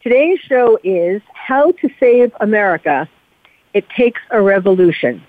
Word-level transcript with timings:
Today's 0.00 0.38
show 0.38 0.78
is 0.84 1.20
How 1.34 1.72
to 1.72 1.90
Save 1.98 2.32
America. 2.40 3.08
It 3.74 3.88
Takes 3.90 4.20
a 4.30 4.40
Revolution. 4.40 5.24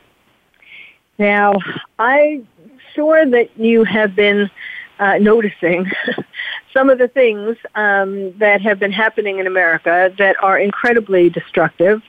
Now, 1.18 1.56
I'm 1.98 2.48
sure 2.94 3.26
that 3.26 3.50
you 3.58 3.84
have 3.84 4.16
been 4.16 4.48
uh, 5.00 5.18
noticing 5.18 5.90
some 6.74 6.92
of 6.92 7.00
the 7.00 7.08
things 7.08 7.58
um, 7.74 8.38
that 8.38 8.62
have 8.62 8.78
been 8.78 8.92
happening 8.92 9.40
in 9.40 9.48
America 9.48 10.14
that 10.20 10.36
are 10.44 10.60
incredibly 10.60 11.32
destructive. 11.32 12.04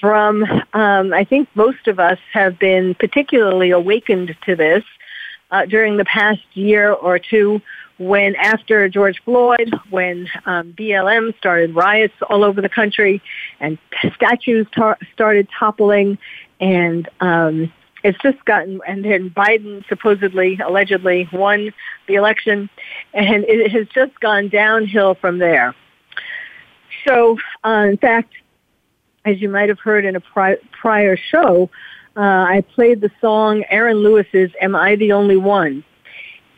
From, 0.00 0.44
um, 0.72 1.12
I 1.12 1.24
think 1.24 1.50
most 1.54 1.86
of 1.86 2.00
us 2.00 2.18
have 2.32 2.58
been 2.58 2.94
particularly 2.94 3.72
awakened 3.72 4.34
to 4.46 4.56
this 4.56 4.84
uh, 5.50 5.66
during 5.66 5.98
the 5.98 6.06
past 6.06 6.40
year 6.54 6.92
or 6.92 7.18
two 7.18 7.60
when 8.00 8.34
after 8.36 8.88
George 8.88 9.22
Floyd, 9.24 9.74
when 9.90 10.26
um, 10.46 10.72
BLM 10.72 11.36
started 11.36 11.74
riots 11.74 12.14
all 12.30 12.42
over 12.42 12.62
the 12.62 12.68
country 12.68 13.20
and 13.60 13.76
statues 14.14 14.66
tar- 14.74 14.96
started 15.12 15.46
toppling 15.56 16.16
and 16.60 17.10
um, 17.20 17.70
it's 18.02 18.18
just 18.22 18.42
gotten, 18.46 18.80
and 18.88 19.04
then 19.04 19.28
Biden 19.28 19.86
supposedly, 19.86 20.58
allegedly 20.64 21.28
won 21.30 21.74
the 22.08 22.14
election 22.14 22.70
and 23.12 23.44
it 23.44 23.70
has 23.70 23.86
just 23.88 24.18
gone 24.18 24.48
downhill 24.48 25.14
from 25.14 25.36
there. 25.36 25.74
So, 27.06 27.36
uh, 27.62 27.86
in 27.90 27.98
fact, 27.98 28.32
as 29.26 29.42
you 29.42 29.50
might 29.50 29.68
have 29.68 29.78
heard 29.78 30.06
in 30.06 30.16
a 30.16 30.20
pri- 30.20 30.56
prior 30.72 31.18
show, 31.18 31.68
uh, 32.16 32.20
I 32.20 32.64
played 32.74 33.02
the 33.02 33.10
song 33.20 33.62
Aaron 33.68 33.98
Lewis's 33.98 34.52
Am 34.58 34.74
I 34.74 34.96
the 34.96 35.12
Only 35.12 35.36
One? 35.36 35.84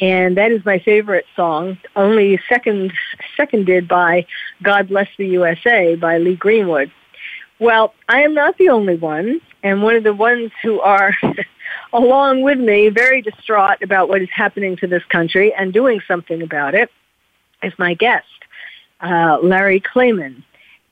And 0.03 0.37
that 0.37 0.51
is 0.51 0.65
my 0.65 0.81
favorite 0.81 1.27
song, 1.37 1.79
only 1.95 2.41
second 2.49 2.93
seconded 3.37 3.87
by 3.87 4.27
God 4.61 4.89
Bless 4.89 5.07
the 5.17 5.29
USA 5.29 5.95
by 5.95 6.19
Lee 6.19 6.35
Greenwood. 6.35 6.91
Well, 7.61 7.95
I 8.09 8.23
am 8.23 8.35
not 8.35 8.59
the 8.59 8.71
only 8.71 8.97
one, 8.97 9.41
and 9.63 9.81
one 9.81 9.95
of 9.95 10.03
the 10.03 10.13
ones 10.13 10.51
who 10.61 10.81
are 10.81 11.15
along 11.93 12.43
with 12.43 12.59
me 12.59 12.89
very 12.89 13.23
distraught 13.23 13.81
about 13.81 14.09
what 14.09 14.21
is 14.21 14.29
happening 14.35 14.77
to 14.79 14.89
this 14.89 15.05
country 15.05 15.55
and 15.55 15.73
doing 15.73 16.01
something 16.09 16.43
about 16.43 16.75
it 16.75 16.91
is 17.63 17.73
my 17.79 17.95
guest, 17.95 18.27
uh, 19.03 19.39
Larry 19.41 19.81
Klayman. 19.81 20.43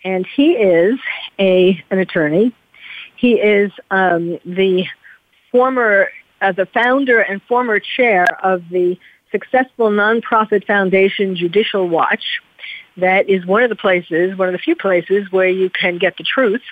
And 0.05 0.25
he 0.25 0.53
is 0.53 1.00
a 1.41 1.83
an 1.91 1.98
attorney. 1.98 2.55
He 3.16 3.41
is 3.41 3.72
um, 3.91 4.38
the 4.44 4.86
former 5.50 6.11
uh, 6.41 6.53
the 6.53 6.67
founder 6.67 7.21
and 7.21 7.43
former 7.43 7.79
chair 7.79 8.27
of 8.43 8.69
the 8.71 8.99
successful 9.31 9.91
nonprofit 9.91 10.67
foundation 10.67 11.37
Judicial 11.37 11.89
Watch. 11.89 12.41
That 12.97 13.29
is 13.29 13.47
one 13.47 13.63
of 13.63 13.71
the 13.71 13.77
places, 13.77 14.37
one 14.37 14.49
of 14.49 14.53
the 14.53 14.59
few 14.59 14.77
places 14.77 15.31
where 15.31 15.49
you 15.49 15.71
can 15.71 15.99
get 15.99 16.17
the 16.17 16.25
truth. 16.25 16.62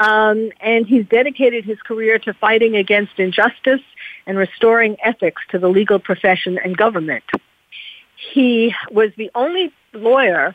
Um, 0.00 0.50
and 0.60 0.86
he's 0.86 1.06
dedicated 1.06 1.64
his 1.64 1.80
career 1.80 2.18
to 2.20 2.34
fighting 2.34 2.76
against 2.76 3.18
injustice 3.18 3.82
and 4.26 4.38
restoring 4.38 4.96
ethics 5.02 5.42
to 5.50 5.58
the 5.58 5.68
legal 5.68 5.98
profession 5.98 6.58
and 6.58 6.76
government. 6.76 7.24
He 8.16 8.74
was 8.90 9.10
the 9.16 9.30
only 9.34 9.72
lawyer 9.92 10.54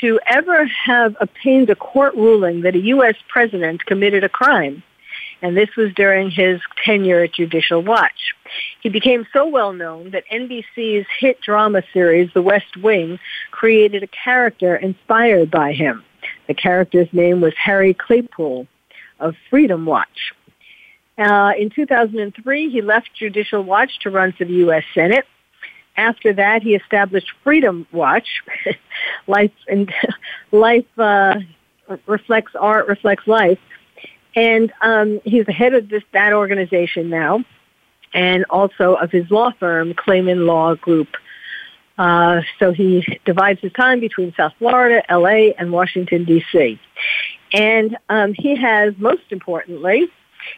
to 0.00 0.20
ever 0.26 0.66
have 0.66 1.16
obtained 1.20 1.70
a 1.70 1.76
court 1.76 2.14
ruling 2.14 2.62
that 2.62 2.74
a 2.74 2.80
U.S. 2.80 3.16
president 3.28 3.86
committed 3.86 4.24
a 4.24 4.28
crime 4.28 4.82
and 5.42 5.56
this 5.56 5.68
was 5.76 5.92
during 5.94 6.30
his 6.30 6.60
tenure 6.84 7.24
at 7.24 7.34
Judicial 7.34 7.82
Watch. 7.82 8.34
He 8.82 8.88
became 8.88 9.26
so 9.32 9.46
well 9.46 9.72
known 9.72 10.10
that 10.10 10.24
NBC's 10.32 11.06
hit 11.18 11.40
drama 11.40 11.82
series, 11.92 12.30
The 12.32 12.42
West 12.42 12.76
Wing, 12.82 13.18
created 13.50 14.02
a 14.02 14.08
character 14.08 14.76
inspired 14.76 15.50
by 15.50 15.72
him. 15.72 16.04
The 16.48 16.54
character's 16.54 17.08
name 17.12 17.40
was 17.40 17.54
Harry 17.56 17.94
Claypool 17.94 18.66
of 19.20 19.34
Freedom 19.50 19.84
Watch. 19.84 20.32
Uh, 21.18 21.52
in 21.58 21.70
2003, 21.70 22.70
he 22.70 22.82
left 22.82 23.10
Judicial 23.18 23.62
Watch 23.62 23.98
to 24.00 24.10
run 24.10 24.32
for 24.32 24.44
the 24.44 24.54
U.S. 24.54 24.84
Senate. 24.94 25.24
After 25.96 26.32
that, 26.34 26.62
he 26.62 26.74
established 26.74 27.30
Freedom 27.42 27.86
Watch. 27.90 28.42
life 29.26 29.52
and 29.66 29.92
life 30.52 30.86
uh, 30.98 31.36
reflects 32.06 32.52
art, 32.54 32.86
reflects 32.86 33.26
life, 33.26 33.58
and 34.36 34.70
um, 34.82 35.20
he's 35.24 35.46
the 35.46 35.52
head 35.52 35.74
of 35.74 35.88
this 35.88 36.04
that 36.12 36.34
organization 36.34 37.08
now, 37.08 37.42
and 38.12 38.44
also 38.50 38.94
of 38.94 39.10
his 39.10 39.28
law 39.30 39.50
firm, 39.58 39.94
Klayman 39.94 40.46
Law 40.46 40.74
Group. 40.74 41.08
Uh, 41.98 42.42
so 42.58 42.72
he 42.72 43.18
divides 43.24 43.58
his 43.60 43.72
time 43.72 44.00
between 44.00 44.34
South 44.36 44.52
Florida, 44.58 45.02
LA, 45.10 45.52
and 45.58 45.72
Washington, 45.72 46.24
D.C. 46.24 46.78
And 47.54 47.96
um, 48.10 48.34
he 48.34 48.54
has, 48.54 48.92
most 48.98 49.22
importantly, 49.30 50.06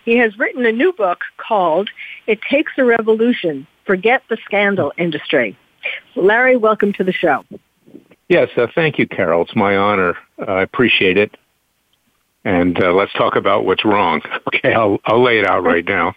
he 0.05 0.16
has 0.16 0.37
written 0.37 0.66
a 0.66 0.72
new 0.72 0.93
book 0.93 1.21
called 1.37 1.89
It 2.27 2.41
Takes 2.43 2.72
a 2.77 2.84
Revolution 2.84 3.69
Forget 3.87 4.22
the 4.28 4.37
Scandal 4.45 4.93
Industry. 4.99 5.56
Larry, 6.16 6.56
welcome 6.56 6.93
to 6.95 7.05
the 7.05 7.12
show. 7.12 7.45
Yes, 8.28 8.50
uh, 8.56 8.66
thank 8.75 8.99
you, 8.99 9.06
Carol. 9.06 9.43
It's 9.43 9.55
my 9.55 9.77
honor. 9.77 10.16
Uh, 10.41 10.50
I 10.50 10.62
appreciate 10.62 11.16
it 11.16 11.37
and 12.44 12.82
uh, 12.82 12.93
let's 12.93 13.12
talk 13.12 13.37
about 13.37 13.65
what's 13.65 13.84
wrong. 13.84 14.22
Okay, 14.49 14.72
I'll 14.72 14.99
I'll 15.04 15.22
lay 15.22 15.38
it 15.38 15.47
out 15.47 15.62
right 15.62 15.84
now. 15.88 16.15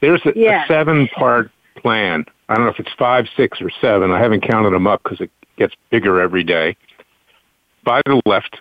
There's 0.00 0.20
a, 0.24 0.30
a 0.30 0.64
seven-part 0.66 1.50
plan. 1.76 2.24
I 2.48 2.54
don't 2.54 2.64
know 2.64 2.70
if 2.70 2.80
it's 2.80 2.92
five, 2.98 3.26
six, 3.36 3.60
or 3.60 3.70
seven. 3.80 4.10
I 4.10 4.20
haven't 4.20 4.48
counted 4.48 4.72
them 4.72 4.86
up 4.86 5.02
because 5.02 5.20
it 5.20 5.30
gets 5.56 5.74
bigger 5.90 6.20
every 6.20 6.42
day. 6.42 6.76
By 7.84 8.02
the 8.04 8.20
left, 8.26 8.56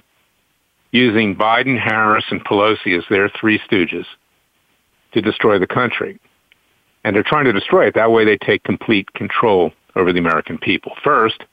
using 0.92 1.36
Biden, 1.36 1.80
Harris, 1.80 2.25
and 2.30 2.44
Pelosi 2.46 2.98
as 2.98 3.03
their 3.09 3.30
three 3.30 3.59
stooges 3.59 4.06
to 5.14 5.22
destroy 5.22 5.59
the 5.59 5.68
country. 5.68 6.19
And 7.03 7.16
they're 7.16 7.24
trying 7.24 7.46
to 7.46 7.53
destroy 7.53 7.88
it. 7.88 7.96
That 7.96 8.12
way 8.12 8.25
they 8.25 8.38
take 8.38 8.64
complete 8.64 9.12
control 9.14 9.72
over 9.96 10.14
the 10.14 10.19
American 10.19 10.58
people. 10.58 10.94
First, 11.03 11.44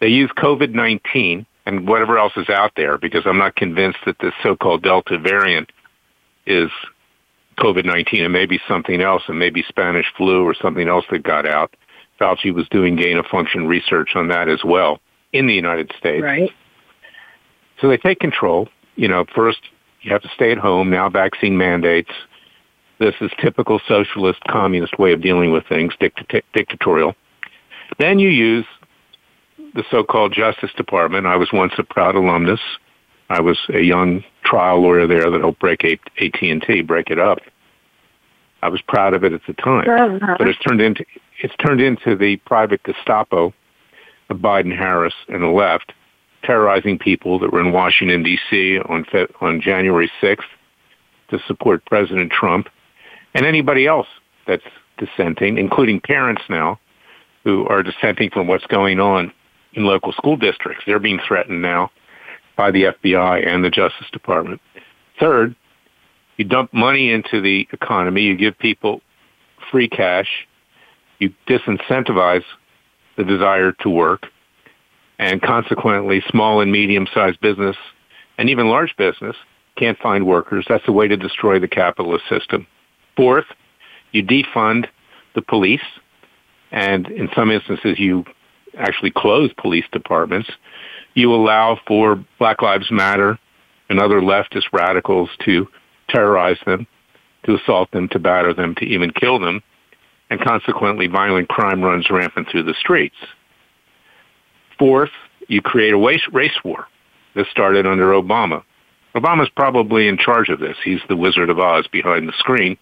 they 0.00 0.08
use 0.08 0.30
COVID-19 0.36 1.44
and 1.66 1.86
whatever 1.86 2.18
else 2.18 2.32
is 2.36 2.48
out 2.48 2.72
there 2.76 2.98
because 2.98 3.22
I'm 3.24 3.38
not 3.38 3.56
convinced 3.56 3.98
that 4.06 4.16
this 4.20 4.34
so-called 4.42 4.82
Delta 4.82 5.18
variant 5.18 5.70
is 6.46 6.70
COVID-19. 7.58 8.14
It 8.14 8.28
may 8.28 8.46
be 8.46 8.60
something 8.66 9.00
else. 9.00 9.22
It 9.28 9.34
may 9.34 9.50
be 9.50 9.62
Spanish 9.68 10.06
flu 10.16 10.44
or 10.44 10.54
something 10.54 10.88
else 10.88 11.04
that 11.10 11.22
got 11.22 11.46
out. 11.46 11.74
Fauci 12.20 12.52
was 12.52 12.68
doing 12.70 12.96
gain 12.96 13.16
of 13.16 13.26
function 13.26 13.66
research 13.66 14.10
on 14.14 14.28
that 14.28 14.48
as 14.48 14.62
well 14.64 15.00
in 15.32 15.46
the 15.46 15.54
United 15.54 15.92
States. 15.98 16.22
Right. 16.22 16.50
So 17.80 17.88
they 17.88 17.96
take 17.96 18.20
control. 18.20 18.68
You 18.96 19.08
know, 19.08 19.24
first 19.34 19.58
you 20.02 20.12
have 20.12 20.22
to 20.22 20.28
stay 20.34 20.52
at 20.52 20.58
home. 20.58 20.90
Now 20.90 21.08
vaccine 21.08 21.56
mandates. 21.56 22.10
This 22.98 23.14
is 23.20 23.30
typical 23.40 23.80
socialist 23.88 24.40
communist 24.48 24.98
way 24.98 25.12
of 25.12 25.20
dealing 25.20 25.50
with 25.50 25.66
things, 25.66 25.92
dictat- 26.00 26.44
dictatorial. 26.54 27.16
Then 27.98 28.18
you 28.18 28.28
use 28.28 28.66
the 29.74 29.84
so-called 29.90 30.32
Justice 30.32 30.70
Department. 30.76 31.26
I 31.26 31.36
was 31.36 31.50
once 31.52 31.72
a 31.78 31.82
proud 31.82 32.14
alumnus. 32.14 32.60
I 33.30 33.40
was 33.40 33.58
a 33.72 33.80
young 33.80 34.24
trial 34.44 34.82
lawyer 34.82 35.06
there 35.06 35.30
that 35.30 35.40
helped 35.40 35.60
break 35.60 35.84
AT&T, 35.84 36.82
break 36.82 37.10
it 37.10 37.18
up. 37.18 37.38
I 38.62 38.68
was 38.68 38.80
proud 38.82 39.14
of 39.14 39.24
it 39.24 39.32
at 39.32 39.40
the 39.46 39.54
time, 39.54 40.20
but 40.38 40.46
it's 40.48 40.58
turned 40.60 40.80
into 40.80 41.04
it's 41.40 41.54
turned 41.56 41.80
into 41.80 42.14
the 42.14 42.36
private 42.46 42.80
Gestapo 42.84 43.52
of 44.30 44.36
Biden, 44.36 44.76
Harris, 44.76 45.14
and 45.28 45.42
the 45.42 45.48
left, 45.48 45.92
terrorizing 46.44 46.96
people 46.96 47.40
that 47.40 47.52
were 47.52 47.60
in 47.60 47.72
Washington 47.72 48.22
D.C. 48.22 48.78
on 48.78 49.04
on 49.40 49.60
January 49.60 50.10
6th 50.22 50.44
to 51.30 51.40
support 51.48 51.84
President 51.86 52.30
Trump, 52.30 52.68
and 53.34 53.44
anybody 53.46 53.86
else 53.86 54.06
that's 54.46 54.62
dissenting, 54.96 55.58
including 55.58 56.00
parents 56.00 56.42
now 56.48 56.78
who 57.42 57.66
are 57.66 57.82
dissenting 57.82 58.30
from 58.30 58.46
what's 58.46 58.66
going 58.66 59.00
on 59.00 59.32
in 59.74 59.84
local 59.84 60.12
school 60.12 60.36
districts. 60.36 60.84
They're 60.86 60.98
being 60.98 61.20
threatened 61.26 61.62
now 61.62 61.90
by 62.56 62.70
the 62.70 62.84
FBI 62.84 63.46
and 63.46 63.64
the 63.64 63.70
Justice 63.70 64.08
Department. 64.12 64.60
Third, 65.18 65.54
you 66.36 66.44
dump 66.44 66.72
money 66.72 67.12
into 67.12 67.40
the 67.40 67.68
economy, 67.72 68.22
you 68.22 68.36
give 68.36 68.58
people 68.58 69.00
free 69.70 69.88
cash, 69.88 70.28
you 71.18 71.32
disincentivize 71.48 72.44
the 73.16 73.24
desire 73.24 73.72
to 73.80 73.88
work, 73.88 74.26
and 75.18 75.40
consequently, 75.40 76.22
small 76.28 76.60
and 76.60 76.72
medium 76.72 77.06
sized 77.12 77.40
business 77.40 77.76
and 78.38 78.50
even 78.50 78.68
large 78.68 78.96
business 78.96 79.36
can't 79.76 79.98
find 79.98 80.26
workers. 80.26 80.66
That's 80.68 80.86
a 80.88 80.92
way 80.92 81.08
to 81.08 81.16
destroy 81.16 81.58
the 81.58 81.68
capitalist 81.68 82.24
system. 82.28 82.66
Fourth, 83.16 83.46
you 84.12 84.22
defund 84.24 84.86
the 85.34 85.42
police, 85.42 85.80
and 86.70 87.08
in 87.08 87.28
some 87.34 87.50
instances, 87.50 87.98
you 87.98 88.24
actually 88.78 89.10
close 89.10 89.52
police 89.56 89.84
departments. 89.92 90.50
You 91.14 91.34
allow 91.34 91.78
for 91.86 92.24
Black 92.38 92.62
Lives 92.62 92.90
Matter 92.90 93.38
and 93.88 94.00
other 94.00 94.20
leftist 94.20 94.72
radicals 94.72 95.30
to 95.44 95.68
terrorize 96.08 96.58
them, 96.64 96.86
to 97.44 97.56
assault 97.56 97.90
them, 97.90 98.08
to 98.08 98.18
batter 98.18 98.54
them, 98.54 98.74
to 98.76 98.84
even 98.84 99.10
kill 99.10 99.38
them, 99.38 99.62
and 100.30 100.40
consequently, 100.40 101.08
violent 101.08 101.48
crime 101.48 101.82
runs 101.82 102.08
rampant 102.08 102.48
through 102.50 102.62
the 102.62 102.74
streets. 102.80 103.16
Fourth, 104.78 105.10
you 105.48 105.60
create 105.60 105.92
a 105.92 105.98
race, 106.32 106.54
war. 106.64 106.86
This 107.34 107.48
started 107.50 107.86
under 107.86 108.12
Obama. 108.12 108.62
Obama's 109.14 109.50
probably 109.54 110.08
in 110.08 110.16
charge 110.16 110.48
of 110.48 110.58
this. 110.58 110.76
He's 110.82 111.00
the 111.08 111.16
Wizard 111.16 111.50
of 111.50 111.58
Oz 111.58 111.86
behind 111.86 112.28
the 112.28 112.32
screen. 112.38 112.78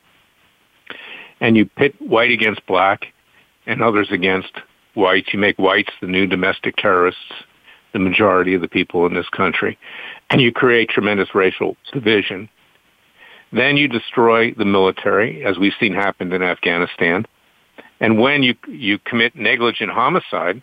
And 1.41 1.57
you 1.57 1.67
pit 1.67 1.95
white 2.01 2.31
against 2.31 2.65
black 2.67 3.07
and 3.67 3.83
others 3.83 4.09
against 4.13 4.53
whites. 4.95 5.29
You 5.33 5.39
make 5.39 5.59
whites 5.59 5.93
the 6.01 6.07
new 6.07 6.27
domestic 6.27 6.77
terrorists, 6.77 7.33
the 7.93 7.99
majority 7.99 8.55
of 8.55 8.61
the 8.61 8.69
people 8.69 9.07
in 9.07 9.15
this 9.15 9.29
country. 9.29 9.79
And 10.31 10.41
you 10.41 10.53
create 10.53 10.89
tremendous 10.89 11.35
racial 11.35 11.77
division. 11.93 12.49
Then 13.53 13.77
you 13.77 13.89
destroy 13.89 14.53
the 14.53 14.65
military, 14.65 15.45
as 15.45 15.59
we've 15.59 15.73
seen 15.81 15.95
happen 15.95 16.33
in 16.33 16.43
Afghanistan. 16.43 17.27
And 17.99 18.19
when 18.19 18.43
you, 18.43 18.55
you 18.69 18.99
commit 18.99 19.35
negligent 19.35 19.91
homicide, 19.91 20.63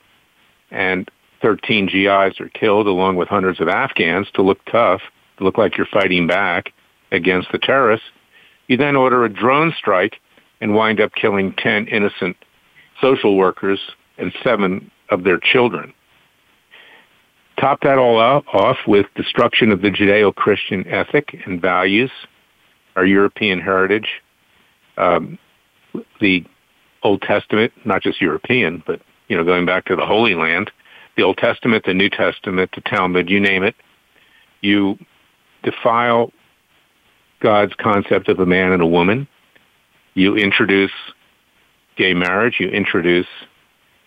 and 0.72 1.10
13 1.42 1.88
GIs 1.88 2.40
are 2.40 2.50
killed 2.54 2.88
along 2.88 3.16
with 3.16 3.28
hundreds 3.28 3.60
of 3.60 3.68
Afghans 3.68 4.28
to 4.34 4.42
look 4.42 4.64
tough, 4.66 5.02
to 5.38 5.44
look 5.44 5.58
like 5.58 5.78
you're 5.78 5.88
fighting 5.88 6.28
back 6.28 6.74
against 7.12 7.52
the 7.52 7.60
terrorists, 7.60 8.08
you 8.68 8.78
then 8.78 8.96
order 8.96 9.24
a 9.24 9.30
drone 9.30 9.74
strike 9.78 10.18
and 10.60 10.74
wind 10.74 11.00
up 11.00 11.14
killing 11.14 11.54
10 11.54 11.88
innocent 11.88 12.36
social 13.02 13.38
workers 13.38 13.80
and 14.18 14.34
seven 14.44 14.92
of 15.10 15.24
their 15.24 15.38
children. 15.38 15.94
Top 17.60 17.82
that 17.82 17.98
all 17.98 18.18
off 18.20 18.78
with 18.86 19.08
destruction 19.16 19.72
of 19.72 19.82
the 19.82 19.90
Judeo-Christian 19.90 20.88
ethic 20.88 21.36
and 21.46 21.60
values, 21.60 22.12
our 22.96 23.06
European 23.06 23.60
heritage, 23.60 24.10
um, 24.98 25.40
the 26.22 26.46
Old 27.04 27.22
Testament, 27.22 27.74
not 27.86 28.04
just 28.04 28.22
European, 28.22 28.84
but 28.86 29.02
you 29.28 29.36
know, 29.36 29.44
going 29.44 29.66
back 29.66 29.86
to 29.86 29.96
the 29.96 30.06
Holy 30.06 30.36
Land, 30.36 30.72
the 31.16 31.24
Old 31.24 31.38
Testament, 31.38 31.86
the 31.86 31.94
New 31.94 32.10
Testament, 32.10 32.72
the 32.76 32.82
Talmud, 32.82 33.30
you 33.30 33.40
name 33.40 33.64
it. 33.64 33.76
You 34.62 34.98
defile 35.64 36.32
God's 37.40 37.74
concept 37.76 38.30
of 38.30 38.40
a 38.40 38.46
man 38.46 38.72
and 38.72 38.82
a 38.82 38.88
woman. 38.88 39.28
You 40.14 40.36
introduce 40.36 40.92
gay 41.98 42.14
marriage. 42.14 42.58
You 42.60 42.70
introduce 42.70 43.28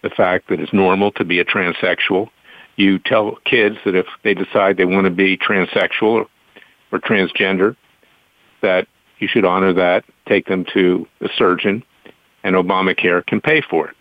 the 0.02 0.11
fact 0.11 0.49
that 0.49 0.61
it's 0.61 0.73
normal 0.73 1.12
to 1.12 1.25
be 1.25 1.41
a 1.41 1.44
transsexual. 1.44 2.29
You 2.76 2.99
tell 2.99 3.37
kids 3.44 3.76
that 3.85 3.94
if 3.94 4.06
they 4.25 4.35
decide 4.35 4.76
they 4.76 4.85
want 4.85 5.05
to 5.05 5.11
be 5.11 5.37
transsexual 5.37 6.02
or, 6.02 6.26
or 6.93 6.99
transgender, 6.99 7.76
that 8.62 8.87
you 9.19 9.29
should 9.29 9.44
honor 9.44 9.73
that, 9.75 10.05
take 10.26 10.47
them 10.47 10.64
to 10.73 11.06
a 11.20 11.29
surgeon, 11.37 11.82
and 12.43 12.56
Obamacare 12.56 13.25
can 13.26 13.41
pay 13.41 13.61
for 13.61 13.88
it. 13.88 13.97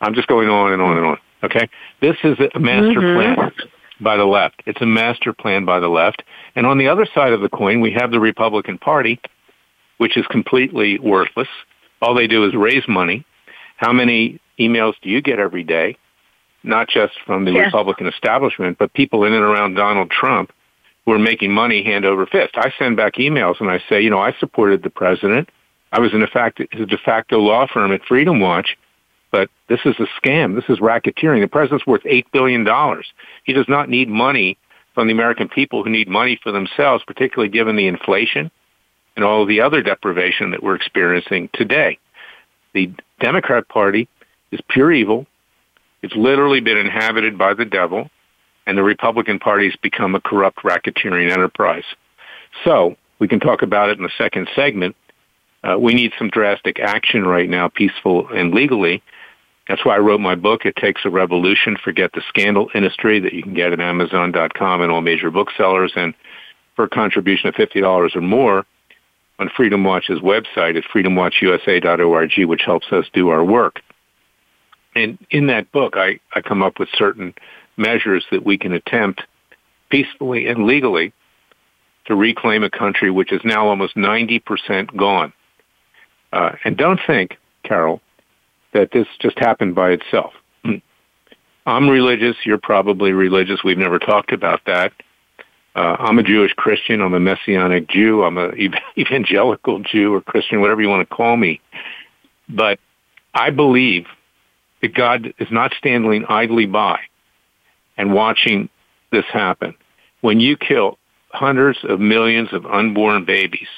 I'm 0.00 0.14
just 0.14 0.28
going 0.28 0.48
on 0.48 0.72
and 0.72 0.82
on 0.82 0.96
and 0.96 1.06
on. 1.06 1.18
Okay? 1.44 1.68
This 2.00 2.16
is 2.24 2.38
a 2.54 2.58
master 2.58 3.00
mm-hmm. 3.00 3.34
plan 3.36 3.52
by 4.00 4.16
the 4.16 4.24
left. 4.24 4.62
It's 4.66 4.80
a 4.80 4.86
master 4.86 5.32
plan 5.32 5.64
by 5.64 5.78
the 5.80 5.88
left. 5.88 6.22
And 6.56 6.66
on 6.66 6.78
the 6.78 6.88
other 6.88 7.06
side 7.14 7.32
of 7.32 7.40
the 7.40 7.48
coin, 7.48 7.80
we 7.80 7.92
have 7.92 8.10
the 8.10 8.20
Republican 8.20 8.78
Party, 8.78 9.20
which 9.98 10.16
is 10.16 10.26
completely 10.26 10.98
worthless. 10.98 11.48
All 12.02 12.14
they 12.14 12.26
do 12.26 12.44
is 12.44 12.54
raise 12.54 12.86
money. 12.88 13.24
How 13.80 13.92
many 13.92 14.40
emails 14.58 14.94
do 15.02 15.08
you 15.08 15.22
get 15.22 15.38
every 15.38 15.64
day? 15.64 15.96
Not 16.62 16.88
just 16.88 17.14
from 17.24 17.46
the 17.46 17.52
yeah. 17.52 17.62
Republican 17.62 18.06
establishment, 18.06 18.78
but 18.78 18.92
people 18.92 19.24
in 19.24 19.32
and 19.32 19.42
around 19.42 19.74
Donald 19.74 20.10
Trump 20.10 20.52
who 21.06 21.12
are 21.12 21.18
making 21.18 21.50
money 21.50 21.82
hand 21.82 22.04
over 22.04 22.26
fist. 22.26 22.54
I 22.56 22.72
send 22.78 22.96
back 22.96 23.14
emails 23.14 23.60
and 23.60 23.70
I 23.70 23.82
say, 23.88 24.02
you 24.02 24.10
know, 24.10 24.20
I 24.20 24.34
supported 24.38 24.82
the 24.82 24.90
president. 24.90 25.48
I 25.92 25.98
was 25.98 26.12
in 26.12 26.24
fact 26.26 26.60
a 26.60 26.86
de 26.86 26.98
facto 26.98 27.38
law 27.38 27.66
firm 27.66 27.92
at 27.92 28.04
Freedom 28.04 28.38
Watch 28.38 28.76
but 29.30 29.48
this 29.68 29.80
is 29.84 29.94
a 29.98 30.06
scam. 30.20 30.54
This 30.54 30.68
is 30.68 30.80
racketeering. 30.80 31.40
The 31.40 31.48
president's 31.48 31.86
worth 31.86 32.02
$8 32.02 32.24
billion. 32.32 32.66
He 33.44 33.52
does 33.52 33.66
not 33.68 33.88
need 33.88 34.08
money 34.08 34.58
from 34.94 35.06
the 35.06 35.12
American 35.12 35.48
people 35.48 35.84
who 35.84 35.90
need 35.90 36.08
money 36.08 36.38
for 36.42 36.50
themselves, 36.50 37.04
particularly 37.06 37.50
given 37.50 37.76
the 37.76 37.86
inflation 37.86 38.50
and 39.16 39.24
all 39.24 39.46
the 39.46 39.60
other 39.60 39.82
deprivation 39.82 40.50
that 40.50 40.62
we're 40.62 40.74
experiencing 40.74 41.48
today. 41.52 41.98
The 42.74 42.92
Democrat 43.20 43.68
Party 43.68 44.08
is 44.50 44.60
pure 44.68 44.92
evil. 44.92 45.26
It's 46.02 46.14
literally 46.16 46.60
been 46.60 46.78
inhabited 46.78 47.38
by 47.38 47.54
the 47.54 47.64
devil, 47.64 48.10
and 48.66 48.76
the 48.76 48.82
Republican 48.82 49.38
Party 49.38 49.66
has 49.66 49.76
become 49.82 50.14
a 50.14 50.20
corrupt 50.20 50.58
racketeering 50.64 51.30
enterprise. 51.30 51.84
So, 52.64 52.96
we 53.18 53.28
can 53.28 53.38
talk 53.38 53.62
about 53.62 53.90
it 53.90 53.98
in 53.98 54.02
the 54.02 54.10
second 54.16 54.48
segment. 54.56 54.96
Uh, 55.62 55.78
we 55.78 55.92
need 55.92 56.12
some 56.18 56.30
drastic 56.30 56.80
action 56.80 57.24
right 57.24 57.48
now, 57.48 57.68
peaceful 57.68 58.28
and 58.28 58.54
legally, 58.54 59.02
that's 59.70 59.84
why 59.84 59.94
I 59.94 59.98
wrote 59.98 60.20
my 60.20 60.34
book, 60.34 60.66
It 60.66 60.74
Takes 60.74 61.02
a 61.04 61.10
Revolution, 61.10 61.76
Forget 61.76 62.10
the 62.12 62.22
Scandal 62.28 62.68
Industry, 62.74 63.20
that 63.20 63.32
you 63.32 63.44
can 63.44 63.54
get 63.54 63.72
at 63.72 63.78
Amazon.com 63.78 64.82
and 64.82 64.90
all 64.90 65.00
major 65.00 65.30
booksellers. 65.30 65.92
And 65.94 66.12
for 66.74 66.86
a 66.86 66.88
contribution 66.88 67.48
of 67.48 67.54
$50 67.54 68.16
or 68.16 68.20
more 68.20 68.66
on 69.40 69.50
Freedom 69.56 69.82
Watch's 69.82 70.20
website 70.20 70.76
at 70.76 70.84
freedomwatchusa.org, 70.94 72.46
which 72.46 72.62
helps 72.64 72.86
us 72.92 73.06
do 73.14 73.30
our 73.30 73.42
work. 73.42 73.80
And 74.94 75.18
in 75.30 75.46
that 75.46 75.72
book, 75.72 75.94
I, 75.96 76.20
I 76.34 76.42
come 76.42 76.62
up 76.62 76.78
with 76.78 76.90
certain 76.94 77.34
measures 77.76 78.24
that 78.30 78.44
we 78.44 78.58
can 78.58 78.72
attempt 78.72 79.22
peacefully 79.88 80.46
and 80.46 80.66
legally 80.66 81.14
to 82.06 82.14
reclaim 82.14 82.62
a 82.62 82.70
country 82.70 83.10
which 83.10 83.32
is 83.32 83.40
now 83.42 83.66
almost 83.68 83.96
90% 83.96 84.94
gone. 84.96 85.32
Uh, 86.32 86.52
and 86.64 86.76
don't 86.76 87.00
think, 87.06 87.38
Carol, 87.64 88.00
that 88.74 88.90
this 88.92 89.06
just 89.20 89.38
happened 89.38 89.74
by 89.74 89.90
itself. 89.90 90.32
I'm 91.66 91.88
religious. 91.88 92.36
You're 92.44 92.58
probably 92.58 93.12
religious. 93.12 93.60
We've 93.64 93.78
never 93.78 93.98
talked 93.98 94.32
about 94.32 94.60
that. 94.66 94.92
Uh, 95.74 95.96
I'm 95.98 96.18
a 96.18 96.22
Jewish 96.22 96.52
Christian. 96.54 97.00
I'm 97.00 97.14
a 97.14 97.20
Messianic 97.20 97.88
Jew. 97.88 98.22
I'm 98.24 98.38
a 98.38 98.50
evangelical 98.98 99.80
Jew 99.80 100.14
or 100.14 100.20
Christian, 100.20 100.60
whatever 100.60 100.82
you 100.82 100.88
want 100.88 101.08
to 101.08 101.14
call 101.14 101.36
me. 101.36 101.60
But 102.48 102.78
I 103.34 103.50
believe 103.50 104.06
that 104.82 104.94
God 104.94 105.32
is 105.38 105.48
not 105.50 105.72
standing 105.78 106.24
idly 106.28 106.66
by 106.66 107.00
and 107.96 108.12
watching 108.12 108.68
this 109.12 109.24
happen. 109.32 109.74
When 110.20 110.40
you 110.40 110.56
kill 110.56 110.98
hundreds 111.30 111.78
of 111.84 112.00
millions 112.00 112.52
of 112.52 112.66
unborn 112.66 113.24
babies, 113.24 113.68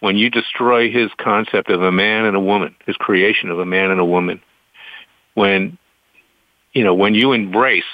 when 0.00 0.16
you 0.16 0.30
destroy 0.30 0.90
his 0.90 1.10
concept 1.18 1.70
of 1.70 1.82
a 1.82 1.92
man 1.92 2.24
and 2.24 2.36
a 2.36 2.40
woman, 2.40 2.74
his 2.86 2.96
creation 2.96 3.50
of 3.50 3.58
a 3.58 3.66
man 3.66 3.90
and 3.90 4.00
a 4.00 4.04
woman, 4.04 4.40
when 5.34 5.78
you 6.72 6.84
know 6.84 6.94
when 6.94 7.14
you 7.14 7.32
embrace 7.32 7.84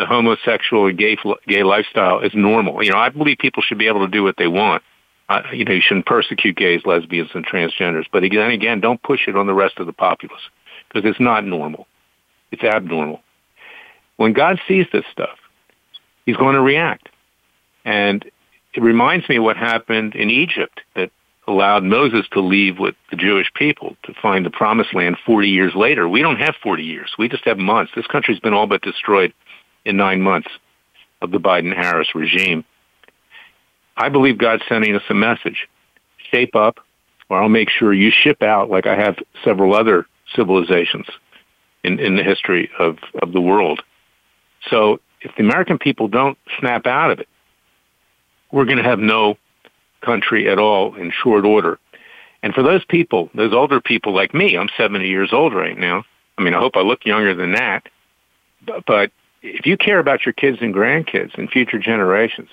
the 0.00 0.06
homosexual 0.06 0.86
and 0.86 0.96
gay 0.96 1.18
gay 1.46 1.62
lifestyle 1.62 2.20
is 2.20 2.32
normal, 2.34 2.82
you 2.82 2.90
know 2.90 2.98
I 2.98 3.10
believe 3.10 3.36
people 3.38 3.62
should 3.62 3.76
be 3.76 3.86
able 3.86 4.00
to 4.00 4.10
do 4.10 4.24
what 4.24 4.36
they 4.38 4.46
want. 4.46 4.82
Uh, 5.28 5.42
you 5.52 5.64
know 5.64 5.72
you 5.72 5.82
shouldn't 5.82 6.06
persecute 6.06 6.56
gays, 6.56 6.80
lesbians, 6.86 7.30
and 7.34 7.46
transgenders, 7.46 8.06
but 8.10 8.24
again, 8.24 8.50
again, 8.50 8.80
don't 8.80 9.02
push 9.02 9.28
it 9.28 9.36
on 9.36 9.46
the 9.46 9.52
rest 9.52 9.78
of 9.78 9.86
the 9.86 9.92
populace 9.92 10.40
because 10.88 11.08
it's 11.08 11.20
not 11.20 11.44
normal; 11.44 11.86
it's 12.50 12.64
abnormal. 12.64 13.20
When 14.16 14.32
God 14.32 14.58
sees 14.66 14.86
this 14.90 15.04
stuff, 15.12 15.36
He's 16.24 16.36
going 16.36 16.54
to 16.54 16.62
react, 16.62 17.10
and 17.84 18.24
it 18.72 18.82
reminds 18.82 19.28
me 19.28 19.36
of 19.36 19.44
what 19.44 19.58
happened 19.58 20.14
in 20.14 20.30
Egypt 20.30 20.80
that 20.96 21.10
allowed 21.46 21.82
Moses 21.82 22.26
to 22.32 22.40
leave 22.40 22.78
with 22.78 22.94
the 23.10 23.16
Jewish 23.16 23.52
people 23.54 23.96
to 24.04 24.14
find 24.22 24.46
the 24.46 24.50
promised 24.50 24.94
land 24.94 25.18
40 25.26 25.48
years 25.48 25.74
later. 25.74 26.08
We 26.08 26.22
don't 26.22 26.38
have 26.38 26.54
40 26.62 26.84
years. 26.84 27.12
We 27.18 27.28
just 27.28 27.44
have 27.44 27.58
months. 27.58 27.92
This 27.94 28.06
country's 28.06 28.40
been 28.40 28.54
all 28.54 28.66
but 28.66 28.80
destroyed 28.80 29.34
in 29.84 29.96
nine 29.96 30.20
months 30.20 30.48
of 31.22 31.30
the 31.30 31.38
Biden-Harris 31.38 32.14
regime. 32.14 32.64
I 33.96 34.08
believe 34.08 34.38
God's 34.38 34.62
sending 34.68 34.94
us 34.96 35.02
a 35.10 35.14
message. 35.14 35.68
Shape 36.30 36.54
up, 36.54 36.80
or 37.28 37.42
I'll 37.42 37.48
make 37.48 37.68
sure 37.70 37.92
you 37.92 38.10
ship 38.10 38.42
out 38.42 38.70
like 38.70 38.86
I 38.86 38.96
have 38.96 39.16
several 39.44 39.74
other 39.74 40.06
civilizations 40.34 41.06
in, 41.82 41.98
in 41.98 42.16
the 42.16 42.22
history 42.22 42.70
of, 42.78 42.98
of 43.20 43.32
the 43.32 43.40
world. 43.40 43.82
So 44.68 45.00
if 45.20 45.34
the 45.36 45.42
American 45.42 45.78
people 45.78 46.08
don't 46.08 46.38
snap 46.58 46.86
out 46.86 47.10
of 47.10 47.20
it, 47.20 47.28
we're 48.52 48.64
going 48.64 48.78
to 48.78 48.84
have 48.84 48.98
no 48.98 49.36
country 50.00 50.48
at 50.48 50.58
all 50.58 50.94
in 50.94 51.12
short 51.22 51.44
order. 51.44 51.78
And 52.42 52.54
for 52.54 52.62
those 52.62 52.84
people, 52.86 53.30
those 53.34 53.52
older 53.52 53.80
people 53.80 54.14
like 54.14 54.32
me, 54.32 54.56
I'm 54.56 54.70
70 54.76 55.06
years 55.06 55.32
old 55.32 55.54
right 55.54 55.76
now. 55.76 56.04
I 56.38 56.42
mean, 56.42 56.54
I 56.54 56.58
hope 56.58 56.76
I 56.76 56.80
look 56.80 57.04
younger 57.04 57.34
than 57.34 57.52
that. 57.52 57.86
But 58.86 59.10
if 59.42 59.66
you 59.66 59.76
care 59.76 59.98
about 59.98 60.26
your 60.26 60.32
kids 60.32 60.58
and 60.60 60.74
grandkids 60.74 61.36
and 61.38 61.50
future 61.50 61.78
generations, 61.78 62.50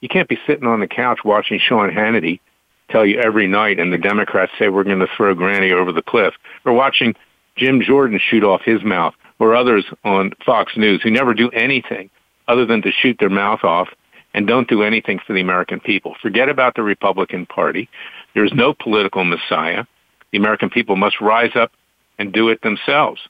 You 0.00 0.08
can't 0.08 0.28
be 0.28 0.38
sitting 0.46 0.66
on 0.66 0.80
the 0.80 0.86
couch 0.86 1.20
watching 1.24 1.60
Sean 1.60 1.90
Hannity 1.90 2.40
tell 2.88 3.04
you 3.04 3.20
every 3.20 3.46
night 3.46 3.78
and 3.78 3.92
the 3.92 3.98
Democrats 3.98 4.52
say 4.58 4.68
we're 4.68 4.84
going 4.84 4.98
to 5.00 5.06
throw 5.16 5.34
Granny 5.34 5.72
over 5.72 5.92
the 5.92 6.02
cliff 6.02 6.34
or 6.64 6.72
watching 6.72 7.14
Jim 7.56 7.82
Jordan 7.82 8.18
shoot 8.18 8.42
off 8.42 8.62
his 8.62 8.82
mouth 8.82 9.14
or 9.38 9.54
others 9.54 9.84
on 10.04 10.32
Fox 10.44 10.76
News 10.76 11.02
who 11.02 11.10
never 11.10 11.34
do 11.34 11.50
anything 11.50 12.10
other 12.48 12.66
than 12.66 12.82
to 12.82 12.90
shoot 12.90 13.16
their 13.20 13.30
mouth 13.30 13.62
off 13.62 13.88
and 14.32 14.46
don't 14.46 14.68
do 14.68 14.82
anything 14.82 15.20
for 15.24 15.34
the 15.34 15.40
American 15.40 15.80
people. 15.80 16.16
Forget 16.22 16.48
about 16.48 16.74
the 16.74 16.82
Republican 16.82 17.46
Party. 17.46 17.88
There's 18.34 18.52
no 18.54 18.72
political 18.72 19.24
messiah. 19.24 19.84
The 20.32 20.38
American 20.38 20.70
people 20.70 20.96
must 20.96 21.20
rise 21.20 21.54
up 21.54 21.72
and 22.18 22.32
do 22.32 22.48
it 22.48 22.62
themselves. 22.62 23.20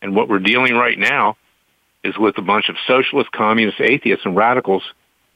And 0.00 0.14
what 0.14 0.28
we're 0.28 0.38
dealing 0.38 0.74
right 0.74 0.98
now 0.98 1.36
is 2.04 2.16
with 2.18 2.38
a 2.38 2.42
bunch 2.42 2.68
of 2.68 2.76
socialist, 2.86 3.32
communist, 3.32 3.80
atheists, 3.80 4.24
and 4.24 4.36
radicals 4.36 4.82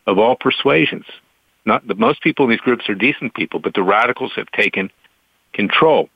of 0.07 0.19
all 0.19 0.37
persuasions. 0.37 1.07
Not 1.65 1.87
the 1.87 1.95
most 1.95 2.23
people 2.23 2.45
in 2.45 2.51
these 2.51 2.61
groups 2.61 2.89
are 2.89 2.95
decent 2.95 3.35
people, 3.35 3.59
but 3.59 3.75
the 3.75 3.83
radicals 3.83 4.33
have 4.37 4.51
taken 4.53 4.91
control. 5.53 6.09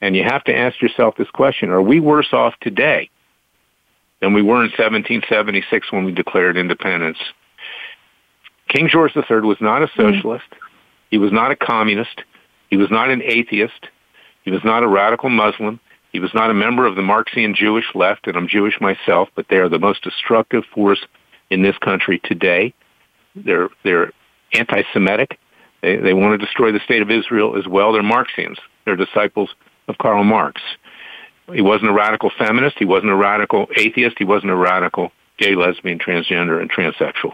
And 0.00 0.16
you 0.16 0.24
have 0.24 0.44
to 0.44 0.56
ask 0.56 0.80
yourself 0.80 1.16
this 1.16 1.30
question, 1.30 1.70
are 1.70 1.82
we 1.82 2.00
worse 2.00 2.32
off 2.32 2.54
today 2.60 3.10
than 4.20 4.32
we 4.32 4.42
were 4.42 4.56
in 4.56 4.70
1776 4.70 5.92
when 5.92 6.04
we 6.04 6.12
declared 6.12 6.56
independence? 6.56 7.18
King 8.68 8.88
George 8.90 9.12
III 9.16 9.40
was 9.40 9.58
not 9.60 9.82
a 9.82 9.86
mm-hmm. 9.86 10.00
socialist. 10.00 10.46
He 11.10 11.18
was 11.18 11.32
not 11.32 11.50
a 11.50 11.56
communist. 11.56 12.22
He 12.70 12.76
was 12.76 12.90
not 12.90 13.10
an 13.10 13.22
atheist. 13.22 13.88
He 14.42 14.50
was 14.50 14.62
not 14.64 14.82
a 14.82 14.88
radical 14.88 15.30
Muslim. 15.30 15.80
He 16.14 16.20
was 16.20 16.32
not 16.32 16.48
a 16.48 16.54
member 16.54 16.86
of 16.86 16.94
the 16.94 17.02
Marxian 17.02 17.56
Jewish 17.56 17.86
left, 17.92 18.28
and 18.28 18.36
I'm 18.36 18.46
Jewish 18.46 18.80
myself, 18.80 19.30
but 19.34 19.46
they 19.50 19.56
are 19.56 19.68
the 19.68 19.80
most 19.80 20.04
destructive 20.04 20.62
force 20.72 21.04
in 21.50 21.62
this 21.62 21.76
country 21.78 22.20
today. 22.22 22.72
They're, 23.34 23.68
they're 23.82 24.12
anti-Semitic. 24.52 25.40
They, 25.82 25.96
they 25.96 26.14
want 26.14 26.38
to 26.40 26.46
destroy 26.46 26.70
the 26.70 26.78
state 26.84 27.02
of 27.02 27.10
Israel 27.10 27.58
as 27.58 27.66
well. 27.66 27.92
They're 27.92 28.04
Marxians. 28.04 28.58
They're 28.84 28.94
disciples 28.94 29.50
of 29.88 29.98
Karl 29.98 30.22
Marx. 30.22 30.62
He 31.52 31.62
wasn't 31.62 31.90
a 31.90 31.92
radical 31.92 32.30
feminist. 32.38 32.76
He 32.78 32.84
wasn't 32.84 33.10
a 33.10 33.16
radical 33.16 33.66
atheist. 33.76 34.14
He 34.16 34.24
wasn't 34.24 34.52
a 34.52 34.56
radical 34.56 35.10
gay, 35.36 35.56
lesbian, 35.56 35.98
transgender, 35.98 36.60
and 36.60 36.70
transsexual. 36.70 37.32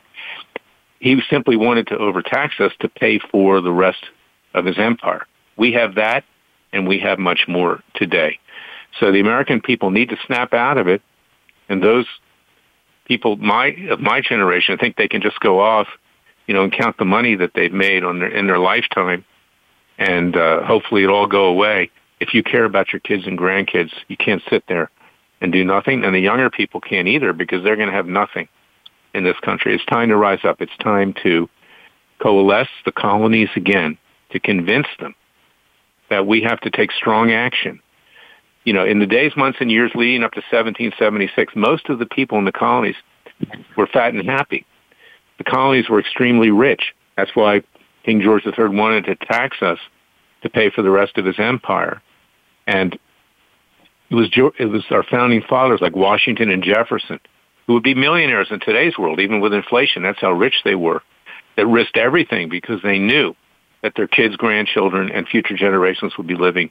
He 1.01 1.21
simply 1.29 1.57
wanted 1.57 1.89
to 1.89 1.99
overtax 1.99 2.59
us 2.61 2.73
to 2.81 2.89
pay 2.89 3.19
for 3.19 3.61
the 3.61 3.73
rest 3.73 4.07
of 4.55 4.65
his 4.65 4.79
empire. 4.79 5.27
We 5.59 5.73
have 5.73 5.97
that, 5.97 6.25
and 6.73 6.89
we 6.89 7.01
have 7.01 7.19
much 7.19 7.45
more 7.47 7.83
today. 7.95 8.39
So 8.99 9.13
the 9.13 9.21
American 9.21 9.61
people 9.61 9.91
need 9.91 10.09
to 10.09 10.17
snap 10.27 10.53
out 10.53 10.79
of 10.79 10.89
it, 10.89 11.03
and 11.69 11.83
those 11.83 12.07
people 13.05 13.37
my 13.37 13.69
of 13.91 14.01
my 14.01 14.21
generation 14.21 14.79
think 14.79 14.97
they 14.97 15.09
can 15.09 15.23
just 15.23 15.41
go 15.41 15.61
off 15.61 15.89
you 16.51 16.55
know, 16.55 16.65
and 16.65 16.73
count 16.73 16.97
the 16.99 17.05
money 17.05 17.37
that 17.37 17.53
they've 17.55 17.73
made 17.73 18.03
on 18.03 18.19
their, 18.19 18.29
in 18.29 18.49
their 18.49 18.59
lifetime, 18.59 19.25
and 19.99 20.37
uh, 20.37 20.65
hopefully 20.65 21.05
it 21.05 21.09
all 21.09 21.29
go 21.29 21.45
away. 21.45 21.93
If 22.19 22.35
you 22.35 22.43
care 22.43 22.65
about 22.65 22.93
your 22.93 22.99
kids 22.99 23.25
and 23.25 23.39
grandkids, 23.39 23.93
you 24.09 24.17
can't 24.17 24.43
sit 24.51 24.65
there 24.67 24.91
and 25.41 25.53
do 25.53 25.63
nothing, 25.63 26.05
and 26.05 26.13
the 26.13 26.19
younger 26.19 26.51
people 26.51 26.81
can't 26.81 27.07
either 27.07 27.33
because 27.33 27.63
they're 27.63 27.77
going 27.77 27.89
to 27.89 27.95
have 27.95 28.09
nothing 28.09 28.49
in 29.15 29.23
this 29.23 29.39
country. 29.45 29.77
It's 29.77 29.85
time 29.85 30.09
to 30.09 30.17
rise 30.17 30.41
up. 30.43 30.61
It's 30.61 30.77
time 30.79 31.15
to 31.23 31.49
coalesce 32.21 32.67
the 32.85 32.91
colonies 32.91 33.51
again 33.55 33.97
to 34.33 34.41
convince 34.41 34.89
them 34.99 35.15
that 36.09 36.27
we 36.27 36.43
have 36.43 36.61
to 36.63 36.71
take 36.71 36.91
strong 36.91 37.31
action. 37.31 37.79
You 38.65 38.73
know, 38.75 38.85
in 38.85 38.99
the 38.99 39.07
days, 39.07 39.33
months, 39.37 39.59
and 39.61 39.71
years 39.71 39.91
leading 39.95 40.23
up 40.23 40.33
to 40.33 40.41
1776, 40.41 41.55
most 41.57 41.89
of 41.89 41.99
the 41.99 42.07
people 42.07 42.39
in 42.39 42.45
the 42.45 42.53
colonies 42.53 42.97
were 43.77 43.87
fat 43.87 44.13
and 44.13 44.29
happy 44.29 44.67
the 45.41 45.45
colonies 45.45 45.89
were 45.89 45.99
extremely 45.99 46.51
rich. 46.51 46.95
That's 47.17 47.31
why 47.35 47.63
King 48.05 48.21
George 48.21 48.45
III 48.45 48.69
wanted 48.69 49.07
to 49.07 49.17
tax 49.17 49.63
us 49.63 49.79
to 50.43 50.51
pay 50.51 50.69
for 50.69 50.83
the 50.83 50.91
rest 50.91 51.17
of 51.17 51.25
his 51.25 51.39
empire. 51.39 52.03
And 52.67 52.99
it 54.11 54.15
was, 54.15 54.29
it 54.59 54.67
was 54.67 54.85
our 54.91 55.03
founding 55.03 55.43
fathers 55.49 55.81
like 55.81 55.97
Washington 55.97 56.51
and 56.51 56.63
Jefferson 56.63 57.21
who 57.67 57.73
would 57.73 57.83
be 57.83 57.95
millionaires 57.95 58.49
in 58.51 58.61
today's 58.61 58.99
world, 58.99 59.19
even 59.19 59.41
with 59.41 59.55
inflation. 59.55 60.03
That's 60.03 60.21
how 60.21 60.33
rich 60.33 60.57
they 60.63 60.75
were, 60.75 61.03
that 61.57 61.67
risked 61.67 61.97
everything 61.97 62.51
because 62.51 62.83
they 62.83 62.99
knew 62.99 63.35
that 63.83 63.95
their 63.97 64.09
kids, 64.09 64.37
grandchildren, 64.37 65.11
and 65.11 65.27
future 65.27 65.57
generations 65.57 66.19
would 66.19 66.27
be 66.27 66.35
living 66.35 66.71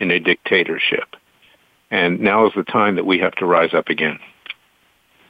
in 0.00 0.10
a 0.10 0.18
dictatorship. 0.18 1.16
And 1.90 2.20
now 2.20 2.46
is 2.46 2.52
the 2.54 2.64
time 2.64 2.96
that 2.96 3.06
we 3.06 3.18
have 3.18 3.34
to 3.36 3.46
rise 3.46 3.74
up 3.74 3.88
again. 3.88 4.18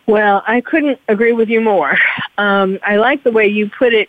Well, 0.07 0.43
I 0.47 0.61
couldn't 0.61 1.01
agree 1.09 1.33
with 1.33 1.49
you 1.49 1.61
more. 1.61 1.97
Um, 2.39 2.79
I 2.83 2.97
like 2.97 3.25
the 3.25 3.33
way 3.33 3.47
you 3.47 3.69
put 3.69 3.93
it 3.93 4.09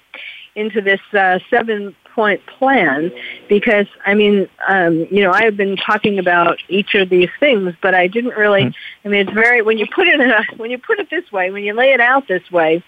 into 0.56 0.82
this 0.82 1.00
uh, 1.14 1.40
seven 1.50 1.96
point 2.14 2.44
plan 2.48 3.12
because 3.48 3.86
I 4.06 4.16
mean, 4.16 4.50
um, 4.68 5.08
you 5.12 5.22
know, 5.22 5.32
I 5.32 5.44
have 5.44 5.56
been 5.56 5.78
talking 5.78 6.18
about 6.20 6.58
each 6.68 6.96
of 6.96 7.10
these 7.10 7.30
things, 7.40 7.76
but 7.82 7.94
I 7.94 8.08
didn't 8.08 8.36
really. 8.36 8.64
Mm-hmm. 8.64 9.08
I 9.08 9.12
mean, 9.12 9.22
it's 9.22 9.34
very 9.34 9.62
when 9.62 9.78
you 9.78 9.86
put 9.94 10.08
it 10.08 10.20
in 10.20 10.32
a, 10.32 10.44
when 10.58 10.72
you 10.72 10.78
put 10.78 11.00
it 11.00 11.10
this 11.10 11.32
way, 11.32 11.52
when 11.52 11.64
you 11.64 11.74
lay 11.74 11.94
it 11.94 12.02
out 12.02 12.28
this 12.28 12.52
way, 12.52 12.84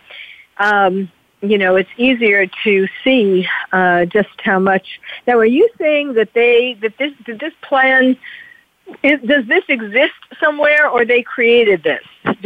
um, 0.57 1.11
you 1.41 1.57
know, 1.57 1.75
it's 1.75 1.89
easier 1.95 2.47
to 2.63 2.87
see 3.03 3.47
uh, 3.71 4.05
just 4.05 4.29
how 4.43 4.59
much. 4.59 4.99
Now, 5.25 5.37
are 5.37 5.45
you 5.45 5.69
saying 5.77 6.13
that 6.13 6.33
they 6.33 6.73
that 6.81 6.97
this 6.97 7.13
that 7.27 7.39
this 7.39 7.53
plan 7.61 8.17
is, 9.03 9.19
does 9.21 9.45
this 9.47 9.63
exist 9.67 10.13
somewhere 10.39 10.87
or 10.87 11.05
they 11.05 11.21
created 11.21 11.83
this? 11.83 12.03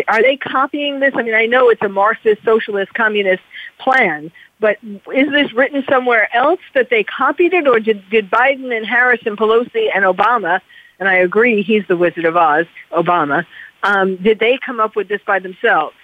Are 0.08 0.22
they 0.22 0.38
copying 0.38 1.00
this? 1.00 1.14
I 1.16 1.24
mean, 1.24 1.36
I 1.36 1.46
know 1.46 1.70
it's 1.70 1.82
a 1.82 1.90
Marxist, 1.90 2.44
socialist, 2.44 2.94
communist 2.94 3.44
plan, 3.80 4.32
but 4.60 4.78
is 5.14 5.30
this 5.30 5.52
written 5.54 5.84
somewhere 5.90 6.34
else 6.36 6.60
that 6.74 6.90
they 6.90 7.04
copied 7.04 7.54
it 7.54 7.68
or 7.68 7.80
did, 7.80 8.08
did 8.10 8.30
Biden 8.30 8.76
and 8.76 8.86
Harris 8.86 9.22
and 9.26 9.38
Pelosi 9.38 9.88
and 9.94 10.06
Obama, 10.06 10.62
and 11.00 11.10
I 11.10 11.16
agree 11.16 11.62
he's 11.62 11.86
the 11.88 11.98
Wizard 11.98 12.26
of 12.26 12.38
Oz, 12.38 12.66
Obama, 12.92 13.46
um, 13.84 14.16
did 14.18 14.40
they 14.40 14.58
come 14.66 14.80
up 14.80 14.96
with 14.96 15.10
this 15.10 15.22
by 15.26 15.40
themselves? 15.40 15.96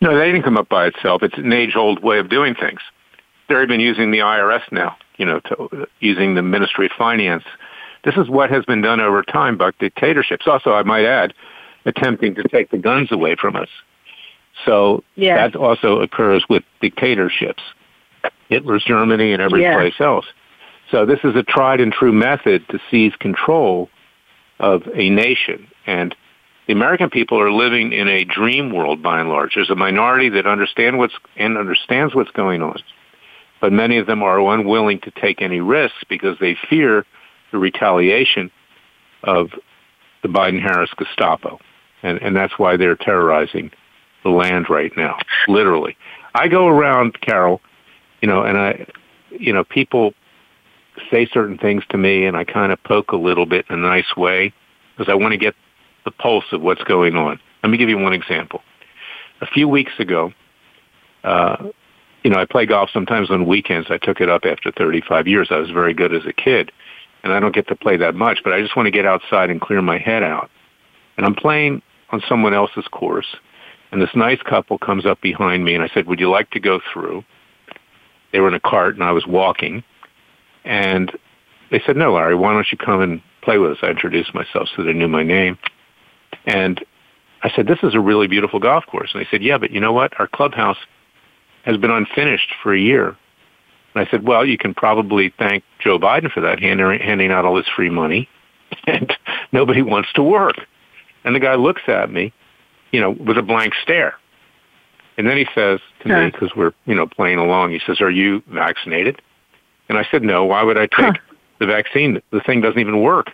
No, 0.00 0.18
they 0.18 0.26
didn't 0.26 0.42
come 0.42 0.56
up 0.56 0.68
by 0.68 0.86
itself. 0.86 1.22
It's 1.22 1.36
an 1.36 1.52
age-old 1.52 2.02
way 2.02 2.18
of 2.18 2.28
doing 2.28 2.54
things. 2.54 2.80
They've 3.48 3.68
been 3.68 3.80
using 3.80 4.10
the 4.10 4.18
IRS 4.18 4.62
now, 4.72 4.96
you 5.16 5.26
know, 5.26 5.40
to, 5.40 5.86
using 6.00 6.34
the 6.34 6.42
Ministry 6.42 6.86
of 6.86 6.92
Finance 6.98 7.44
this 8.04 8.16
is 8.16 8.28
what 8.28 8.50
has 8.50 8.64
been 8.64 8.82
done 8.82 9.00
over 9.00 9.22
time 9.22 9.56
by 9.56 9.70
dictatorships. 9.78 10.46
Also, 10.46 10.72
I 10.72 10.82
might 10.82 11.04
add, 11.04 11.34
attempting 11.84 12.34
to 12.36 12.42
take 12.44 12.70
the 12.70 12.78
guns 12.78 13.10
away 13.12 13.36
from 13.36 13.56
us. 13.56 13.68
So 14.64 15.02
that 15.50 15.56
also 15.56 16.00
occurs 16.00 16.44
with 16.48 16.62
dictatorships, 16.80 17.62
Hitler's 18.48 18.84
Germany 18.84 19.32
and 19.32 19.40
every 19.40 19.62
place 19.62 19.94
else. 20.00 20.26
So 20.90 21.06
this 21.06 21.20
is 21.24 21.34
a 21.36 21.42
tried 21.42 21.80
and 21.80 21.92
true 21.92 22.12
method 22.12 22.68
to 22.68 22.78
seize 22.90 23.14
control 23.18 23.88
of 24.58 24.82
a 24.94 25.08
nation. 25.08 25.68
And 25.86 26.14
the 26.66 26.72
American 26.72 27.10
people 27.10 27.40
are 27.40 27.50
living 27.50 27.92
in 27.92 28.08
a 28.08 28.24
dream 28.24 28.72
world 28.72 29.02
by 29.02 29.20
and 29.20 29.28
large. 29.28 29.54
There's 29.54 29.70
a 29.70 29.74
minority 29.74 30.28
that 30.30 30.46
understand 30.46 30.98
what's 30.98 31.14
and 31.36 31.56
understands 31.56 32.14
what's 32.14 32.30
going 32.30 32.62
on. 32.62 32.78
But 33.60 33.72
many 33.72 33.98
of 33.98 34.06
them 34.06 34.22
are 34.22 34.38
unwilling 34.54 35.00
to 35.00 35.10
take 35.10 35.40
any 35.40 35.60
risks 35.60 36.04
because 36.08 36.36
they 36.40 36.56
fear 36.68 37.06
the 37.52 37.58
retaliation 37.58 38.50
of 39.22 39.50
the 40.22 40.28
Biden-Harris 40.28 40.90
Gestapo. 40.96 41.60
And, 42.02 42.20
and 42.20 42.34
that's 42.34 42.58
why 42.58 42.76
they're 42.76 42.96
terrorizing 42.96 43.70
the 44.24 44.30
land 44.30 44.68
right 44.68 44.92
now, 44.96 45.18
literally. 45.48 45.96
I 46.34 46.48
go 46.48 46.66
around, 46.66 47.20
Carol, 47.20 47.60
you 48.20 48.28
know, 48.28 48.42
and 48.42 48.58
I, 48.58 48.86
you 49.30 49.52
know, 49.52 49.64
people 49.64 50.14
say 51.10 51.26
certain 51.32 51.58
things 51.58 51.84
to 51.90 51.98
me 51.98 52.24
and 52.24 52.36
I 52.36 52.44
kind 52.44 52.72
of 52.72 52.82
poke 52.84 53.12
a 53.12 53.16
little 53.16 53.46
bit 53.46 53.66
in 53.68 53.76
a 53.76 53.78
nice 53.78 54.16
way 54.16 54.52
because 54.96 55.10
I 55.10 55.14
want 55.14 55.32
to 55.32 55.38
get 55.38 55.54
the 56.04 56.10
pulse 56.10 56.44
of 56.52 56.62
what's 56.62 56.82
going 56.84 57.16
on. 57.16 57.38
Let 57.62 57.70
me 57.70 57.78
give 57.78 57.88
you 57.88 57.98
one 57.98 58.12
example. 58.12 58.62
A 59.40 59.46
few 59.46 59.68
weeks 59.68 59.92
ago, 59.98 60.32
uh, 61.24 61.56
you 62.22 62.30
know, 62.30 62.38
I 62.38 62.44
play 62.44 62.66
golf 62.66 62.90
sometimes 62.92 63.30
on 63.30 63.46
weekends. 63.46 63.90
I 63.90 63.98
took 63.98 64.20
it 64.20 64.28
up 64.28 64.44
after 64.44 64.70
35 64.70 65.26
years. 65.26 65.48
I 65.50 65.56
was 65.56 65.70
very 65.70 65.94
good 65.94 66.14
as 66.14 66.24
a 66.26 66.32
kid 66.32 66.70
and 67.22 67.32
I 67.32 67.40
don't 67.40 67.54
get 67.54 67.68
to 67.68 67.76
play 67.76 67.96
that 67.98 68.14
much, 68.14 68.40
but 68.44 68.52
I 68.52 68.60
just 68.60 68.76
want 68.76 68.86
to 68.86 68.90
get 68.90 69.06
outside 69.06 69.50
and 69.50 69.60
clear 69.60 69.82
my 69.82 69.98
head 69.98 70.22
out. 70.22 70.50
And 71.16 71.26
I'm 71.26 71.34
playing 71.34 71.82
on 72.10 72.22
someone 72.28 72.54
else's 72.54 72.86
course, 72.90 73.36
and 73.90 74.00
this 74.00 74.10
nice 74.14 74.40
couple 74.42 74.78
comes 74.78 75.06
up 75.06 75.20
behind 75.20 75.64
me, 75.64 75.74
and 75.74 75.82
I 75.82 75.88
said, 75.92 76.06
would 76.06 76.20
you 76.20 76.30
like 76.30 76.50
to 76.50 76.60
go 76.60 76.80
through? 76.92 77.24
They 78.32 78.40
were 78.40 78.48
in 78.48 78.54
a 78.54 78.60
cart, 78.60 78.94
and 78.94 79.04
I 79.04 79.12
was 79.12 79.26
walking, 79.26 79.84
and 80.64 81.12
they 81.70 81.82
said, 81.86 81.96
no, 81.96 82.14
Larry, 82.14 82.34
why 82.34 82.52
don't 82.52 82.70
you 82.70 82.78
come 82.78 83.00
and 83.00 83.22
play 83.42 83.58
with 83.58 83.72
us? 83.72 83.78
I 83.82 83.88
introduced 83.88 84.34
myself 84.34 84.68
so 84.74 84.82
they 84.82 84.92
knew 84.92 85.08
my 85.08 85.22
name. 85.22 85.58
And 86.46 86.84
I 87.42 87.50
said, 87.54 87.66
this 87.66 87.78
is 87.82 87.94
a 87.94 88.00
really 88.00 88.28
beautiful 88.28 88.60
golf 88.60 88.84
course. 88.86 89.10
And 89.14 89.22
they 89.22 89.28
said, 89.30 89.42
yeah, 89.42 89.58
but 89.58 89.70
you 89.70 89.80
know 89.80 89.92
what? 89.92 90.18
Our 90.20 90.28
clubhouse 90.28 90.76
has 91.64 91.76
been 91.76 91.90
unfinished 91.90 92.54
for 92.62 92.74
a 92.74 92.80
year. 92.80 93.16
And 93.94 94.06
I 94.06 94.10
said, 94.10 94.26
well, 94.26 94.46
you 94.46 94.58
can 94.58 94.74
probably 94.74 95.32
thank 95.38 95.64
Joe 95.78 95.98
Biden 95.98 96.30
for 96.30 96.40
that, 96.40 96.60
handing 96.60 97.30
out 97.30 97.44
all 97.44 97.54
this 97.54 97.68
free 97.74 97.90
money, 97.90 98.28
and 98.86 99.12
nobody 99.52 99.82
wants 99.82 100.12
to 100.14 100.22
work. 100.22 100.56
And 101.24 101.34
the 101.34 101.40
guy 101.40 101.54
looks 101.54 101.82
at 101.86 102.10
me, 102.10 102.32
you 102.90 103.00
know, 103.00 103.10
with 103.10 103.38
a 103.38 103.42
blank 103.42 103.74
stare. 103.82 104.16
And 105.18 105.26
then 105.26 105.36
he 105.36 105.46
says 105.54 105.80
to 106.02 106.08
huh. 106.08 106.20
me, 106.20 106.30
because 106.30 106.50
we're, 106.56 106.72
you 106.86 106.94
know, 106.94 107.06
playing 107.06 107.38
along, 107.38 107.72
he 107.72 107.80
says, 107.86 108.00
are 108.00 108.10
you 108.10 108.42
vaccinated? 108.48 109.20
And 109.88 109.98
I 109.98 110.06
said, 110.10 110.22
no, 110.22 110.44
why 110.44 110.62
would 110.62 110.78
I 110.78 110.86
take 110.86 110.92
huh. 110.98 111.12
the 111.58 111.66
vaccine? 111.66 112.22
The 112.30 112.40
thing 112.40 112.60
doesn't 112.62 112.80
even 112.80 113.02
work. 113.02 113.30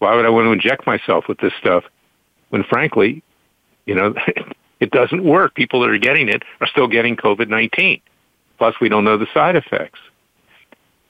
Why 0.00 0.16
would 0.16 0.26
I 0.26 0.30
want 0.30 0.46
to 0.46 0.52
inject 0.52 0.84
myself 0.86 1.28
with 1.28 1.38
this 1.38 1.52
stuff 1.60 1.84
when 2.50 2.64
frankly, 2.64 3.22
you 3.86 3.94
know, 3.94 4.14
it 4.80 4.90
doesn't 4.90 5.24
work. 5.24 5.54
People 5.54 5.80
that 5.82 5.90
are 5.90 5.98
getting 5.98 6.28
it 6.28 6.42
are 6.60 6.66
still 6.66 6.88
getting 6.88 7.16
COVID-19. 7.16 8.02
Plus 8.62 8.76
we 8.80 8.88
don't 8.88 9.02
know 9.02 9.16
the 9.16 9.26
side 9.34 9.56
effects. 9.56 9.98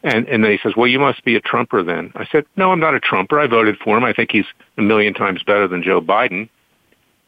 And 0.02 0.26
and 0.26 0.42
then 0.42 0.52
he 0.52 0.58
says, 0.62 0.72
"Well, 0.74 0.86
you 0.86 0.98
must 0.98 1.22
be 1.22 1.36
a 1.36 1.40
Trumper 1.40 1.82
then." 1.82 2.10
I 2.14 2.24
said, 2.32 2.46
"No, 2.56 2.72
I'm 2.72 2.80
not 2.80 2.94
a 2.94 2.98
Trumper. 2.98 3.38
I 3.38 3.46
voted 3.46 3.76
for 3.76 3.94
him. 3.94 4.04
I 4.04 4.14
think 4.14 4.32
he's 4.32 4.46
a 4.78 4.80
million 4.80 5.12
times 5.12 5.42
better 5.42 5.68
than 5.68 5.82
Joe 5.82 6.00
Biden." 6.00 6.48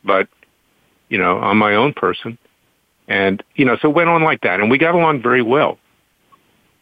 But 0.02 0.28
you 1.10 1.18
know, 1.18 1.38
I'm 1.40 1.58
my 1.58 1.74
own 1.74 1.92
person. 1.92 2.38
And, 3.06 3.42
you 3.54 3.66
know, 3.66 3.76
so 3.82 3.90
it 3.90 3.94
went 3.94 4.08
on 4.08 4.22
like 4.22 4.40
that. 4.40 4.60
And 4.60 4.70
we 4.70 4.78
got 4.78 4.94
along 4.94 5.20
very 5.20 5.42
well. 5.42 5.78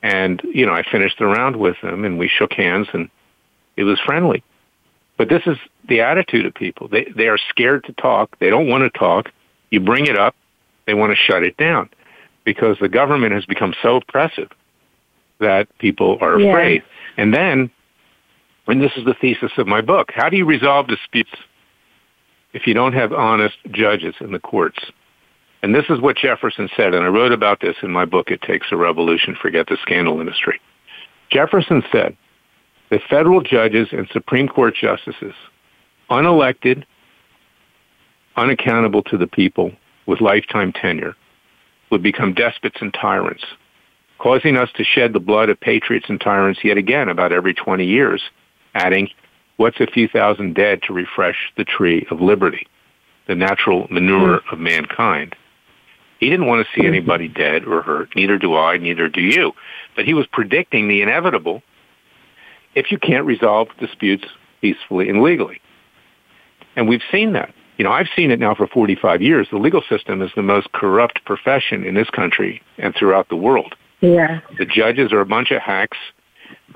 And, 0.04 0.40
you 0.44 0.64
know, 0.64 0.72
I 0.72 0.84
finished 0.84 1.18
the 1.18 1.26
round 1.26 1.56
with 1.56 1.78
him 1.78 2.04
and 2.04 2.20
we 2.20 2.28
shook 2.28 2.52
hands 2.52 2.86
and 2.92 3.10
it 3.76 3.82
was 3.82 3.98
friendly. 4.06 4.44
But 5.16 5.30
this 5.30 5.42
is 5.46 5.58
the 5.88 6.02
attitude 6.02 6.46
of 6.46 6.54
people. 6.54 6.86
They, 6.86 7.06
they 7.16 7.26
are 7.26 7.38
scared 7.48 7.82
to 7.86 7.92
talk. 7.94 8.38
They 8.38 8.50
don't 8.50 8.68
want 8.68 8.84
to 8.84 8.96
talk. 8.96 9.32
You 9.72 9.80
bring 9.80 10.06
it 10.06 10.16
up. 10.16 10.36
They 10.86 10.94
want 10.94 11.10
to 11.10 11.16
shut 11.16 11.42
it 11.42 11.56
down 11.56 11.90
because 12.44 12.76
the 12.80 12.88
government 12.88 13.32
has 13.32 13.44
become 13.44 13.74
so 13.82 13.96
oppressive 13.96 14.50
that 15.40 15.66
people 15.78 16.18
are 16.20 16.34
afraid. 16.34 16.82
And 17.16 17.34
then, 17.34 17.70
and 18.66 18.80
this 18.80 18.92
is 18.96 19.04
the 19.04 19.14
thesis 19.14 19.52
of 19.58 19.66
my 19.66 19.80
book, 19.80 20.10
how 20.14 20.28
do 20.28 20.36
you 20.36 20.44
resolve 20.44 20.86
disputes 20.88 21.30
if 22.52 22.66
you 22.66 22.74
don't 22.74 22.92
have 22.92 23.12
honest 23.12 23.56
judges 23.70 24.14
in 24.20 24.32
the 24.32 24.38
courts? 24.38 24.78
And 25.62 25.74
this 25.74 25.84
is 25.88 26.00
what 26.00 26.16
Jefferson 26.16 26.68
said, 26.76 26.94
and 26.94 27.04
I 27.04 27.08
wrote 27.08 27.32
about 27.32 27.60
this 27.60 27.76
in 27.82 27.90
my 27.90 28.04
book, 28.04 28.30
It 28.30 28.42
Takes 28.42 28.68
a 28.72 28.76
Revolution, 28.76 29.36
Forget 29.40 29.68
the 29.68 29.76
Scandal 29.82 30.20
Industry. 30.20 30.60
Jefferson 31.30 31.82
said 31.92 32.16
that 32.90 33.00
federal 33.08 33.40
judges 33.40 33.88
and 33.92 34.08
Supreme 34.12 34.48
Court 34.48 34.74
justices, 34.74 35.34
unelected, 36.10 36.84
unaccountable 38.36 39.02
to 39.04 39.16
the 39.16 39.26
people, 39.26 39.72
with 40.06 40.20
lifetime 40.20 40.72
tenure, 40.72 41.14
would 41.92 42.02
become 42.02 42.34
despots 42.34 42.78
and 42.80 42.92
tyrants, 42.92 43.44
causing 44.18 44.56
us 44.56 44.70
to 44.74 44.82
shed 44.82 45.12
the 45.12 45.20
blood 45.20 45.50
of 45.50 45.60
patriots 45.60 46.06
and 46.08 46.20
tyrants 46.20 46.60
yet 46.64 46.78
again 46.78 47.08
about 47.08 47.32
every 47.32 47.54
20 47.54 47.84
years, 47.84 48.22
adding, 48.74 49.08
what's 49.58 49.78
a 49.78 49.86
few 49.86 50.08
thousand 50.08 50.54
dead 50.54 50.82
to 50.82 50.92
refresh 50.92 51.52
the 51.56 51.64
tree 51.64 52.06
of 52.10 52.20
liberty, 52.20 52.66
the 53.28 53.34
natural 53.34 53.86
manure 53.90 54.40
of 54.50 54.58
mankind? 54.58 55.36
He 56.18 56.30
didn't 56.30 56.46
want 56.46 56.66
to 56.66 56.80
see 56.80 56.86
anybody 56.86 57.28
dead 57.28 57.64
or 57.64 57.82
hurt. 57.82 58.14
Neither 58.16 58.38
do 58.38 58.56
I, 58.56 58.78
neither 58.78 59.08
do 59.08 59.20
you. 59.20 59.52
But 59.94 60.04
he 60.04 60.14
was 60.14 60.26
predicting 60.28 60.88
the 60.88 61.02
inevitable 61.02 61.62
if 62.74 62.90
you 62.90 62.98
can't 62.98 63.26
resolve 63.26 63.68
disputes 63.78 64.24
peacefully 64.60 65.10
and 65.10 65.22
legally. 65.22 65.60
And 66.76 66.88
we've 66.88 67.02
seen 67.10 67.32
that. 67.32 67.52
You 67.82 67.88
know, 67.88 67.94
I've 67.94 68.10
seen 68.14 68.30
it 68.30 68.38
now 68.38 68.54
for 68.54 68.68
45 68.68 69.20
years. 69.22 69.48
The 69.50 69.58
legal 69.58 69.82
system 69.88 70.22
is 70.22 70.30
the 70.36 70.42
most 70.42 70.70
corrupt 70.70 71.24
profession 71.24 71.82
in 71.82 71.96
this 71.96 72.08
country 72.10 72.62
and 72.78 72.94
throughout 72.94 73.28
the 73.28 73.34
world. 73.34 73.74
Yeah. 74.00 74.38
The 74.56 74.64
judges 74.64 75.12
are 75.12 75.20
a 75.20 75.26
bunch 75.26 75.50
of 75.50 75.60
hacks. 75.60 75.98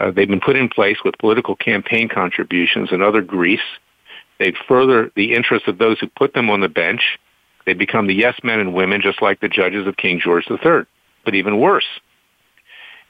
Uh, 0.01 0.11
they've 0.11 0.27
been 0.27 0.41
put 0.41 0.57
in 0.57 0.69
place 0.69 0.97
with 1.05 1.17
political 1.19 1.55
campaign 1.55 2.09
contributions 2.09 2.91
and 2.91 3.05
other 3.05 3.23
grease. 3.23 3.61
They 4.41 4.53
further 4.67 5.13
the 5.15 5.35
interests 5.35 5.69
of 5.69 5.79
those 5.79 6.01
who 6.01 6.09
put 6.09 6.35
them 6.35 6.51
on 6.51 6.61
the 6.61 6.69
bench 6.69 7.21
they 7.67 7.75
become 7.75 8.09
the 8.09 8.15
yes 8.15 8.35
men 8.43 8.59
and 8.59 8.75
women 8.75 9.01
just 9.01 9.21
like 9.21 9.41
the 9.41 9.49
judges 9.49 9.87
of 9.87 9.97
King 9.97 10.21
George 10.21 10.45
III, 10.51 10.87
but 11.25 11.37
even 11.37 11.61
worse. 11.61 11.87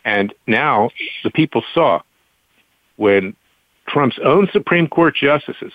And 0.05 0.35
now 0.47 0.91
the 1.25 1.31
people 1.31 1.63
saw 1.73 2.01
when 2.97 3.37
Trump's 3.89 4.19
own 4.23 4.49
Supreme 4.53 4.87
Court 4.87 5.15
justices, 5.15 5.73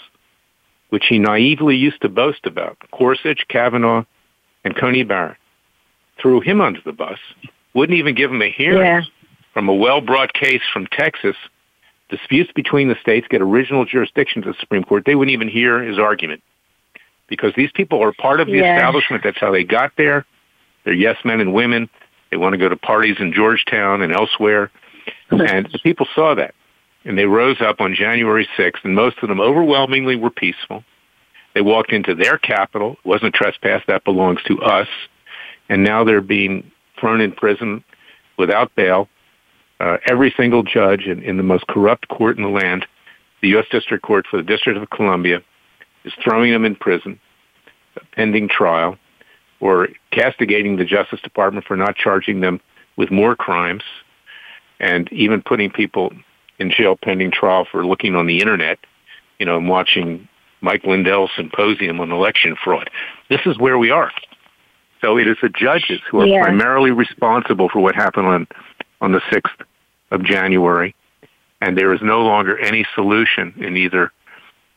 which 0.92 1.06
he 1.08 1.20
naively 1.20 1.76
used 1.76 2.02
to 2.02 2.10
boast 2.10 2.46
about, 2.46 2.78
Gorsuch, 2.98 3.46
Kavanaugh, 3.48 4.04
and 4.64 4.76
Coney 4.76 5.04
Barrett, 5.04 5.38
threw 6.22 6.42
him 6.42 6.62
under 6.62 6.80
the 6.86 6.92
bus, 6.92 7.18
wouldn't 7.74 7.98
even 7.98 8.14
give 8.14 8.30
him 8.30 8.42
a 8.42 8.52
hearing 8.52 8.86
yeah. 8.86 9.02
from 9.54 9.70
a 9.70 9.74
well-brought 9.74 10.34
case 10.34 10.62
from 10.72 10.86
Texas. 10.88 11.36
Disputes 12.10 12.52
between 12.54 12.90
the 12.90 12.98
states 13.02 13.26
get 13.30 13.42
original 13.42 13.86
jurisdiction 13.86 14.42
to 14.42 14.52
the 14.52 14.58
Supreme 14.60 14.84
Court. 14.84 15.04
They 15.06 15.16
wouldn't 15.16 15.34
even 15.34 15.48
hear 15.48 15.82
his 15.82 15.98
argument 15.98 16.44
because 17.30 17.54
these 17.56 17.72
people 17.72 18.04
are 18.04 18.12
part 18.12 18.42
of 18.42 18.48
the 18.48 18.58
yeah. 18.58 18.76
establishment. 18.76 19.24
That's 19.24 19.40
how 19.40 19.52
they 19.52 19.64
got 19.64 19.94
there. 19.98 20.26
They're 20.84 20.94
yes 20.94 21.16
men 21.24 21.40
and 21.40 21.54
women. 21.54 21.90
They 22.30 22.38
want 22.38 22.52
to 22.52 22.58
go 22.58 22.68
to 22.68 22.76
parties 22.76 23.16
in 23.20 23.32
Georgetown 23.32 24.02
and 24.02 24.12
elsewhere. 24.12 24.72
and 25.32 25.70
the 25.72 25.80
people 25.82 26.06
saw 26.14 26.36
that. 26.36 26.54
And 27.04 27.18
they 27.18 27.26
rose 27.26 27.62
up 27.62 27.82
on 27.82 27.96
January 27.96 28.48
6th, 28.58 28.84
and 28.84 28.96
most 28.96 29.18
of 29.22 29.30
them 29.30 29.40
overwhelmingly 29.40 30.16
were 30.16 30.30
peaceful. 30.30 30.84
They 31.54 31.62
walked 31.62 31.92
into 31.92 32.16
their 32.16 32.38
capital. 32.38 32.94
It 32.94 33.06
wasn't 33.06 33.34
trespass. 33.34 33.82
That 33.88 34.04
belongs 34.04 34.42
to 34.48 34.62
us. 34.62 34.88
And 35.68 35.84
now 35.84 36.04
they're 36.04 36.22
being 36.22 36.72
thrown 37.00 37.22
in 37.22 37.32
prison 37.32 37.84
without 38.38 38.74
bail. 38.76 39.10
Uh, 39.80 39.98
every 40.06 40.34
single 40.38 40.64
judge 40.64 41.06
in, 41.06 41.24
in 41.24 41.38
the 41.38 41.44
most 41.44 41.66
corrupt 41.68 42.08
court 42.08 42.38
in 42.38 42.44
the 42.44 42.50
land, 42.50 42.86
the 43.42 43.50
U.S. 43.50 43.66
District 43.72 44.04
Court 44.04 44.26
for 44.30 44.38
the 44.38 44.44
District 44.44 44.78
of 44.78 44.90
Columbia, 44.92 45.42
is 46.06 46.14
throwing 46.24 46.52
them 46.52 46.66
in 46.66 46.76
prison 46.76 47.20
pending 48.14 48.48
trial 48.48 48.98
or 49.60 49.90
castigating 50.12 50.78
the 50.78 50.86
Justice 50.86 51.20
Department 51.22 51.66
for 51.66 51.76
not 51.76 51.96
charging 51.96 52.42
them 52.42 52.60
with 52.98 53.12
more 53.12 53.36
crimes 53.36 53.84
and 54.80 55.12
even 55.12 55.42
putting 55.42 55.70
people 55.70 56.12
in 56.62 56.72
jail 56.72 56.96
pending 56.96 57.32
trial 57.32 57.68
for 57.70 57.86
looking 57.86 58.16
on 58.16 58.28
the 58.28 58.40
internet, 58.40 58.78
you 59.40 59.46
know, 59.46 59.58
and 59.58 59.68
watching 59.68 60.28
Mike 60.62 60.84
Lindell's 60.86 61.32
symposium 61.36 62.00
on 62.00 62.12
election 62.12 62.56
fraud. 62.64 62.90
This 63.30 63.42
is 63.46 63.58
where 63.58 63.78
we 63.78 63.90
are. 63.90 64.12
So 65.02 65.18
it 65.18 65.28
is 65.28 65.38
the 65.42 65.50
judges 65.50 66.00
who 66.10 66.22
are 66.22 66.28
yeah. 66.28 66.44
primarily 66.44 66.92
responsible 66.92 67.68
for 67.68 67.80
what 67.80 67.96
happened 67.96 68.28
on, 68.28 68.48
on 69.02 69.12
the 69.12 69.22
6th 69.32 69.66
of 70.12 70.24
January. 70.24 70.96
And 71.60 71.76
there 71.76 71.94
is 71.94 72.02
no 72.04 72.22
longer 72.22 72.58
any 72.60 72.86
solution 72.94 73.54
in 73.58 73.76
either 73.76 74.12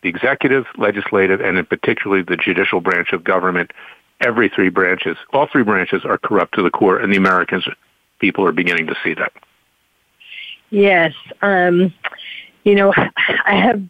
the 0.03 0.09
executive, 0.09 0.65
legislative, 0.79 1.41
and 1.41 1.59
in 1.59 1.67
particularly 1.67 2.23
the 2.23 2.37
judicial 2.37 2.81
branch 2.81 3.13
of 3.13 3.25
government, 3.25 3.73
every 4.21 4.49
three 4.49 4.71
branches, 4.71 5.17
all 5.33 5.47
three 5.51 5.63
branches 5.63 6.03
are 6.05 6.19
corrupt 6.19 6.55
to 6.55 6.63
the 6.63 6.71
core, 6.71 6.99
and 6.99 7.13
the 7.13 7.17
Americans, 7.17 7.67
people 8.19 8.47
are 8.47 8.53
beginning 8.53 8.87
to 8.87 8.95
see 9.03 9.15
that. 9.15 9.33
Yes. 10.75 11.15
Um, 11.41 11.95
you 12.65 12.75
know, 12.75 12.93
I 13.47 13.55
have 13.55 13.83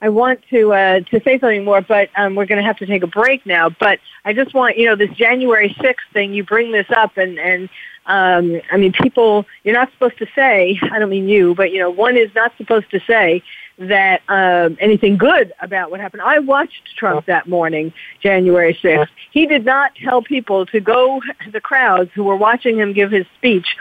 I 0.00 0.08
want 0.08 0.40
to 0.50 0.72
uh, 0.72 1.00
to 1.00 1.20
say 1.22 1.38
something 1.38 1.64
more, 1.64 1.82
but 1.82 2.08
um, 2.16 2.34
we're 2.34 2.46
going 2.46 2.60
to 2.60 2.66
have 2.66 2.78
to 2.78 2.86
take 2.86 3.02
a 3.02 3.06
break 3.06 3.44
now. 3.44 3.68
But 3.68 3.98
I 4.24 4.32
just 4.32 4.54
want 4.54 4.78
you 4.78 4.86
know 4.86 4.96
this 4.96 5.10
January 5.10 5.76
sixth 5.80 6.06
thing. 6.12 6.32
You 6.32 6.44
bring 6.44 6.72
this 6.72 6.86
up, 6.96 7.18
and 7.18 7.38
and 7.38 7.68
um, 8.06 8.60
I 8.72 8.78
mean, 8.78 8.92
people. 8.92 9.44
You're 9.62 9.74
not 9.74 9.92
supposed 9.92 10.18
to 10.18 10.26
say. 10.34 10.80
I 10.90 10.98
don't 10.98 11.10
mean 11.10 11.28
you, 11.28 11.54
but 11.54 11.70
you 11.70 11.80
know, 11.80 11.90
one 11.90 12.16
is 12.16 12.30
not 12.34 12.52
supposed 12.56 12.90
to 12.92 13.00
say 13.06 13.42
that 13.78 14.22
um, 14.28 14.78
anything 14.80 15.18
good 15.18 15.52
about 15.60 15.90
what 15.90 16.00
happened. 16.00 16.22
I 16.22 16.38
watched 16.38 16.96
Trump 16.96 17.26
that 17.26 17.46
morning, 17.46 17.92
January 18.20 18.74
6th. 18.82 19.08
He 19.32 19.44
did 19.46 19.66
not 19.66 19.94
tell 19.96 20.22
people 20.22 20.64
to 20.66 20.80
go, 20.80 21.20
the 21.52 21.60
crowds 21.60 22.10
who 22.14 22.24
were 22.24 22.36
watching 22.36 22.78
him 22.78 22.94
give 22.94 23.10
his 23.10 23.26
speech. 23.36 23.76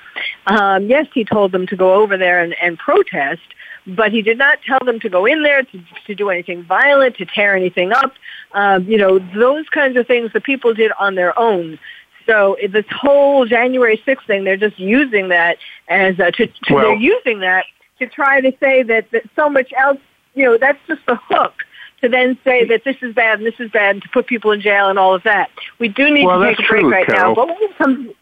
Um, 0.48 0.88
yes, 0.88 1.08
he 1.14 1.26
told 1.26 1.52
them 1.52 1.66
to 1.68 1.76
go 1.76 1.96
over 1.96 2.18
there 2.18 2.44
and, 2.44 2.56
and 2.62 2.78
protest, 2.78 3.42
but 3.88 4.12
he 4.12 4.22
did 4.22 4.38
not 4.38 4.60
tell 4.66 4.80
them 4.86 5.00
to 5.00 5.10
go 5.10 5.26
in 5.26 5.44
there 5.44 5.64
to, 5.64 5.84
to 6.08 6.16
do 6.16 6.30
anything 6.30 6.64
violent, 6.64 7.18
to 7.18 7.26
tear 7.26 7.56
anything 7.56 7.92
up. 7.92 8.14
Um, 8.54 8.86
you 8.86 8.98
know, 8.98 9.20
those 9.20 9.68
kinds 9.70 9.98
of 9.98 10.08
things 10.08 10.32
the 10.34 10.42
people 10.42 10.74
did 10.74 10.92
on 11.00 11.16
their 11.16 11.38
own. 11.38 11.80
So 12.26 12.58
this 12.70 12.86
whole 12.90 13.46
January 13.46 14.02
6th 14.06 14.26
thing, 14.26 14.44
they're 14.44 14.58
just 14.58 14.80
using 14.80 15.30
that 15.30 15.58
as 15.88 16.20
a, 16.20 16.32
to, 16.32 16.48
to 16.48 16.74
well, 16.74 16.84
they're 16.86 16.96
using 16.96 17.40
that 17.40 17.66
to 18.00 18.08
try 18.08 18.42
to 18.42 18.52
say 18.60 18.84
that, 18.84 19.10
that 19.12 19.24
so 19.36 19.50
much 19.50 19.72
else, 19.78 20.00
you 20.34 20.46
know, 20.46 20.58
that's 20.58 20.80
just 20.88 21.06
the 21.06 21.16
hook 21.16 21.54
to 22.02 22.10
then 22.10 22.38
say 22.44 22.66
that 22.66 22.84
this 22.84 22.98
is 23.02 23.14
bad 23.14 23.40
and 23.40 23.48
this 23.48 23.60
is 23.60 23.72
bad 23.72 23.96
and 23.96 24.04
to 24.04 24.10
put 24.10 24.28
people 24.28 24.52
in 24.52 24.62
jail 24.62 24.90
and 24.90 25.00
all 25.00 25.14
of 25.14 25.24
that. 25.24 25.50
We 25.80 25.88
do 25.88 26.10
need 26.14 26.26
well, 26.26 26.40
to 26.40 26.56
take 26.56 26.60
a 26.60 26.68
break 26.68 26.82
true, 26.82 26.92
right 26.92 27.08
Carol. 27.08 27.30
now. 27.30 27.36
But 27.36 27.48
when 27.48 27.58
we 27.60 27.74
come, 27.78 27.96
when 27.96 28.16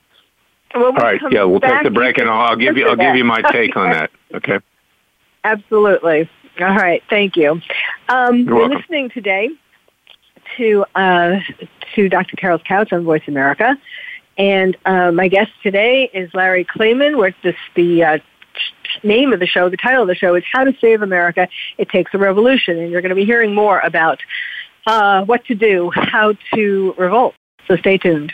all 0.76 0.92
right, 0.94 1.22
yeah, 1.32 1.44
we'll 1.44 1.60
take 1.60 1.84
the 1.84 1.92
break 1.92 2.18
and 2.18 2.30
I'll, 2.30 2.52
I'll 2.52 2.56
give 2.56 2.78
you 2.78 2.88
I'll 2.88 2.96
give 2.96 3.16
you 3.16 3.24
my 3.24 3.42
take 3.52 3.76
on 3.76 3.92
that. 3.92 4.12
Okay. 4.34 4.60
Absolutely. 5.44 6.30
All 6.60 6.76
right. 6.76 7.04
Thank 7.10 7.36
you. 7.36 7.62
Um, 8.10 8.38
You're 8.40 8.56
we're 8.56 8.62
welcome. 8.62 8.78
listening 8.78 9.10
today 9.10 9.50
to 10.58 10.86
uh, 10.96 11.40
to 11.96 12.10
Dr. 12.10 12.36
Carol's 12.38 12.62
Couch 12.64 12.94
on 12.94 13.04
Voice 13.04 13.24
America. 13.28 13.78
And 14.38 14.76
uh, 14.86 15.12
my 15.12 15.28
guest 15.28 15.52
today 15.62 16.10
is 16.14 16.34
Larry 16.34 16.66
Klayman. 16.66 17.18
We're 17.18 17.36
this, 17.44 17.56
the 17.76 18.04
uh, 18.04 18.18
name 19.04 19.34
of 19.34 19.40
the 19.40 19.46
show, 19.46 19.70
the 19.70 19.78
title 19.78 20.02
of 20.02 20.08
the 20.08 20.16
show 20.16 20.34
is 20.36 20.44
How 20.52 20.64
to 20.64 20.76
Save 20.80 21.02
America. 21.02 21.48
It 21.78 21.90
Takes 21.90 22.14
a 22.14 22.18
Revolution. 22.18 22.80
And 22.80 22.92
you're 22.92 23.02
going 23.02 23.10
to 23.10 23.16
be 23.16 23.26
hearing 23.26 23.54
more 23.54 23.80
about 23.82 24.22
uh, 24.88 25.24
what 25.26 25.46
to 25.46 25.56
do, 25.56 25.92
how 25.94 26.34
to 26.56 26.96
revolt. 26.98 27.36
So 27.68 27.78
stay 27.78 27.98
tuned. 27.98 28.34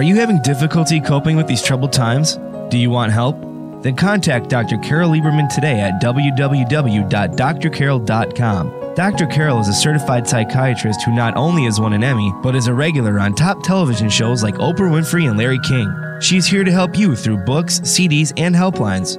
Are 0.00 0.02
you 0.02 0.14
having 0.14 0.40
difficulty 0.40 0.98
coping 0.98 1.36
with 1.36 1.46
these 1.46 1.62
troubled 1.62 1.92
times? 1.92 2.38
Do 2.70 2.78
you 2.78 2.88
want 2.88 3.12
help? 3.12 3.38
Then 3.82 3.96
contact 3.96 4.48
Dr. 4.48 4.78
Carol 4.78 5.10
Lieberman 5.10 5.54
today 5.54 5.78
at 5.80 6.00
www.drcarol.com. 6.00 8.94
Dr. 8.94 9.26
Carol 9.26 9.60
is 9.60 9.68
a 9.68 9.72
certified 9.72 10.26
psychiatrist 10.26 11.02
who 11.02 11.14
not 11.14 11.36
only 11.36 11.64
has 11.64 11.80
won 11.80 11.92
an 11.92 12.02
Emmy, 12.02 12.32
but 12.42 12.56
is 12.56 12.66
a 12.66 12.72
regular 12.72 13.20
on 13.20 13.34
top 13.34 13.62
television 13.62 14.08
shows 14.08 14.42
like 14.42 14.54
Oprah 14.54 14.90
Winfrey 14.90 15.28
and 15.28 15.38
Larry 15.38 15.60
King. 15.60 15.94
She's 16.20 16.46
here 16.46 16.64
to 16.64 16.72
help 16.72 16.96
you 16.96 17.14
through 17.14 17.44
books, 17.44 17.80
CDs, 17.80 18.32
and 18.36 18.54
helplines. 18.54 19.18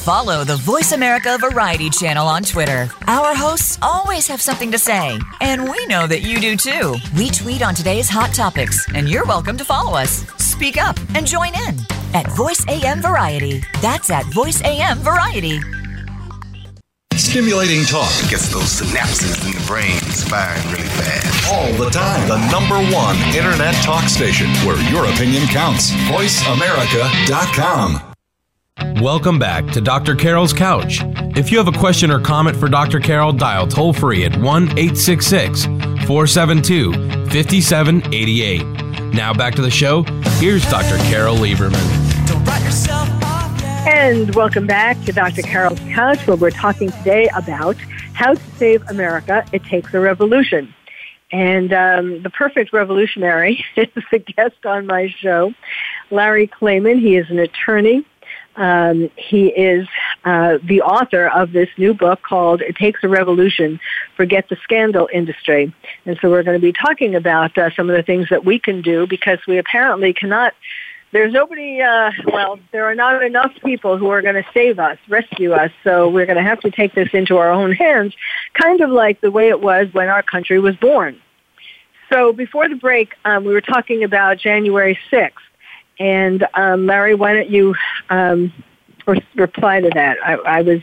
Follow 0.00 0.44
the 0.44 0.56
Voice 0.56 0.92
America 0.92 1.36
Variety 1.38 1.90
channel 1.90 2.26
on 2.26 2.42
Twitter. 2.42 2.88
Our 3.06 3.34
hosts 3.34 3.78
always 3.82 4.26
have 4.28 4.40
something 4.40 4.72
to 4.72 4.78
say, 4.78 5.18
and 5.42 5.68
we 5.68 5.84
know 5.86 6.06
that 6.06 6.22
you 6.22 6.40
do 6.40 6.56
too. 6.56 6.96
We 7.18 7.28
tweet 7.28 7.60
on 7.60 7.74
today's 7.74 8.08
hot 8.08 8.32
topics, 8.32 8.86
and 8.94 9.10
you're 9.10 9.26
welcome 9.26 9.58
to 9.58 9.64
follow 9.64 9.98
us. 9.98 10.24
Speak 10.42 10.78
up 10.78 10.98
and 11.14 11.26
join 11.26 11.52
in 11.68 11.76
at 12.14 12.26
Voice 12.32 12.64
AM 12.66 13.02
Variety. 13.02 13.62
That's 13.82 14.08
at 14.08 14.24
Voice 14.32 14.62
AM 14.64 15.00
Variety. 15.00 15.60
Stimulating 17.14 17.84
talk 17.84 18.10
gets 18.30 18.48
those 18.50 18.80
synapses 18.80 19.44
in 19.46 19.52
the 19.52 19.60
brain 19.66 20.00
firing 20.30 20.66
really 20.72 20.88
fast. 20.88 21.52
All 21.52 21.70
the 21.74 21.90
time. 21.90 22.26
The 22.26 22.38
number 22.50 22.80
one 22.96 23.18
internet 23.36 23.74
talk 23.84 24.08
station 24.08 24.48
where 24.66 24.80
your 24.90 25.04
opinion 25.04 25.46
counts. 25.48 25.90
VoiceAmerica.com. 26.08 28.09
Welcome 29.00 29.38
back 29.38 29.66
to 29.68 29.80
Dr. 29.80 30.14
Carol's 30.14 30.52
Couch. 30.52 31.00
If 31.34 31.50
you 31.50 31.56
have 31.56 31.68
a 31.68 31.78
question 31.78 32.10
or 32.10 32.20
comment 32.20 32.54
for 32.54 32.68
Dr. 32.68 33.00
Carol, 33.00 33.32
dial 33.32 33.66
toll 33.66 33.94
free 33.94 34.26
at 34.26 34.36
1 34.36 34.62
866 34.64 35.64
472 35.64 36.92
5788. 36.92 38.62
Now 39.14 39.32
back 39.32 39.54
to 39.54 39.62
the 39.62 39.70
show. 39.70 40.02
Here's 40.38 40.68
Dr. 40.68 40.98
Carol 41.08 41.36
Lieberman. 41.36 41.80
And 43.88 44.34
welcome 44.34 44.66
back 44.66 45.02
to 45.04 45.12
Dr. 45.12 45.40
Carol's 45.40 45.80
Couch, 45.80 46.26
where 46.26 46.36
we're 46.36 46.50
talking 46.50 46.90
today 46.90 47.30
about 47.34 47.76
how 48.12 48.34
to 48.34 48.40
save 48.58 48.86
America. 48.90 49.46
It 49.50 49.64
takes 49.64 49.94
a 49.94 50.00
revolution. 50.00 50.74
And 51.32 51.72
um, 51.72 52.22
the 52.22 52.28
perfect 52.28 52.74
revolutionary 52.74 53.64
is 53.76 53.88
the 54.10 54.18
guest 54.18 54.66
on 54.66 54.84
my 54.84 55.08
show, 55.08 55.54
Larry 56.10 56.48
Klayman. 56.48 57.00
He 57.00 57.16
is 57.16 57.30
an 57.30 57.38
attorney 57.38 58.04
um, 58.56 59.10
he 59.16 59.48
is 59.48 59.88
uh, 60.24 60.58
the 60.62 60.82
author 60.82 61.28
of 61.28 61.52
this 61.52 61.68
new 61.78 61.94
book 61.94 62.22
called 62.22 62.60
It 62.62 62.76
Takes 62.76 63.02
a 63.02 63.08
Revolution, 63.08 63.80
Forget 64.16 64.48
the 64.48 64.56
Scandal 64.62 65.08
Industry. 65.12 65.72
And 66.04 66.18
so 66.20 66.30
we're 66.30 66.42
going 66.42 66.60
to 66.60 66.62
be 66.62 66.72
talking 66.72 67.14
about 67.14 67.56
uh, 67.56 67.70
some 67.74 67.88
of 67.88 67.96
the 67.96 68.02
things 68.02 68.28
that 68.30 68.44
we 68.44 68.58
can 68.58 68.82
do 68.82 69.06
because 69.06 69.38
we 69.46 69.58
apparently 69.58 70.12
cannot 70.12 70.54
there's 71.12 71.32
nobody, 71.32 71.80
uh, 71.80 72.12
well, 72.26 72.60
there 72.70 72.84
are 72.84 72.94
not 72.94 73.22
enough 73.22 73.52
people 73.64 73.98
who 73.98 74.08
are 74.10 74.22
going 74.22 74.36
to 74.36 74.46
save 74.54 74.78
us, 74.78 74.96
rescue 75.08 75.52
us, 75.52 75.72
so 75.82 76.08
we're 76.08 76.26
going 76.26 76.38
to 76.38 76.48
have 76.48 76.60
to 76.60 76.70
take 76.70 76.94
this 76.94 77.08
into 77.12 77.36
our 77.36 77.50
own 77.50 77.72
hands, 77.72 78.14
kind 78.54 78.80
of 78.80 78.90
like 78.90 79.20
the 79.20 79.30
way 79.30 79.48
it 79.48 79.60
was 79.60 79.88
when 79.92 80.08
our 80.08 80.22
country 80.22 80.60
was 80.60 80.76
born. 80.76 81.20
So 82.12 82.32
before 82.32 82.68
the 82.68 82.76
break, 82.76 83.14
um, 83.24 83.44
we 83.44 83.52
were 83.52 83.60
talking 83.60 84.04
about 84.04 84.38
January 84.38 84.98
6th. 85.10 85.32
And 86.00 86.46
um, 86.54 86.86
Larry, 86.86 87.14
why 87.14 87.34
don't 87.34 87.50
you 87.50 87.74
um, 88.08 88.52
reply 89.36 89.82
to 89.82 89.90
that? 89.94 90.16
I, 90.24 90.32
I 90.34 90.62
was. 90.62 90.80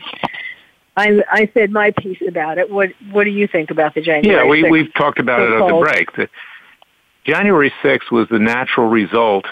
I, 0.96 1.22
I 1.30 1.50
said 1.54 1.70
my 1.70 1.92
piece 1.92 2.22
about 2.26 2.58
it. 2.58 2.70
What 2.70 2.90
What 3.10 3.24
do 3.24 3.30
you 3.30 3.48
think 3.48 3.70
about 3.70 3.94
the 3.94 4.00
January? 4.00 4.36
Yeah, 4.36 4.48
we 4.48 4.62
6th 4.62 4.70
we've 4.70 4.94
talked 4.94 5.18
about 5.18 5.42
it 5.42 5.52
at 5.52 5.68
the 5.68 5.78
break. 5.80 6.12
The, 6.12 6.28
January 7.24 7.72
6th 7.82 8.10
was 8.10 8.28
the 8.30 8.38
natural 8.38 8.88
result 8.88 9.44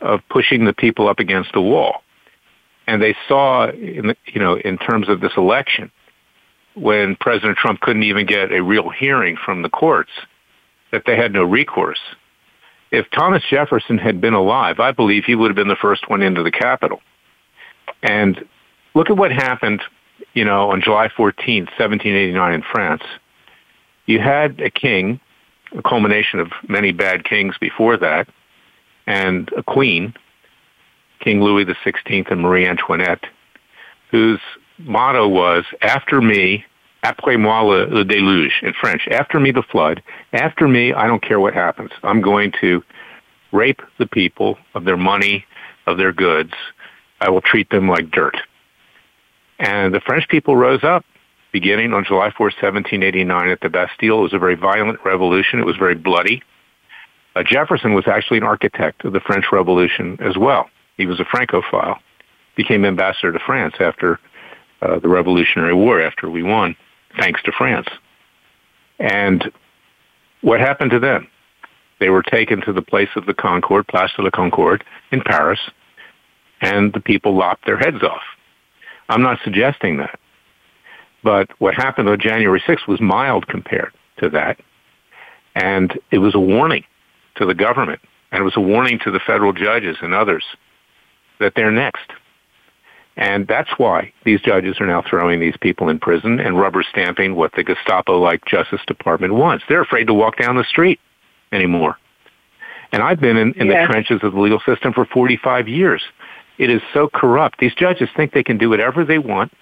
of 0.00 0.20
pushing 0.28 0.64
the 0.64 0.72
people 0.72 1.08
up 1.08 1.20
against 1.20 1.52
the 1.52 1.60
wall, 1.60 2.02
and 2.86 3.00
they 3.00 3.14
saw, 3.28 3.70
in 3.70 4.08
the, 4.08 4.16
you 4.26 4.40
know, 4.40 4.56
in 4.56 4.76
terms 4.76 5.08
of 5.08 5.20
this 5.20 5.32
election, 5.36 5.90
when 6.74 7.16
President 7.16 7.58
Trump 7.58 7.80
couldn't 7.80 8.02
even 8.02 8.26
get 8.26 8.50
a 8.50 8.62
real 8.62 8.90
hearing 8.90 9.36
from 9.36 9.62
the 9.62 9.68
courts, 9.68 10.10
that 10.90 11.04
they 11.06 11.16
had 11.16 11.32
no 11.32 11.44
recourse 11.44 12.00
if 12.90 13.10
Thomas 13.10 13.42
Jefferson 13.48 13.98
had 13.98 14.20
been 14.20 14.34
alive, 14.34 14.80
I 14.80 14.92
believe 14.92 15.24
he 15.24 15.34
would 15.34 15.48
have 15.48 15.56
been 15.56 15.68
the 15.68 15.76
first 15.76 16.08
one 16.08 16.22
into 16.22 16.42
the 16.42 16.50
Capitol. 16.50 17.00
And 18.02 18.44
look 18.94 19.10
at 19.10 19.16
what 19.16 19.32
happened, 19.32 19.82
you 20.34 20.44
know, 20.44 20.70
on 20.70 20.82
July 20.82 21.08
14th, 21.08 21.68
1789 21.78 22.54
in 22.54 22.62
France. 22.62 23.02
You 24.06 24.20
had 24.20 24.60
a 24.60 24.70
king, 24.70 25.20
a 25.76 25.82
culmination 25.82 26.38
of 26.38 26.52
many 26.68 26.92
bad 26.92 27.24
kings 27.24 27.56
before 27.60 27.96
that, 27.96 28.28
and 29.06 29.50
a 29.56 29.62
queen, 29.62 30.14
King 31.20 31.42
Louis 31.42 31.64
XVI 31.64 32.30
and 32.30 32.40
Marie 32.40 32.66
Antoinette, 32.66 33.24
whose 34.10 34.40
motto 34.78 35.26
was, 35.26 35.64
after 35.82 36.20
me, 36.20 36.64
après 37.06 37.38
moi 37.38 37.62
le, 37.62 37.86
le 37.86 38.04
déluge 38.04 38.62
in 38.62 38.72
French. 38.72 39.06
After 39.08 39.38
me 39.38 39.52
the 39.52 39.62
flood. 39.62 40.02
After 40.32 40.66
me, 40.66 40.92
I 40.92 41.06
don't 41.06 41.22
care 41.22 41.38
what 41.38 41.54
happens. 41.54 41.90
I'm 42.02 42.20
going 42.20 42.52
to 42.60 42.82
rape 43.52 43.80
the 43.98 44.06
people 44.06 44.58
of 44.74 44.84
their 44.84 44.96
money, 44.96 45.44
of 45.86 45.98
their 45.98 46.12
goods. 46.12 46.52
I 47.20 47.30
will 47.30 47.40
treat 47.40 47.70
them 47.70 47.88
like 47.88 48.10
dirt. 48.10 48.36
And 49.58 49.94
the 49.94 50.00
French 50.00 50.28
people 50.28 50.56
rose 50.56 50.84
up 50.84 51.04
beginning 51.52 51.94
on 51.94 52.04
July 52.04 52.30
4, 52.36 52.46
1789 52.46 53.48
at 53.48 53.60
the 53.60 53.70
Bastille. 53.70 54.18
It 54.18 54.22
was 54.22 54.34
a 54.34 54.38
very 54.38 54.56
violent 54.56 54.98
revolution. 55.04 55.60
It 55.60 55.64
was 55.64 55.76
very 55.76 55.94
bloody. 55.94 56.42
Uh, 57.34 57.42
Jefferson 57.44 57.94
was 57.94 58.06
actually 58.06 58.38
an 58.38 58.44
architect 58.44 59.04
of 59.04 59.12
the 59.12 59.20
French 59.20 59.46
Revolution 59.52 60.18
as 60.20 60.36
well. 60.36 60.68
He 60.96 61.06
was 61.06 61.20
a 61.20 61.24
Francophile, 61.24 61.98
became 62.56 62.84
ambassador 62.84 63.32
to 63.32 63.38
France 63.38 63.74
after 63.80 64.18
uh, 64.82 64.98
the 64.98 65.08
Revolutionary 65.08 65.74
War, 65.74 66.00
after 66.00 66.28
we 66.28 66.42
won 66.42 66.76
thanks 67.18 67.42
to 67.42 67.52
France. 67.52 67.88
And 68.98 69.50
what 70.40 70.60
happened 70.60 70.90
to 70.92 71.00
them? 71.00 71.28
They 71.98 72.10
were 72.10 72.22
taken 72.22 72.60
to 72.62 72.72
the 72.72 72.82
place 72.82 73.08
of 73.16 73.26
the 73.26 73.34
Concorde, 73.34 73.88
Place 73.88 74.10
de 74.16 74.22
la 74.22 74.30
Concorde 74.30 74.84
in 75.10 75.22
Paris, 75.22 75.60
and 76.60 76.92
the 76.92 77.00
people 77.00 77.36
lopped 77.36 77.66
their 77.66 77.78
heads 77.78 78.02
off. 78.02 78.22
I'm 79.08 79.22
not 79.22 79.38
suggesting 79.44 79.98
that. 79.98 80.18
But 81.22 81.50
what 81.58 81.74
happened 81.74 82.08
on 82.08 82.20
January 82.20 82.62
6th 82.66 82.86
was 82.86 83.00
mild 83.00 83.48
compared 83.48 83.92
to 84.18 84.28
that. 84.30 84.60
And 85.54 85.98
it 86.10 86.18
was 86.18 86.34
a 86.34 86.40
warning 86.40 86.84
to 87.36 87.46
the 87.46 87.54
government, 87.54 88.00
and 88.30 88.40
it 88.40 88.44
was 88.44 88.56
a 88.56 88.60
warning 88.60 88.98
to 89.04 89.10
the 89.10 89.20
federal 89.20 89.52
judges 89.52 89.96
and 90.02 90.12
others 90.12 90.44
that 91.40 91.54
they're 91.54 91.70
next. 91.70 92.10
And 93.16 93.46
that's 93.46 93.70
why 93.78 94.12
these 94.24 94.40
judges 94.42 94.76
are 94.78 94.86
now 94.86 95.02
throwing 95.08 95.40
these 95.40 95.56
people 95.58 95.88
in 95.88 95.98
prison 95.98 96.38
and 96.38 96.58
rubber 96.58 96.82
stamping 96.82 97.34
what 97.34 97.52
the 97.52 97.64
Gestapo-like 97.64 98.44
Justice 98.44 98.82
Department 98.86 99.34
wants. 99.34 99.64
They're 99.68 99.80
afraid 99.80 100.06
to 100.08 100.14
walk 100.14 100.36
down 100.36 100.56
the 100.56 100.64
street 100.64 101.00
anymore. 101.50 101.96
And 102.92 103.02
I've 103.02 103.20
been 103.20 103.36
in, 103.36 103.52
in 103.54 103.68
the 103.68 103.86
trenches 103.90 104.20
of 104.22 104.32
the 104.32 104.40
legal 104.40 104.60
system 104.60 104.92
for 104.92 105.06
45 105.06 105.66
years. 105.66 106.02
It 106.58 106.70
is 106.70 106.82
so 106.92 107.08
corrupt. 107.08 107.58
These 107.58 107.74
judges 107.74 108.08
think 108.16 108.32
they 108.32 108.44
can 108.44 108.58
do 108.58 108.68
whatever 108.70 109.04
they 109.04 109.18
want. 109.18 109.52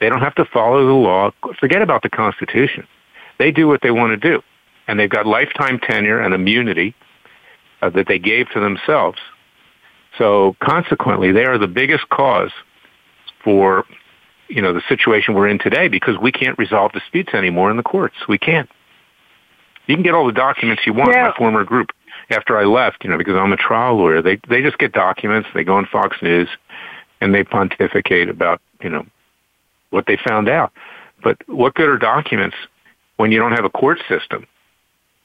They 0.00 0.08
don't 0.08 0.20
have 0.20 0.34
to 0.36 0.44
follow 0.44 0.86
the 0.86 0.92
law. 0.92 1.30
Forget 1.58 1.82
about 1.82 2.02
the 2.02 2.10
Constitution. 2.10 2.86
They 3.38 3.50
do 3.50 3.66
what 3.66 3.80
they 3.82 3.90
want 3.90 4.10
to 4.20 4.28
do. 4.28 4.42
And 4.86 5.00
they've 5.00 5.10
got 5.10 5.26
lifetime 5.26 5.78
tenure 5.78 6.20
and 6.20 6.34
immunity 6.34 6.94
uh, 7.80 7.90
that 7.90 8.08
they 8.08 8.18
gave 8.18 8.50
to 8.50 8.60
themselves. 8.60 9.18
So 10.18 10.54
consequently, 10.62 11.32
they 11.32 11.44
are 11.44 11.58
the 11.58 11.66
biggest 11.66 12.08
cause 12.10 12.52
for, 13.44 13.84
you 14.48 14.60
know, 14.62 14.72
the 14.72 14.82
situation 14.88 15.34
we're 15.34 15.48
in 15.48 15.58
today 15.58 15.88
because 15.88 16.18
we 16.18 16.32
can't 16.32 16.58
resolve 16.58 16.92
disputes 16.92 17.34
anymore 17.34 17.70
in 17.70 17.76
the 17.76 17.82
courts. 17.82 18.16
We 18.28 18.38
can't. 18.38 18.68
You 19.86 19.94
can 19.94 20.02
get 20.02 20.14
all 20.14 20.26
the 20.26 20.32
documents 20.32 20.82
you 20.86 20.94
want. 20.94 21.12
Yeah. 21.12 21.28
My 21.28 21.36
former 21.36 21.62
group, 21.62 21.90
after 22.30 22.56
I 22.56 22.64
left, 22.64 23.04
you 23.04 23.10
know, 23.10 23.18
because 23.18 23.36
I'm 23.36 23.52
a 23.52 23.56
trial 23.56 23.96
lawyer, 23.96 24.22
they 24.22 24.40
they 24.48 24.62
just 24.62 24.78
get 24.78 24.92
documents. 24.92 25.48
They 25.54 25.62
go 25.62 25.74
on 25.74 25.86
Fox 25.86 26.16
News, 26.22 26.48
and 27.20 27.34
they 27.34 27.44
pontificate 27.44 28.30
about 28.30 28.62
you 28.82 28.88
know 28.88 29.06
what 29.90 30.06
they 30.06 30.16
found 30.16 30.48
out. 30.48 30.72
But 31.22 31.38
what 31.48 31.74
good 31.74 31.88
are 31.88 31.98
documents 31.98 32.56
when 33.16 33.30
you 33.30 33.38
don't 33.38 33.52
have 33.52 33.64
a 33.64 33.70
court 33.70 33.98
system 34.08 34.46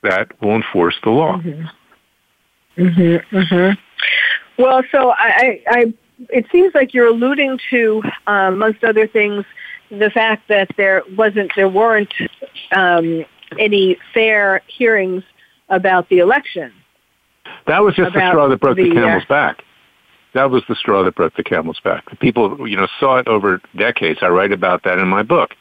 that 0.03 0.29
will 0.41 0.55
enforce 0.55 0.95
the 1.03 1.09
law? 1.09 1.37
Mm-hmm. 1.37 2.81
Mm-hmm. 2.81 3.35
Mm-hmm. 3.37 4.61
Well, 4.61 4.83
so 4.91 5.11
I, 5.11 5.27
I, 5.27 5.61
I, 5.67 5.93
it 6.29 6.45
seems 6.51 6.73
like 6.75 6.93
you're 6.93 7.07
alluding 7.07 7.59
to, 7.69 8.01
uh, 8.27 8.31
amongst 8.31 8.83
other 8.83 9.07
things, 9.07 9.45
the 9.89 10.09
fact 10.09 10.47
that 10.49 10.69
there 10.77 11.03
wasn't, 11.17 11.51
there 11.55 11.69
weren't 11.69 12.13
um, 12.71 13.25
any 13.57 13.97
fair 14.13 14.61
hearings 14.67 15.23
about 15.69 16.09
the 16.09 16.19
election. 16.19 16.71
That 17.67 17.83
was 17.83 17.95
just 17.95 18.13
the 18.13 18.29
straw 18.29 18.47
that 18.47 18.59
broke 18.59 18.77
the, 18.77 18.83
the, 18.83 18.91
uh, 18.91 18.93
camel's 18.93 19.25
back. 19.25 19.63
That 20.33 20.51
was 20.51 20.63
the 20.69 20.75
straw 20.75 21.03
that 21.03 21.15
broke 21.15 21.35
the 21.35 21.43
camel's 21.43 21.79
back. 21.79 22.09
The 22.09 22.15
people, 22.15 22.67
you 22.67 22.77
know, 22.77 22.87
saw 22.99 23.17
it 23.17 23.27
over 23.27 23.61
decades. 23.75 24.19
I 24.21 24.27
write 24.27 24.51
about 24.51 24.83
that 24.83 24.99
in 24.99 25.07
my 25.07 25.23
book. 25.23 25.55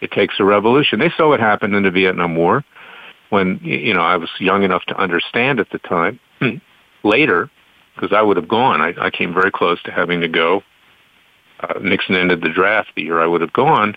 It 0.00 0.10
takes 0.10 0.34
a 0.38 0.44
revolution. 0.44 0.98
They 0.98 1.10
saw 1.16 1.28
what 1.28 1.40
happened 1.40 1.74
in 1.74 1.84
the 1.84 1.90
Vietnam 1.90 2.36
War 2.36 2.64
when, 3.30 3.58
you 3.62 3.94
know, 3.94 4.02
I 4.02 4.16
was 4.16 4.28
young 4.38 4.62
enough 4.62 4.84
to 4.86 4.96
understand 4.96 5.60
at 5.60 5.70
the 5.70 5.78
time. 5.78 6.20
Later, 7.04 7.50
because 7.94 8.12
I 8.12 8.22
would 8.22 8.36
have 8.36 8.48
gone, 8.48 8.80
I, 8.80 8.94
I 9.00 9.10
came 9.10 9.32
very 9.32 9.50
close 9.50 9.82
to 9.84 9.92
having 9.92 10.20
to 10.20 10.28
go. 10.28 10.62
Uh, 11.60 11.78
Nixon 11.80 12.16
ended 12.16 12.42
the 12.42 12.48
draft 12.48 12.90
the 12.96 13.02
year 13.02 13.20
I 13.20 13.26
would 13.26 13.40
have 13.40 13.52
gone. 13.52 13.96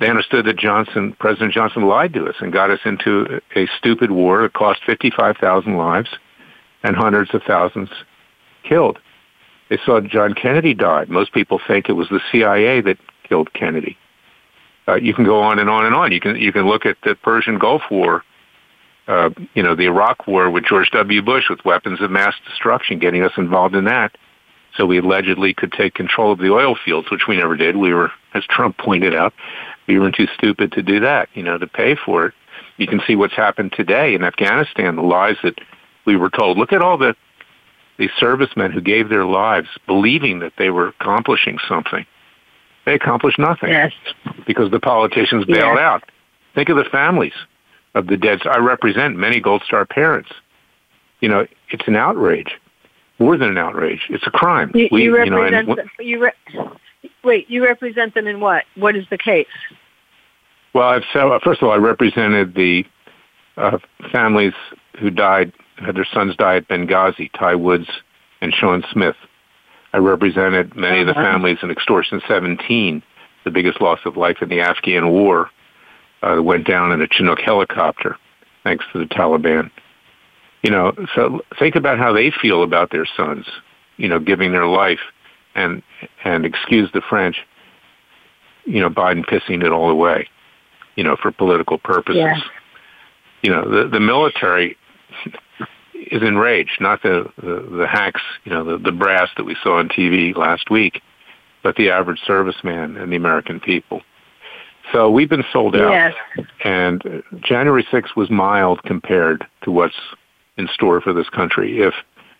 They 0.00 0.08
understood 0.08 0.46
that 0.46 0.56
Johnson, 0.56 1.16
President 1.18 1.52
Johnson 1.52 1.86
lied 1.86 2.12
to 2.14 2.26
us 2.26 2.36
and 2.40 2.52
got 2.52 2.70
us 2.70 2.80
into 2.84 3.40
a 3.56 3.66
stupid 3.78 4.10
war 4.10 4.42
that 4.42 4.52
cost 4.52 4.80
55,000 4.84 5.76
lives 5.76 6.10
and 6.82 6.94
hundreds 6.94 7.34
of 7.34 7.42
thousands 7.42 7.90
killed. 8.62 8.98
They 9.70 9.78
saw 9.84 10.00
John 10.00 10.34
Kennedy 10.34 10.74
died. 10.74 11.08
Most 11.08 11.32
people 11.32 11.60
think 11.66 11.88
it 11.88 11.92
was 11.92 12.08
the 12.08 12.20
CIA 12.30 12.80
that 12.82 12.98
killed 13.28 13.52
Kennedy. 13.52 13.96
Uh, 14.86 14.94
you 14.94 15.12
can 15.12 15.24
go 15.24 15.40
on 15.40 15.58
and 15.58 15.68
on 15.68 15.84
and 15.84 15.94
on. 15.94 16.12
You 16.12 16.20
can 16.20 16.36
you 16.36 16.52
can 16.52 16.66
look 16.66 16.86
at 16.86 16.96
the 17.04 17.14
Persian 17.14 17.58
Gulf 17.58 17.82
War, 17.90 18.24
uh, 19.08 19.30
you 19.54 19.62
know, 19.62 19.74
the 19.74 19.86
Iraq 19.86 20.26
War 20.26 20.50
with 20.50 20.64
George 20.64 20.90
W. 20.90 21.22
Bush 21.22 21.44
with 21.48 21.64
weapons 21.64 22.00
of 22.00 22.10
mass 22.10 22.34
destruction, 22.46 22.98
getting 22.98 23.22
us 23.22 23.32
involved 23.36 23.74
in 23.74 23.84
that. 23.84 24.16
So 24.76 24.84
we 24.86 24.98
allegedly 24.98 25.54
could 25.54 25.72
take 25.72 25.94
control 25.94 26.30
of 26.30 26.38
the 26.38 26.52
oil 26.52 26.76
fields, 26.84 27.10
which 27.10 27.22
we 27.26 27.36
never 27.36 27.56
did. 27.56 27.76
We 27.76 27.92
were, 27.94 28.12
as 28.34 28.44
Trump 28.44 28.76
pointed 28.76 29.14
out, 29.14 29.32
we 29.88 29.98
were 29.98 30.12
too 30.12 30.28
stupid 30.34 30.72
to 30.72 30.82
do 30.82 31.00
that, 31.00 31.30
you 31.34 31.42
know, 31.42 31.56
to 31.58 31.66
pay 31.66 31.96
for 31.96 32.26
it. 32.26 32.34
You 32.76 32.86
can 32.86 33.00
see 33.06 33.16
what's 33.16 33.34
happened 33.34 33.72
today 33.72 34.14
in 34.14 34.22
Afghanistan, 34.22 34.96
the 34.96 35.02
lies 35.02 35.36
that 35.42 35.58
we 36.04 36.16
were 36.16 36.30
told. 36.30 36.58
Look 36.58 36.72
at 36.72 36.82
all 36.82 36.98
the 36.98 37.16
the 37.98 38.08
servicemen 38.20 38.70
who 38.70 38.80
gave 38.80 39.08
their 39.08 39.24
lives 39.24 39.66
believing 39.88 40.38
that 40.38 40.52
they 40.56 40.70
were 40.70 40.86
accomplishing 40.86 41.58
something. 41.68 42.06
They 42.84 42.94
accomplished 42.94 43.40
nothing 43.40 43.70
Yes. 43.70 43.92
because 44.46 44.70
the 44.70 44.78
politicians 44.78 45.44
bailed 45.46 45.78
Yeah. 45.78 45.94
out. 45.94 46.04
Think 46.54 46.68
of 46.68 46.76
the 46.76 46.84
families 46.84 47.32
of 47.98 48.06
the 48.06 48.16
dead. 48.16 48.40
I 48.46 48.58
represent 48.58 49.16
many 49.16 49.40
Gold 49.40 49.62
Star 49.66 49.84
parents. 49.84 50.30
You 51.20 51.28
know, 51.28 51.46
it's 51.70 51.86
an 51.88 51.96
outrage. 51.96 52.52
More 53.18 53.36
than 53.36 53.48
an 53.48 53.58
outrage. 53.58 54.02
It's 54.08 54.26
a 54.26 54.30
crime. 54.30 54.70
You, 54.74 54.88
We- 54.92 55.02
you 55.04 55.10
know, 55.10 55.42
and 55.42 55.52
represent. 55.66 55.76
them- 55.76 55.90
you 55.98 56.22
re- 56.22 56.68
wait. 57.24 57.50
You 57.50 57.64
represent 57.64 58.14
them 58.14 58.26
in 58.28 58.38
what? 58.40 58.64
What 58.76 58.94
is 58.94 59.04
the 59.10 59.18
case? 59.18 59.46
Well, 60.74 60.88
I've 60.88 61.02
so 61.12 61.38
first 61.42 61.60
of 61.60 61.68
all, 61.68 61.74
I 61.74 61.78
represented 61.78 62.54
the 62.54 62.84
uh, 63.56 63.78
families 64.12 64.52
who 65.00 65.10
died, 65.10 65.52
had 65.76 65.96
their 65.96 66.06
sons 66.12 66.36
die 66.36 66.56
at 66.56 66.68
Benghazi, 66.68 67.30
Ty 67.36 67.56
Woods 67.56 67.88
and 68.40 68.52
Sean 68.54 68.84
Smith. 68.92 69.16
I 69.92 69.96
represented 69.98 70.76
many 70.76 71.00
of 71.00 71.06
the 71.06 71.12
Uh-huh. 71.18 71.22
families 71.32 71.58
in 71.62 71.70
Extortion 71.72 72.20
17, 72.28 73.02
the 73.44 73.50
biggest 73.50 73.80
loss 73.80 73.98
of 74.04 74.16
life 74.16 74.36
in 74.42 74.48
the 74.48 74.60
Afghan 74.60 75.08
war, 75.08 75.50
uh, 76.22 76.42
went 76.42 76.66
down 76.66 76.92
in 76.92 77.00
a 77.02 77.08
Chinook 77.10 77.40
helicopter, 77.40 78.16
thanks 78.64 78.84
to 78.92 78.98
the 78.98 79.06
Taliban. 79.06 79.70
You 80.62 80.70
know, 80.70 80.92
so 81.14 81.40
think 81.58 81.76
about 81.76 81.98
how 81.98 82.12
they 82.12 82.30
feel 82.30 82.62
about 82.62 82.90
their 82.90 83.06
sons, 83.16 83.46
you 83.96 84.08
know, 84.08 84.18
giving 84.18 84.52
their 84.52 84.66
life, 84.66 85.00
and 85.54 85.82
and 86.24 86.44
excuse 86.44 86.90
the 86.92 87.00
French, 87.00 87.36
you 88.64 88.80
know, 88.80 88.90
Biden 88.90 89.24
pissing 89.24 89.64
it 89.64 89.70
all 89.70 89.90
away 89.90 90.28
you 90.98 91.04
know, 91.04 91.14
for 91.14 91.30
political 91.30 91.78
purposes. 91.78 92.16
Yeah. 92.16 92.40
You 93.44 93.52
know, 93.52 93.70
the 93.70 93.88
the 93.88 94.00
military 94.00 94.76
is 95.94 96.22
enraged, 96.22 96.80
not 96.80 97.02
the, 97.02 97.30
the, 97.36 97.76
the 97.78 97.86
hacks, 97.86 98.20
you 98.44 98.50
know, 98.50 98.64
the, 98.64 98.78
the 98.78 98.90
brass 98.90 99.28
that 99.36 99.44
we 99.44 99.56
saw 99.62 99.78
on 99.78 99.88
TV 99.88 100.36
last 100.36 100.70
week, 100.70 101.00
but 101.62 101.76
the 101.76 101.90
average 101.90 102.20
serviceman 102.26 103.00
and 103.00 103.12
the 103.12 103.16
American 103.16 103.60
people. 103.60 104.02
So 104.92 105.10
we've 105.10 105.28
been 105.28 105.44
sold 105.52 105.76
out. 105.76 105.90
Yes. 105.90 106.14
And 106.64 107.22
January 107.40 107.86
6th 107.90 108.16
was 108.16 108.30
mild 108.30 108.82
compared 108.84 109.46
to 109.62 109.70
what's 109.70 109.96
in 110.56 110.68
store 110.68 111.00
for 111.00 111.12
this 111.12 111.28
country 111.28 111.82
if 111.82 111.94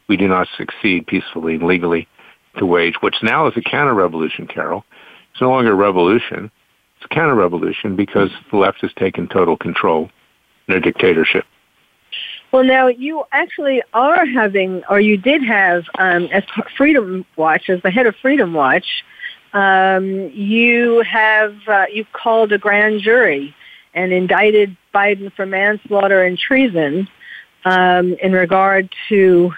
we 0.09 0.17
do 0.17 0.27
not 0.29 0.49
succeed 0.57 1.07
peacefully 1.07 1.55
and 1.55 1.65
legally 1.65 2.09
to 2.57 2.67
wage, 2.67 2.95
which 3.01 3.17
now 3.23 3.47
is 3.47 3.57
a 3.57 3.61
counter-revolution, 3.61 4.47
Carol. 4.47 4.85
It's 5.33 5.41
no 5.41 5.51
longer 5.51 5.73
a 5.73 5.77
revolution. 5.77 6.51
It's 6.97 7.05
a 7.05 7.15
counter-revolution 7.15 7.95
because 7.95 8.31
the 8.51 8.57
left 8.57 8.81
has 8.81 8.93
taken 8.95 9.29
total 9.29 9.57
control 9.57 10.11
in 10.67 10.75
a 10.75 10.81
dictatorship. 10.81 11.45
Well, 12.51 12.65
now 12.65 12.87
you 12.87 13.25
actually 13.33 13.83
are 13.93 14.25
having, 14.25 14.83
or 14.89 15.01
you 15.01 15.19
did 15.19 15.45
have, 15.45 15.85
um, 15.99 16.25
as 16.33 16.43
Freedom 16.77 17.27
Watch, 17.37 17.69
as 17.69 17.83
the 17.83 17.91
head 17.91 18.07
of 18.07 18.17
Freedom 18.17 18.55
Watch, 18.55 18.87
um, 19.53 20.31
you 20.33 21.03
have 21.03 21.57
uh, 21.67 21.87
you 21.93 22.05
called 22.13 22.53
a 22.53 22.59
grand 22.59 23.01
jury 23.01 23.55
and 23.95 24.13
indicted 24.13 24.77
Biden 24.95 25.33
for 25.33 25.47
manslaughter 25.47 26.23
and 26.23 26.39
treason 26.39 27.09
um, 27.65 28.15
in 28.23 28.33
regard 28.33 28.93
to 29.09 29.53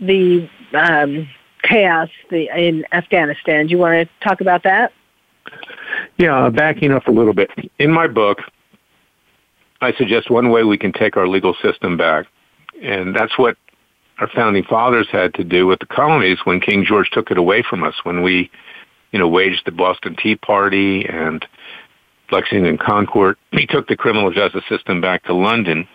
the 0.00 0.48
um, 0.72 1.28
chaos 1.62 2.08
the, 2.30 2.48
in 2.56 2.84
Afghanistan. 2.92 3.66
Do 3.66 3.72
you 3.72 3.78
want 3.78 4.08
to 4.08 4.26
talk 4.26 4.40
about 4.40 4.62
that? 4.64 4.92
Yeah, 6.16 6.48
backing 6.50 6.92
up 6.92 7.06
a 7.06 7.10
little 7.10 7.34
bit. 7.34 7.50
In 7.78 7.90
my 7.90 8.06
book, 8.06 8.38
I 9.80 9.92
suggest 9.94 10.30
one 10.30 10.50
way 10.50 10.64
we 10.64 10.78
can 10.78 10.92
take 10.92 11.16
our 11.16 11.28
legal 11.28 11.54
system 11.62 11.96
back, 11.96 12.26
and 12.82 13.14
that's 13.14 13.38
what 13.38 13.56
our 14.18 14.28
founding 14.28 14.64
fathers 14.64 15.08
had 15.10 15.34
to 15.34 15.44
do 15.44 15.66
with 15.66 15.80
the 15.80 15.86
colonies 15.86 16.38
when 16.44 16.60
King 16.60 16.84
George 16.84 17.10
took 17.10 17.30
it 17.30 17.38
away 17.38 17.62
from 17.68 17.82
us, 17.82 17.94
when 18.04 18.22
we, 18.22 18.50
you 19.14 19.20
know, 19.20 19.28
waged 19.28 19.62
the 19.64 19.70
Boston 19.70 20.16
Tea 20.20 20.34
Party 20.34 21.06
and 21.06 21.46
Lexington 22.32 22.76
Concord. 22.76 23.36
He 23.52 23.64
took 23.64 23.86
the 23.86 23.96
criminal 23.96 24.32
justice 24.32 24.64
system 24.68 25.00
back 25.00 25.22
to 25.26 25.34
London. 25.34 25.86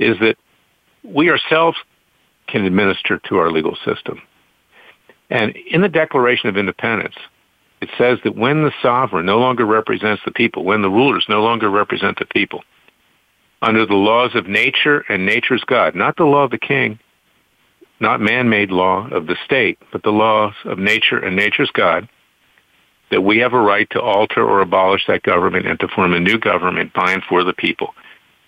Is 0.00 0.18
that 0.18 0.34
we 1.04 1.30
ourselves 1.30 1.78
can 2.48 2.64
administer 2.64 3.20
to 3.28 3.36
our 3.36 3.52
legal 3.52 3.76
system. 3.84 4.20
And 5.30 5.54
in 5.70 5.82
the 5.82 5.88
Declaration 5.88 6.48
of 6.48 6.56
Independence, 6.56 7.14
it 7.80 7.90
says 7.96 8.18
that 8.24 8.34
when 8.34 8.64
the 8.64 8.72
sovereign 8.82 9.24
no 9.24 9.38
longer 9.38 9.64
represents 9.64 10.22
the 10.24 10.32
people, 10.32 10.64
when 10.64 10.82
the 10.82 10.90
rulers 10.90 11.26
no 11.28 11.42
longer 11.44 11.70
represent 11.70 12.18
the 12.18 12.26
people, 12.26 12.64
under 13.62 13.86
the 13.86 13.94
laws 13.94 14.34
of 14.34 14.48
nature 14.48 15.04
and 15.08 15.24
nature's 15.24 15.62
God, 15.64 15.94
not 15.94 16.16
the 16.16 16.24
law 16.24 16.42
of 16.42 16.50
the 16.50 16.58
king, 16.58 16.98
not 18.00 18.20
man-made 18.20 18.70
law 18.70 19.08
of 19.08 19.26
the 19.26 19.36
state, 19.44 19.78
but 19.92 20.02
the 20.02 20.10
laws 20.10 20.54
of 20.64 20.78
nature 20.78 21.18
and 21.18 21.36
nature's 21.36 21.70
God, 21.70 22.08
that 23.10 23.22
we 23.22 23.38
have 23.38 23.52
a 23.52 23.60
right 23.60 23.88
to 23.90 24.00
alter 24.00 24.42
or 24.42 24.60
abolish 24.60 25.02
that 25.06 25.22
government 25.22 25.66
and 25.66 25.78
to 25.80 25.88
form 25.88 26.14
a 26.14 26.20
new 26.20 26.38
government 26.38 26.92
by 26.94 27.12
and 27.12 27.22
for 27.28 27.44
the 27.44 27.52
people 27.52 27.94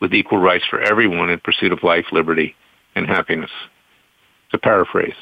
with 0.01 0.15
equal 0.15 0.39
rights 0.39 0.65
for 0.69 0.81
everyone 0.81 1.31
in 1.31 1.39
pursuit 1.41 1.73
of 1.73 1.83
life, 1.83 2.07
liberty, 2.13 2.55
and 2.95 3.07
happiness. 3.07 3.51
To 4.51 4.59
paraphrase. 4.59 5.15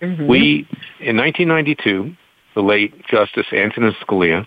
Mm-hmm. 0.00 0.26
We, 0.26 0.66
in 0.98 1.16
1992, 1.16 2.16
the 2.54 2.62
late 2.62 3.06
Justice 3.06 3.46
Antonin 3.52 3.94
Scalia, 4.02 4.46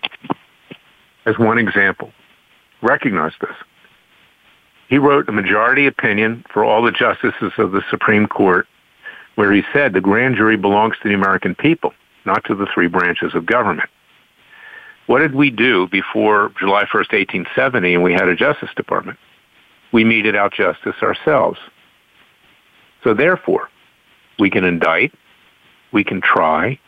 as 1.24 1.38
one 1.38 1.58
example, 1.58 2.12
recognized 2.82 3.36
this. 3.40 3.56
He 4.88 4.98
wrote 4.98 5.28
a 5.28 5.32
majority 5.32 5.86
opinion 5.86 6.44
for 6.52 6.64
all 6.64 6.82
the 6.82 6.92
justices 6.92 7.52
of 7.58 7.72
the 7.72 7.82
Supreme 7.90 8.26
Court 8.26 8.66
where 9.34 9.52
he 9.52 9.62
said 9.72 9.92
the 9.92 10.00
grand 10.00 10.36
jury 10.36 10.56
belongs 10.56 10.96
to 11.02 11.08
the 11.08 11.14
American 11.14 11.54
people, 11.54 11.92
not 12.24 12.44
to 12.46 12.54
the 12.54 12.66
three 12.74 12.88
branches 12.88 13.34
of 13.34 13.46
government. 13.46 13.88
What 15.06 15.20
did 15.20 15.34
we 15.34 15.50
do 15.50 15.86
before 15.88 16.52
July 16.58 16.84
1st, 16.84 17.12
1870, 17.12 17.94
and 17.94 18.02
we 18.02 18.12
had 18.12 18.28
a 18.28 18.34
Justice 18.34 18.70
Department? 18.74 19.18
We 19.92 20.04
meted 20.04 20.34
out 20.34 20.52
justice 20.52 20.96
ourselves. 21.02 21.58
So 23.04 23.14
therefore, 23.14 23.68
we 24.38 24.50
can 24.50 24.64
indict, 24.64 25.12
we 25.92 26.02
can 26.02 26.20
try, 26.20 26.78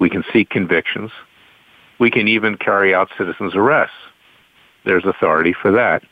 we 0.00 0.08
can 0.08 0.24
seek 0.32 0.48
convictions, 0.48 1.10
we 2.00 2.10
can 2.10 2.26
even 2.26 2.56
carry 2.56 2.94
out 2.94 3.10
citizens' 3.18 3.54
arrests. 3.54 3.94
There's 4.84 5.04
authority 5.04 5.52
for 5.52 5.72
that. 5.72 6.02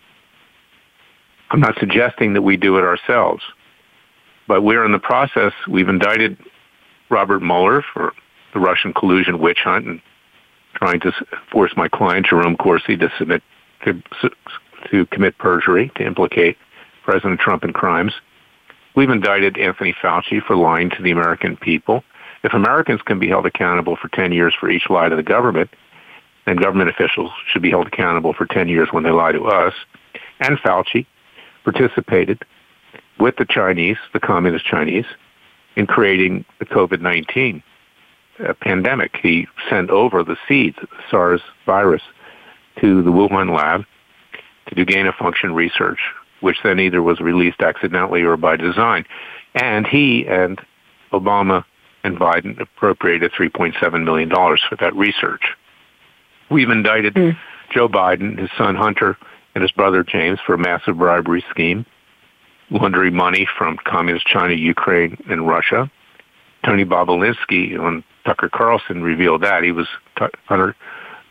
I'm 1.51 1.61
not 1.61 1.77
suggesting 1.79 2.35
that 2.35 2.43
we 2.43 2.57
do 2.57 2.77
it 2.77 2.85
ourselves, 2.85 3.43
but 4.47 4.63
we're 4.63 4.85
in 4.85 4.93
the 4.93 4.99
process. 4.99 5.53
We've 5.69 5.89
indicted 5.89 6.39
Robert 7.11 7.41
Mueller 7.41 7.85
for 7.93 8.13
the 8.55 8.61
Russian 8.61 8.93
collusion 8.93 9.41
witch 9.41 9.61
hunt 9.65 9.87
and 9.87 10.01
trying 10.75 11.01
to 11.01 11.13
force 11.51 11.73
my 11.77 11.89
client 11.89 12.27
Jerome 12.27 12.57
Corsi 12.57 12.97
to 12.97 13.11
submit 13.19 13.43
to 13.85 14.01
to 14.91 15.07
commit 15.07 15.37
perjury 15.39 15.91
to 15.97 16.07
implicate 16.07 16.57
President 17.05 17.41
Trump 17.41 17.65
in 17.65 17.73
crimes. 17.73 18.15
We've 18.97 19.11
indicted 19.11 19.59
Anthony 19.59 19.93
Fauci 19.93 20.43
for 20.43 20.57
lying 20.57 20.91
to 20.91 21.03
the 21.03 21.11
American 21.11 21.57
people. 21.57 22.03
If 22.43 22.55
Americans 22.55 23.03
can 23.03 23.19
be 23.19 23.29
held 23.29 23.45
accountable 23.45 23.97
for 23.97 24.09
10 24.09 24.33
years 24.33 24.55
for 24.59 24.71
each 24.71 24.89
lie 24.89 25.09
to 25.09 25.17
the 25.17 25.23
government, 25.23 25.71
then 26.47 26.57
government 26.57 26.89
officials 26.89 27.31
should 27.53 27.63
be 27.63 27.71
held 27.71 27.89
accountable 27.89 28.33
for 28.33 28.47
10 28.47 28.69
years 28.69 28.89
when 28.91 29.05
they 29.05 29.11
lie 29.11 29.33
to 29.33 29.45
us. 29.45 29.75
And 30.41 30.59
Fauci 30.59 31.07
participated 31.71 32.43
with 33.19 33.37
the 33.37 33.45
Chinese, 33.45 33.97
the 34.13 34.21
communist 34.21 34.65
Chinese, 34.65 35.05
in 35.77 35.87
creating 35.87 36.45
the 36.59 36.67
COVID-19 36.67 37.63
uh, 38.41 38.55
pandemic. 38.55 39.17
He 39.23 39.47
sent 39.69 39.91
over 39.91 40.25
the 40.25 40.37
seeds 40.49 40.77
the 40.81 40.89
SARS 41.11 41.41
virus 41.67 42.03
to 42.81 43.03
the 43.03 43.11
Wuhan 43.11 43.55
lab 43.55 43.85
to 44.67 44.75
do 44.75 44.85
gain 44.85 45.07
of 45.07 45.15
function 45.15 45.55
research, 45.55 45.99
which 46.41 46.57
then 46.65 46.81
either 46.81 47.03
was 47.03 47.21
released 47.21 47.61
accidentally 47.61 48.23
or 48.23 48.37
by 48.37 48.57
design. 48.57 49.05
And 49.55 49.87
he 49.87 50.27
and 50.27 50.61
Obama 51.13 51.65
and 52.03 52.19
Biden 52.19 52.61
appropriated 52.61 53.33
$3.7 53.33 54.05
million 54.05 54.31
for 54.31 54.77
that 54.81 54.95
research. 54.97 55.43
We've 56.51 56.71
indicted 56.71 57.15
mm. 57.15 57.37
Joe 57.73 57.89
Biden, 57.89 58.39
his 58.39 58.51
son 58.57 58.75
Hunter, 58.75 59.17
and 59.61 59.69
his 59.69 59.73
brother 59.73 60.03
James 60.03 60.39
for 60.47 60.55
a 60.55 60.59
massive 60.59 60.97
bribery 60.97 61.45
scheme, 61.51 61.85
laundering 62.71 63.15
money 63.15 63.47
from 63.59 63.77
communist 63.85 64.27
China, 64.27 64.55
Ukraine, 64.55 65.23
and 65.29 65.47
Russia. 65.47 65.91
Tony 66.65 66.87
Bobulinski 66.87 67.79
on 67.79 68.03
Tucker 68.25 68.49
Carlson 68.49 69.03
revealed 69.03 69.43
that 69.43 69.63
he 69.63 69.71
was 69.71 69.87
Hunter 70.47 70.75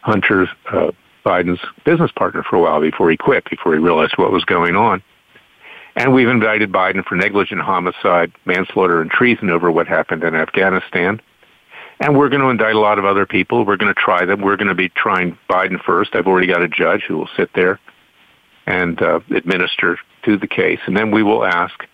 Hunter's 0.01 0.47
uh, 0.71 0.91
Biden's 1.25 1.59
business 1.85 2.11
partner 2.11 2.43
for 2.43 2.57
a 2.57 2.61
while 2.61 2.79
before 2.79 3.09
he 3.09 3.17
quit, 3.17 3.49
before 3.49 3.73
he 3.73 3.79
realized 3.79 4.13
what 4.17 4.31
was 4.31 4.45
going 4.45 4.75
on. 4.75 5.01
And 5.95 6.13
we've 6.13 6.29
indicted 6.29 6.71
Biden 6.71 7.03
for 7.03 7.15
negligent 7.15 7.61
homicide, 7.61 8.31
manslaughter, 8.45 9.01
and 9.01 9.09
treason 9.09 9.49
over 9.49 9.71
what 9.71 9.87
happened 9.87 10.23
in 10.23 10.35
Afghanistan. 10.35 11.19
And 11.99 12.15
we're 12.15 12.29
going 12.29 12.41
to 12.41 12.49
indict 12.49 12.75
a 12.75 12.79
lot 12.79 12.99
of 12.99 13.05
other 13.05 13.25
people. 13.25 13.65
We're 13.65 13.75
going 13.75 13.93
to 13.93 13.99
try 13.99 14.23
them. 14.23 14.41
We're 14.41 14.55
going 14.55 14.69
to 14.69 14.75
be 14.75 14.89
trying 14.89 15.37
Biden 15.49 15.83
first. 15.83 16.11
I've 16.13 16.27
already 16.27 16.47
got 16.47 16.61
a 16.61 16.69
judge 16.69 17.03
who 17.07 17.17
will 17.17 17.29
sit 17.35 17.49
there 17.55 17.79
and 18.69 19.01
uh, 19.01 19.19
administer 19.35 19.97
to 20.23 20.37
the 20.37 20.47
case. 20.47 20.79
And 20.85 20.95
then 20.95 21.11
we 21.11 21.23
will 21.23 21.43
ask 21.43 21.85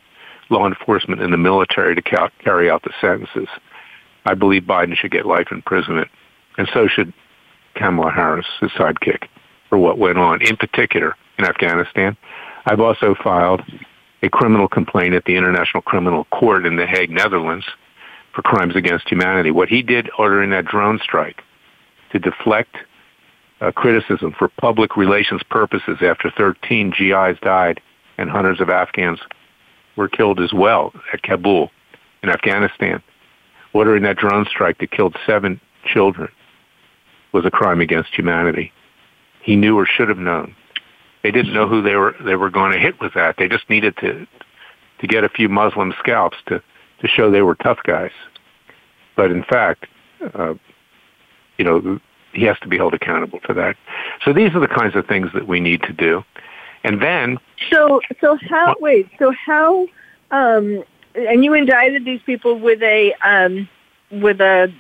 law 0.50 0.68
enforcement 0.68 1.22
and 1.22 1.34
the 1.34 1.38
military 1.38 1.96
to 1.96 2.02
ca- 2.02 2.30
carry 2.44 2.70
out 2.70 2.84
the 2.84 2.92
sentences. 3.00 3.48
I 4.26 4.34
believe 4.34 4.64
Biden 4.64 4.96
should 4.96 5.12
get 5.12 5.26
life 5.26 5.48
imprisonment, 5.52 6.10
and 6.58 6.70
so 6.74 6.88
should 6.88 7.14
Kamala 7.76 8.12
Harris, 8.12 8.46
his 8.60 8.72
sidekick, 8.72 9.28
for 9.70 9.78
what 9.78 9.98
went 9.98 10.18
on, 10.18 10.42
in 10.42 10.58
particular 10.58 11.16
in 11.38 11.46
Afghanistan. 11.46 12.18
I've 12.66 12.82
also 12.82 13.16
filed 13.24 13.62
a 14.22 14.30
criminal 14.30 14.68
complaint 14.68 15.14
at 15.14 15.26
the 15.26 15.36
International 15.36 15.82
Criminal 15.82 16.26
Court 16.26 16.66
in 16.66 16.76
The 16.76 16.86
Hague, 16.86 17.12
Netherlands, 17.12 17.66
for 18.34 18.42
crimes 18.42 18.76
against 18.76 19.08
humanity. 19.08 19.52
What 19.52 19.70
he 19.70 19.82
did 19.82 20.10
ordering 20.18 20.50
that 20.50 20.66
drone 20.66 21.00
strike 21.02 21.42
to 22.12 22.20
deflect 22.20 22.76
uh, 23.62 23.72
criticism 23.72 24.34
for 24.38 24.50
public 24.60 24.98
relations 24.98 25.42
purposes 25.50 25.98
after 26.02 26.32
13 26.36 26.92
GIs 26.92 27.40
died 27.42 27.82
and 28.18 28.30
hundreds 28.30 28.62
of 28.62 28.70
Afghans 28.70 29.20
were 29.96 30.10
killed 30.10 30.40
as 30.40 30.54
well 30.54 30.94
at 31.14 31.24
Kabul 31.24 31.72
in 32.24 32.30
Afghanistan. 32.30 33.02
Ordering 33.74 34.04
that 34.04 34.18
drone 34.18 34.46
strike 34.50 34.78
that 34.80 34.92
killed 34.92 35.16
seven 35.26 35.60
children 35.86 36.30
was 37.34 37.46
a 37.46 37.52
crime 37.52 37.82
against 37.82 38.14
humanity. 38.14 38.72
He 39.42 39.56
knew 39.56 39.78
or 39.78 39.86
should 39.86 40.10
have 40.10 40.18
known. 40.18 40.56
They 41.24 41.32
didn't 41.32 41.54
know 41.54 41.68
who 41.68 41.82
they 41.82 41.96
were 41.96 42.16
they 42.24 42.36
were 42.36 42.50
going 42.50 42.72
to 42.72 42.80
hit 42.80 43.00
with 43.02 43.14
that. 43.16 43.36
They 43.38 43.48
just 43.48 43.70
needed 43.70 43.98
to 43.98 44.28
to 45.00 45.08
get 45.08 45.24
a 45.24 45.30
few 45.30 45.50
Muslim 45.50 45.94
scalps 46.00 46.38
to 46.48 46.62
to 47.02 47.08
show 47.08 47.30
they 47.30 47.42
were 47.42 47.56
tough 47.56 47.80
guys. 47.84 48.12
But 49.16 49.32
in 49.32 49.44
fact, 49.44 49.88
uh, 50.34 50.54
you 51.58 51.66
know, 51.66 52.00
he 52.36 52.44
has 52.44 52.60
to 52.60 52.68
be 52.68 52.78
held 52.78 52.94
accountable 52.94 53.40
for 53.46 53.54
that. 53.54 53.76
So 54.24 54.34
these 54.34 54.54
are 54.56 54.60
the 54.60 54.68
kinds 54.68 54.96
of 54.96 55.06
things 55.08 55.30
that 55.34 55.48
we 55.48 55.60
need 55.60 55.82
to 55.84 55.94
do. 55.94 56.24
And 56.84 57.02
then 57.02 57.40
So 57.72 58.02
so 58.22 58.38
how 58.50 58.76
wait, 58.80 59.10
so 59.18 59.32
how 59.32 59.88
um 60.32 60.84
and 61.16 61.44
you 61.44 61.54
indicted 61.54 62.06
these 62.06 62.22
people 62.26 62.60
with 62.60 62.82
a 62.84 63.14
um 63.24 63.68
with 64.12 64.42
a 64.42 64.74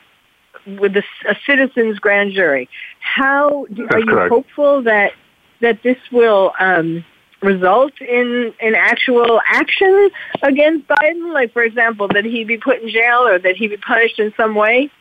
with 0.67 0.95
a, 0.97 1.03
a 1.27 1.35
citizens 1.45 1.99
grand 1.99 2.33
jury. 2.33 2.69
How 2.99 3.65
do, 3.73 3.87
are 3.91 3.99
you 3.99 4.05
correct. 4.05 4.29
hopeful 4.29 4.81
that 4.83 5.13
that 5.61 5.81
this 5.83 5.97
will 6.11 6.53
um, 6.59 7.05
result 7.41 7.93
in 8.01 8.53
in 8.59 8.75
actual 8.75 9.41
action 9.47 10.09
against 10.41 10.87
Biden? 10.87 11.33
Like, 11.33 11.53
for 11.53 11.63
example, 11.63 12.07
that 12.09 12.25
he 12.25 12.43
be 12.43 12.57
put 12.57 12.81
in 12.81 12.89
jail 12.89 13.27
or 13.27 13.39
that 13.39 13.55
he 13.55 13.67
be 13.67 13.77
punished 13.77 14.19
in 14.19 14.33
some 14.35 14.55
way? 14.55 14.91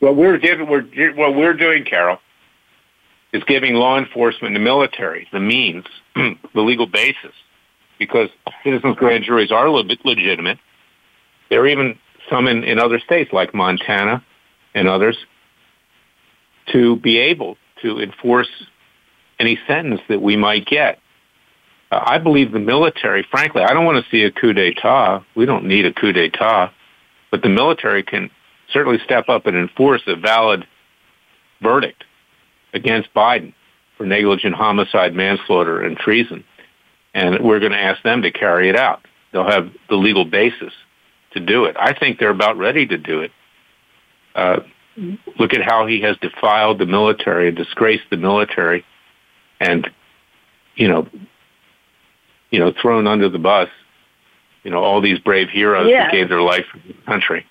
What 0.00 0.16
we're 0.16 0.38
giving, 0.38 0.68
we're 0.68 0.82
what 1.14 1.34
we're 1.34 1.54
doing, 1.54 1.84
Carol, 1.84 2.18
is 3.32 3.42
giving 3.44 3.74
law 3.74 3.98
enforcement, 3.98 4.54
the 4.54 4.60
military, 4.60 5.28
the 5.32 5.40
means, 5.40 5.84
the 6.14 6.36
legal 6.60 6.86
basis, 6.86 7.32
because 7.98 8.28
citizens 8.62 8.96
grand 8.96 9.24
juries 9.24 9.50
are 9.50 9.70
legitimate. 9.70 10.58
There 11.50 11.60
are 11.62 11.66
even 11.66 11.98
some 12.30 12.46
in, 12.46 12.64
in 12.64 12.78
other 12.78 12.98
states 12.98 13.32
like 13.32 13.54
Montana 13.54 14.24
and 14.74 14.88
others 14.88 15.16
to 16.72 16.96
be 16.96 17.18
able 17.18 17.56
to 17.82 18.00
enforce 18.00 18.48
any 19.38 19.58
sentence 19.66 20.00
that 20.08 20.22
we 20.22 20.36
might 20.36 20.66
get. 20.66 20.98
Uh, 21.90 22.00
I 22.04 22.18
believe 22.18 22.52
the 22.52 22.58
military, 22.58 23.26
frankly, 23.30 23.62
I 23.62 23.74
don't 23.74 23.84
want 23.84 24.02
to 24.02 24.10
see 24.10 24.22
a 24.22 24.30
coup 24.30 24.52
d'etat. 24.52 25.24
We 25.34 25.44
don't 25.44 25.64
need 25.64 25.84
a 25.86 25.92
coup 25.92 26.12
d'etat, 26.12 26.72
but 27.30 27.42
the 27.42 27.48
military 27.48 28.02
can 28.02 28.30
certainly 28.72 28.98
step 29.04 29.28
up 29.28 29.46
and 29.46 29.56
enforce 29.56 30.02
a 30.06 30.16
valid 30.16 30.66
verdict 31.62 32.04
against 32.72 33.12
Biden 33.14 33.54
for 33.96 34.06
negligent 34.06 34.54
homicide, 34.54 35.14
manslaughter, 35.14 35.80
and 35.80 35.96
treason. 35.96 36.44
And 37.14 37.44
we're 37.44 37.60
going 37.60 37.72
to 37.72 37.78
ask 37.78 38.02
them 38.02 38.22
to 38.22 38.30
carry 38.32 38.68
it 38.68 38.76
out. 38.76 39.06
They'll 39.32 39.48
have 39.48 39.70
the 39.88 39.96
legal 39.96 40.24
basis 40.24 40.72
to 41.32 41.40
do 41.40 41.64
it. 41.64 41.76
I 41.78 41.92
think 41.92 42.18
they're 42.18 42.30
about 42.30 42.56
ready 42.58 42.86
to 42.86 42.98
do 42.98 43.20
it. 43.20 43.30
Uh, 44.34 44.60
look 45.38 45.54
at 45.54 45.62
how 45.62 45.86
he 45.86 46.00
has 46.02 46.16
defiled 46.20 46.78
the 46.78 46.86
military 46.86 47.48
and 47.48 47.56
disgraced 47.56 48.04
the 48.10 48.16
military, 48.16 48.84
and 49.60 49.88
you 50.76 50.88
know, 50.88 51.08
you 52.50 52.58
know, 52.58 52.72
thrown 52.80 53.06
under 53.06 53.28
the 53.28 53.38
bus. 53.38 53.68
You 54.64 54.70
know, 54.70 54.82
all 54.82 55.00
these 55.00 55.18
brave 55.18 55.50
heroes 55.50 55.88
Yeah. 55.90 56.04
that 56.04 56.12
gave 56.12 56.28
their 56.28 56.40
life 56.40 56.64
for 56.70 56.78
the 56.78 56.94
country. 57.06 57.44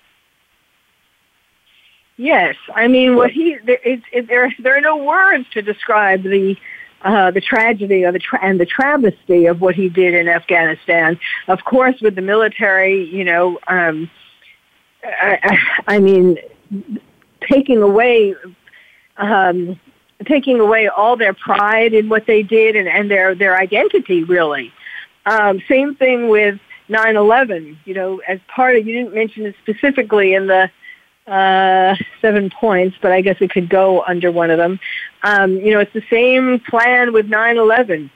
Yes, 2.16 2.54
I 2.74 2.86
mean 2.86 3.16
what 3.16 3.30
he 3.32 3.58
there, 3.64 3.80
it, 3.84 4.02
it, 4.12 4.28
there 4.28 4.54
there 4.60 4.76
are 4.76 4.80
no 4.80 4.96
words 4.96 5.46
to 5.52 5.62
describe 5.62 6.22
the 6.22 6.56
uh, 7.02 7.30
the 7.32 7.40
tragedy 7.40 8.04
or 8.04 8.12
the 8.12 8.18
tra- 8.18 8.42
and 8.42 8.58
the 8.58 8.66
travesty 8.66 9.46
of 9.46 9.60
what 9.60 9.74
he 9.74 9.88
did 9.88 10.14
in 10.14 10.28
Afghanistan. 10.28 11.18
Of 11.48 11.64
course, 11.64 12.00
with 12.00 12.14
the 12.14 12.22
military, 12.22 13.04
you 13.04 13.24
know, 13.24 13.58
um, 13.66 14.08
I, 15.04 15.38
I, 15.42 15.94
I 15.96 15.98
mean, 15.98 16.38
taking 17.40 17.82
away 17.82 18.34
um, 19.16 19.78
taking 20.24 20.60
away 20.60 20.88
all 20.88 21.16
their 21.16 21.34
pride 21.34 21.92
in 21.94 22.08
what 22.08 22.26
they 22.26 22.42
did 22.42 22.76
and, 22.76 22.88
and 22.88 23.10
their 23.10 23.34
their 23.34 23.58
identity, 23.58 24.24
really. 24.24 24.72
Um, 25.26 25.60
same 25.68 25.94
thing 25.94 26.28
with 26.28 26.60
9/11. 26.88 27.76
You 27.84 27.94
know, 27.94 28.22
as 28.28 28.38
part 28.48 28.76
of 28.76 28.86
you 28.86 28.94
didn't 28.94 29.14
mention 29.14 29.46
it 29.46 29.56
specifically 29.62 30.34
in 30.34 30.46
the 30.46 30.70
uh, 31.26 31.96
seven 32.20 32.50
points, 32.50 32.96
but 33.00 33.12
I 33.12 33.20
guess 33.20 33.36
it 33.40 33.50
could 33.50 33.68
go 33.68 34.02
under 34.02 34.30
one 34.30 34.50
of 34.50 34.58
them. 34.58 34.78
Um, 35.22 35.56
you 35.56 35.72
know, 35.72 35.80
it's 35.80 35.92
the 35.92 36.04
same 36.10 36.60
plan 36.60 37.12
with 37.12 37.26
9/11 37.28 38.10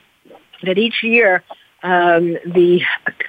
that 0.63 0.77
each 0.77 1.03
year 1.03 1.43
um, 1.83 2.37
the 2.45 2.81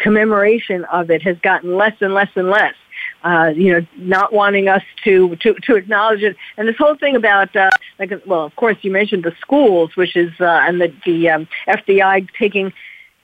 commemoration 0.03 0.85
of 0.87 1.11
it 1.11 1.23
has 1.23 1.39
gotten 1.39 1.77
less 1.77 1.95
and 2.01 2.13
less 2.13 2.31
and 2.35 2.51
less. 2.51 2.75
uh, 3.23 3.53
you 3.55 3.73
know, 3.73 3.87
not 3.97 4.33
wanting 4.33 4.69
us 4.69 4.83
to, 5.05 5.37
to, 5.37 5.55
to 5.55 5.77
acknowledge 5.77 6.23
it. 6.23 6.37
And 6.57 6.67
this 6.67 6.77
whole 6.77 6.97
thing 6.97 7.17
about, 7.17 7.55
uh, 7.55 7.71
like, 7.99 8.13
well, 8.27 8.45
of 8.45 8.57
course, 8.57 8.77
you 8.83 8.91
mentioned 8.91 9.25
the 9.25 9.35
schools, 9.41 9.97
which 9.97 10.17
is, 10.17 10.33
uh, 10.41 10.65
and 10.67 10.81
the, 10.81 10.93
the 11.05 11.29
um, 11.31 11.49
FBI 11.69 12.29
taking, 12.39 12.73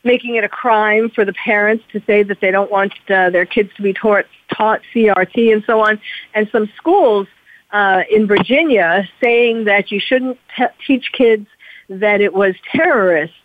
making 0.06 0.36
it 0.36 0.44
a 0.44 0.48
crime 0.48 1.10
for 1.10 1.24
the 1.24 1.32
parents 1.32 1.84
to 1.92 2.00
say 2.06 2.22
that 2.22 2.40
they 2.40 2.50
don't 2.50 2.70
want 2.70 2.92
uh, 3.10 3.28
their 3.30 3.44
kids 3.44 3.70
to 3.76 3.82
be 3.82 3.92
taught, 3.92 4.24
taught 4.54 4.80
CRT 4.94 5.52
and 5.52 5.64
so 5.66 5.80
on. 5.80 6.00
And 6.34 6.48
some 6.50 6.70
schools 6.76 7.26
uh, 7.72 8.04
in 8.10 8.26
Virginia 8.26 9.08
saying 9.20 9.64
that 9.64 9.90
you 9.90 10.00
shouldn't 10.00 10.38
teach 10.86 11.12
kids 11.12 11.46
that 11.88 12.20
it 12.20 12.32
was 12.32 12.54
terrorists 12.72 13.36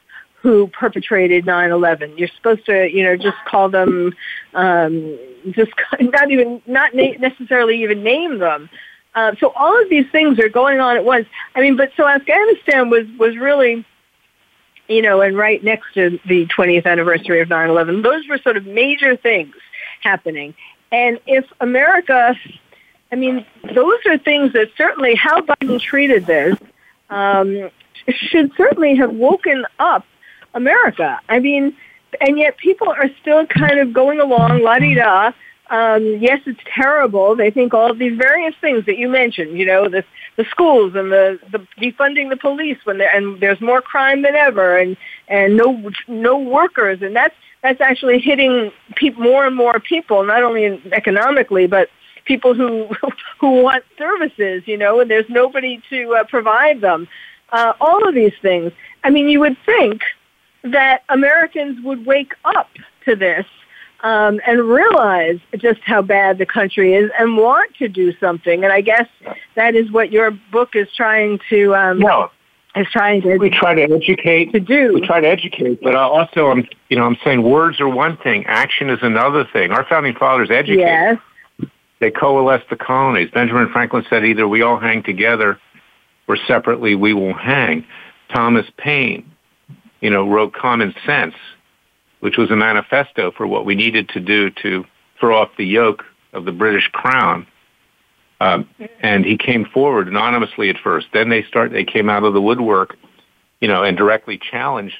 who 0.41 0.67
perpetrated 0.67 1.45
9/11. 1.45 2.17
You're 2.17 2.29
supposed 2.35 2.65
to, 2.65 2.89
you 2.89 3.03
know, 3.03 3.15
just 3.15 3.37
call 3.45 3.69
them, 3.69 4.13
um, 4.53 5.17
just 5.51 5.71
not 5.99 6.31
even 6.31 6.61
not 6.65 6.95
na- 6.95 7.17
necessarily 7.19 7.83
even 7.83 8.03
name 8.03 8.39
them. 8.39 8.69
Uh, 9.13 9.35
so 9.39 9.51
all 9.55 9.79
of 9.81 9.89
these 9.89 10.09
things 10.11 10.39
are 10.39 10.49
going 10.49 10.79
on 10.79 10.95
at 10.95 11.03
once. 11.03 11.27
I 11.55 11.61
mean, 11.61 11.75
but 11.75 11.91
so 11.95 12.07
Afghanistan 12.07 12.89
was 12.89 13.05
was 13.19 13.37
really, 13.37 13.85
you 14.91 15.01
know, 15.01 15.21
and 15.21 15.37
right 15.37 15.63
next 15.63 15.93
to 15.93 16.19
the 16.25 16.45
20th 16.47 16.85
anniversary 16.85 17.39
of 17.39 17.47
9/11. 17.47 18.03
Those 18.03 18.27
were 18.27 18.37
sort 18.37 18.57
of 18.57 18.65
major 18.65 19.15
things 19.15 19.55
happening. 20.01 20.53
And 20.91 21.19
if 21.25 21.45
America, 21.61 22.35
I 23.11 23.15
mean, 23.15 23.45
those 23.73 23.99
are 24.05 24.17
things 24.17 24.51
that 24.53 24.69
certainly 24.75 25.15
how 25.15 25.41
Biden 25.41 25.79
treated 25.79 26.25
this 26.25 26.57
um, 27.09 27.69
should 28.09 28.51
certainly 28.57 28.95
have 28.95 29.13
woken 29.13 29.65
up 29.79 30.05
America. 30.53 31.19
I 31.29 31.39
mean, 31.39 31.75
and 32.19 32.37
yet 32.37 32.57
people 32.57 32.89
are 32.89 33.09
still 33.21 33.45
kind 33.45 33.79
of 33.79 33.93
going 33.93 34.19
along, 34.19 34.61
la 34.61 34.79
di 34.79 34.95
da. 34.95 35.31
Um, 35.71 36.17
yes, 36.19 36.41
it's 36.45 36.59
terrible. 36.65 37.33
They 37.33 37.49
think 37.49 37.73
all 37.73 37.89
of 37.89 37.97
these 37.97 38.17
various 38.17 38.53
things 38.59 38.85
that 38.87 38.97
you 38.97 39.07
mentioned, 39.07 39.57
you 39.57 39.65
know, 39.65 39.87
the 39.87 40.03
the 40.35 40.43
schools 40.45 40.95
and 40.95 41.11
the, 41.11 41.39
the 41.49 41.59
defunding 41.79 42.29
the 42.29 42.35
police 42.35 42.77
when 42.83 42.97
there, 42.97 43.13
and 43.15 43.39
there's 43.39 43.61
more 43.61 43.81
crime 43.81 44.21
than 44.21 44.35
ever, 44.35 44.77
and 44.77 44.97
and 45.29 45.55
no 45.55 45.89
no 46.09 46.37
workers, 46.37 47.01
and 47.01 47.15
that's 47.15 47.35
that's 47.63 47.79
actually 47.79 48.19
hitting 48.19 48.71
pe- 48.95 49.11
more 49.11 49.47
and 49.47 49.55
more 49.55 49.79
people, 49.79 50.25
not 50.25 50.43
only 50.43 50.81
economically, 50.91 51.67
but 51.67 51.89
people 52.25 52.53
who 52.53 52.89
who 53.39 53.61
want 53.63 53.85
services, 53.97 54.63
you 54.65 54.75
know, 54.77 54.99
and 54.99 55.09
there's 55.09 55.29
nobody 55.29 55.81
to 55.89 56.15
uh, 56.15 56.25
provide 56.25 56.81
them. 56.81 57.07
Uh, 57.53 57.73
all 57.79 58.07
of 58.07 58.13
these 58.13 58.33
things. 58.41 58.73
I 59.05 59.09
mean, 59.09 59.29
you 59.29 59.39
would 59.39 59.57
think 59.65 60.01
that 60.63 61.03
Americans 61.07 61.81
would 61.83 62.05
wake 62.05 62.33
up 62.43 62.69
to 63.05 63.15
this 63.15 63.45
um, 64.03 64.39
and 64.45 64.61
realize 64.61 65.39
just 65.57 65.79
how 65.81 66.01
bad 66.01 66.37
the 66.37 66.45
country 66.45 66.93
is 66.93 67.11
and 67.19 67.37
want 67.37 67.75
to 67.75 67.87
do 67.87 68.13
something. 68.19 68.63
And 68.63 68.73
I 68.73 68.81
guess 68.81 69.07
that 69.55 69.75
is 69.75 69.91
what 69.91 70.11
your 70.11 70.31
book 70.51 70.75
is 70.75 70.87
trying 70.95 71.39
to. 71.49 71.75
Um, 71.75 71.99
no. 71.99 72.29
Is 72.73 72.87
trying 72.89 73.21
to. 73.23 73.37
We 73.37 73.49
try 73.49 73.73
to 73.73 73.81
educate. 73.81 74.53
To 74.53 74.59
do. 74.59 74.93
We 74.93 75.01
try 75.05 75.19
to 75.19 75.27
educate, 75.27 75.81
but 75.81 75.93
also, 75.93 76.47
I'm, 76.47 76.65
you 76.87 76.97
know, 76.97 77.03
I'm 77.03 77.17
saying 77.21 77.43
words 77.43 77.81
are 77.81 77.89
one 77.89 78.15
thing, 78.15 78.45
action 78.45 78.89
is 78.89 78.99
another 79.01 79.45
thing. 79.51 79.71
Our 79.71 79.85
founding 79.89 80.15
fathers 80.15 80.49
educated. 80.49 80.79
Yes. 80.79 81.17
They 81.99 82.11
coalesced 82.11 82.69
the 82.69 82.77
colonies. 82.77 83.29
Benjamin 83.29 83.69
Franklin 83.73 84.05
said 84.09 84.23
either 84.23 84.47
we 84.47 84.61
all 84.61 84.79
hang 84.79 85.03
together 85.03 85.59
or 86.29 86.37
separately 86.47 86.95
we 86.95 87.13
will 87.13 87.33
hang. 87.33 87.85
Thomas 88.29 88.65
Paine 88.77 89.31
you 90.01 90.09
know, 90.09 90.27
wrote 90.27 90.53
Common 90.53 90.93
Sense, 91.05 91.35
which 92.21 92.37
was 92.37 92.49
a 92.49 92.55
manifesto 92.55 93.31
for 93.31 93.45
what 93.45 93.65
we 93.65 93.75
needed 93.75 94.09
to 94.09 94.19
do 94.19 94.49
to 94.49 94.85
throw 95.19 95.39
off 95.39 95.49
the 95.57 95.65
yoke 95.65 96.03
of 96.33 96.45
the 96.45 96.51
British 96.51 96.87
crown. 96.91 97.45
Um, 98.39 98.67
and 99.01 99.25
he 99.25 99.37
came 99.37 99.65
forward 99.65 100.07
anonymously 100.07 100.69
at 100.69 100.77
first. 100.77 101.07
Then 101.13 101.29
they 101.29 101.43
start. 101.43 101.71
They 101.71 101.83
came 101.83 102.09
out 102.09 102.23
of 102.23 102.33
the 102.33 102.41
woodwork, 102.41 102.97
you 103.59 103.67
know, 103.67 103.83
and 103.83 103.95
directly 103.95 104.39
challenged 104.39 104.95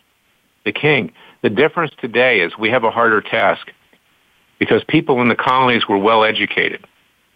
the 0.66 0.72
king. 0.72 1.12
The 1.42 1.50
difference 1.50 1.92
today 2.00 2.42
is 2.42 2.58
we 2.60 2.70
have 2.70 2.84
a 2.84 2.92
harder 2.92 3.22
task 3.22 3.72
because 4.60 4.84
people 4.84 5.22
in 5.22 5.28
the 5.28 5.36
colonies 5.36 5.88
were 5.88 5.98
well 5.98 6.24
educated, 6.24 6.86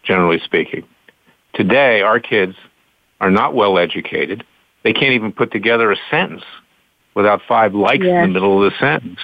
generally 0.03 0.39
speaking. 0.39 0.83
Today, 1.53 2.01
our 2.01 2.19
kids 2.19 2.55
are 3.19 3.31
not 3.31 3.55
well 3.55 3.79
educated. 3.79 4.43
They 4.83 4.93
can't 4.93 5.13
even 5.13 5.31
put 5.31 5.51
together 5.51 5.91
a 5.91 5.97
sentence 6.11 6.43
without 7.15 7.41
five 7.47 7.73
likes 7.73 8.03
yes. 8.05 8.23
in 8.23 8.33
the 8.33 8.33
middle 8.39 8.63
of 8.63 8.71
the 8.71 8.77
sentence. 8.77 9.19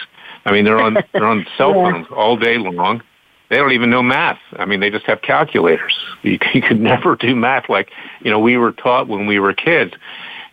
I 0.45 0.51
mean, 0.51 0.65
they're 0.65 0.79
on 0.79 0.97
they're 1.13 1.25
on 1.25 1.45
cell 1.57 1.73
phones 1.73 2.07
yeah. 2.09 2.15
all 2.15 2.37
day 2.37 2.57
long. 2.57 3.01
They 3.49 3.57
don't 3.57 3.73
even 3.73 3.89
know 3.89 4.01
math. 4.01 4.39
I 4.53 4.65
mean, 4.65 4.79
they 4.79 4.89
just 4.89 5.05
have 5.05 5.21
calculators. 5.21 5.97
You, 6.23 6.37
you 6.53 6.61
could 6.61 6.79
never 6.79 7.15
do 7.15 7.35
math 7.35 7.67
like 7.67 7.89
you 8.21 8.29
know 8.29 8.37
we 8.37 8.55
were 8.55 8.71
taught 8.71 9.07
when 9.07 9.25
we 9.25 9.39
were 9.39 9.53
kids, 9.53 9.93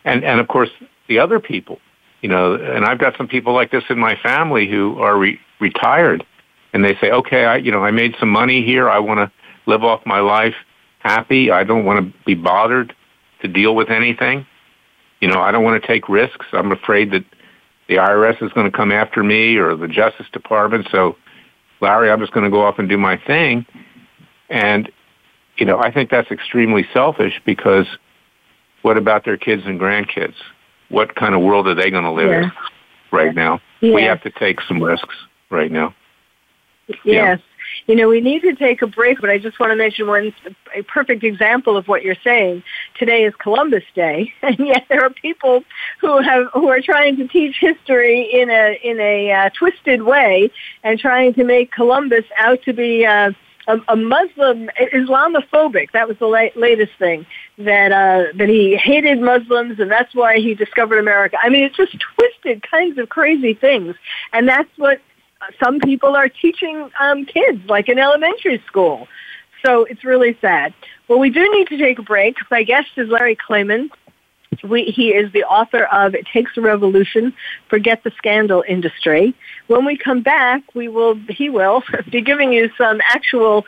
and 0.07 0.25
and 0.25 0.41
of 0.41 0.49
course 0.49 0.71
the 1.09 1.19
other 1.19 1.41
people, 1.41 1.79
you 2.23 2.29
know, 2.31 2.55
and 2.55 2.87
I've 2.87 2.99
got 2.99 3.15
some 3.19 3.29
people 3.29 3.53
like 3.53 3.71
this 3.71 3.85
in 3.91 3.99
my 3.99 4.17
family 4.17 4.67
who 4.67 4.99
are 4.99 5.19
re- 5.19 5.39
retired, 5.61 6.25
and 6.73 6.83
they 6.83 6.97
say, 7.03 7.11
okay, 7.11 7.45
I 7.45 7.57
you 7.57 7.71
know 7.71 7.85
I 7.85 7.91
made 7.91 8.17
some 8.19 8.31
money 8.31 8.65
here. 8.65 8.89
I 8.89 8.99
want 8.99 9.19
to 9.19 9.31
live 9.71 9.85
off 9.85 10.07
my 10.07 10.21
life 10.21 10.55
happy. 11.01 11.51
I 11.51 11.65
don't 11.65 11.85
want 11.85 11.99
to 12.01 12.19
be 12.25 12.35
bothered 12.35 12.95
to 13.43 13.49
deal 13.49 13.77
with 13.77 13.91
anything 13.91 14.47
you 15.21 15.29
know, 15.29 15.41
I 15.41 15.51
don't 15.51 15.65
want 15.65 15.81
to 15.81 15.87
take 15.87 16.09
risks. 16.09 16.47
I'm 16.53 16.73
afraid 16.73 17.11
that 17.13 17.25
the 17.89 17.97
IRS 17.97 18.43
is 18.43 18.53
going 18.53 18.71
to 18.71 18.77
come 18.77 18.93
after 18.93 19.25
me 19.25 19.57
or 19.57 19.75
the 19.75 19.89
Justice 19.89 20.27
Department. 20.33 20.87
So, 20.91 21.17
Larry, 21.81 22.11
I'm 22.11 22.21
just 22.21 22.33
going 22.33 22.45
to 22.45 22.51
go 22.51 22.63
off 22.63 22.79
and 22.79 22.89
do 22.89 22.99
my 22.99 23.17
thing. 23.27 23.67
And, 24.51 24.91
you 25.57 25.67
know, 25.67 25.79
I 25.79 25.91
think 25.91 26.11
that's 26.11 26.31
extremely 26.31 26.87
selfish 26.93 27.41
because 27.45 27.87
what 28.83 28.97
about 28.97 29.25
their 29.25 29.37
kids 29.37 29.63
and 29.65 29.81
grandkids? 29.81 30.35
What 30.91 31.15
kind 31.15 31.35
of 31.35 31.41
world 31.41 31.67
are 31.67 31.75
they 31.75 31.91
going 31.91 32.05
to 32.05 32.13
live 32.13 32.29
yeah. 32.29 32.43
in 32.45 32.53
right 33.11 33.35
now? 33.35 33.61
Yeah. 33.81 33.95
We 33.95 34.03
have 34.03 34.23
to 34.23 34.31
take 34.31 34.61
some 34.63 34.83
risks 34.83 35.15
right 35.51 35.71
now. 35.71 35.95
Yes. 36.89 36.99
Yeah. 37.05 37.37
You 37.87 37.97
know, 37.97 38.09
we 38.09 38.21
need 38.21 38.43
to 38.43 38.55
take 38.55 38.83
a 38.83 38.87
break, 38.87 39.21
but 39.21 39.31
I 39.31 39.39
just 39.39 39.59
want 39.59 39.71
to 39.71 39.77
mention 39.77 40.07
one 40.07 40.33
a 40.75 40.83
perfect 40.83 41.25
example 41.25 41.77
of 41.77 41.89
what 41.89 42.03
you're 42.03 42.17
saying. 42.23 42.63
Today 42.99 43.25
is 43.25 43.35
Columbus 43.37 43.85
Day, 43.95 44.33
and 44.43 44.59
yet 44.59 44.87
there 44.89 45.03
are 45.03 45.11
people 45.11 45.65
who 46.01 46.21
have 46.21 46.47
who 46.53 46.69
are 46.69 46.81
trying 46.81 47.17
to 47.17 47.29
teach 47.29 47.57
history 47.59 48.29
in 48.33 48.51
a 48.51 48.79
in 48.83 49.01
a 49.01 49.33
uh, 49.33 49.51
twisted 49.51 50.03
way 50.03 50.51
and 50.83 50.99
trying 50.99 51.35
to 51.35 51.45
make 51.45 51.73
Columbus 51.73 52.25
out 52.39 52.63
to 52.65 52.73
be 52.73 53.07
uh, 53.07 53.33
a, 53.69 53.79
a 53.89 53.97
Muslim 53.97 54.71
Islamophobic. 54.81 55.93
That 55.93 56.09
was 56.09 56.19
the 56.19 56.27
la- 56.27 56.49
latest 56.57 56.93
thing 56.99 57.27
that 57.59 57.93
uh, 57.93 58.33
that 58.37 58.49
he 58.49 58.77
hated 58.77 59.21
Muslims 59.21 59.79
and 59.79 59.91
that's 59.91 60.15
why 60.15 60.39
he 60.39 60.55
discovered 60.55 60.99
America. 60.99 61.37
I 61.41 61.49
mean, 61.49 61.65
it's 61.65 61.77
just 61.77 61.97
twisted 62.17 62.63
kinds 62.69 62.99
of 62.99 63.09
crazy 63.09 63.55
things, 63.55 63.95
and 64.33 64.49
that's 64.49 64.71
what 64.77 65.01
some 65.63 65.81
people 65.81 66.17
are 66.17 66.29
teaching 66.29 66.91
um, 67.01 67.25
kids, 67.25 67.61
like 67.69 67.89
in 67.89 67.99
elementary 67.99 68.63
school. 68.67 69.09
So 69.65 69.85
it's 69.85 70.05
really 70.05 70.37
sad. 70.41 70.75
Well, 71.09 71.19
we 71.19 71.31
do 71.31 71.51
need 71.53 71.69
to 71.69 71.79
take 71.79 71.99
a 71.99 72.03
break. 72.03 72.37
My 72.51 72.63
guest 72.63 72.89
is 72.97 73.09
Larry 73.09 73.37
Klayman. 73.37 73.91
We, 74.65 74.85
he 74.85 75.11
is 75.11 75.33
the 75.33 75.45
author 75.45 75.85
of 75.85 76.15
It 76.15 76.27
Takes 76.33 76.57
a 76.57 76.61
Revolution, 76.61 77.35
Forget 77.69 78.03
the 78.03 78.11
Scandal 78.17 78.65
Industry. 78.67 79.35
When 79.67 79.85
we 79.85 79.97
come 79.97 80.23
back, 80.23 80.63
we 80.75 80.89
will, 80.89 81.17
he 81.29 81.49
will 81.51 81.83
be 82.11 82.23
giving 82.23 82.53
you 82.53 82.71
some 82.79 83.01
actual 83.05 83.65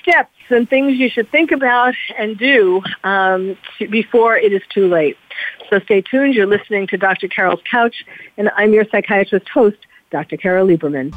steps 0.00 0.32
and 0.50 0.68
things 0.68 0.96
you 0.96 1.08
should 1.08 1.30
think 1.30 1.50
about 1.50 1.94
and 2.18 2.38
do 2.38 2.82
um, 3.04 3.56
to, 3.78 3.88
before 3.88 4.36
it 4.36 4.52
is 4.52 4.62
too 4.72 4.88
late. 4.88 5.16
So 5.70 5.80
stay 5.80 6.00
tuned. 6.00 6.34
You're 6.34 6.46
listening 6.46 6.86
to 6.88 6.96
Dr. 6.96 7.28
Carol's 7.28 7.60
Couch, 7.68 8.04
and 8.36 8.50
I'm 8.56 8.72
your 8.72 8.84
psychiatrist 8.90 9.48
host, 9.48 9.78
Dr. 10.10 10.36
Carol 10.36 10.66
Lieberman. 10.66 11.12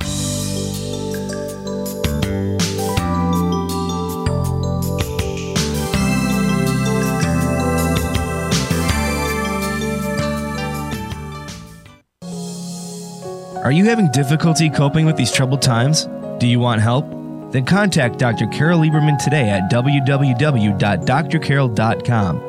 Are 13.63 13.71
you 13.71 13.85
having 13.85 14.11
difficulty 14.11 14.69
coping 14.69 15.05
with 15.05 15.15
these 15.15 15.31
troubled 15.31 15.61
times? 15.61 16.09
Do 16.39 16.47
you 16.47 16.59
want 16.59 16.81
help? 16.81 17.05
Then 17.51 17.65
contact 17.65 18.17
Dr. 18.17 18.47
Carol 18.47 18.79
Lieberman 18.79 19.23
today 19.23 19.49
at 19.49 19.71
www.drcarol.com. 19.71 22.48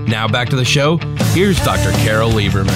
Now 0.07 0.27
back 0.27 0.47
to 0.49 0.55
the 0.55 0.63
show. 0.63 0.97
Here's 1.33 1.57
Dr. 1.65 1.89
Carol 2.03 2.29
Lieberman. 2.29 2.69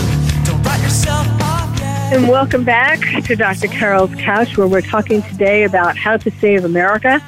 And 2.11 2.27
welcome 2.27 2.63
back 2.63 2.99
to 3.25 3.35
Dr. 3.35 3.67
Carol's 3.67 4.15
Couch, 4.15 4.57
where 4.57 4.67
we're 4.67 4.81
talking 4.81 5.21
today 5.21 5.65
about 5.65 5.97
how 5.97 6.17
to 6.17 6.31
save 6.31 6.65
America. 6.65 7.21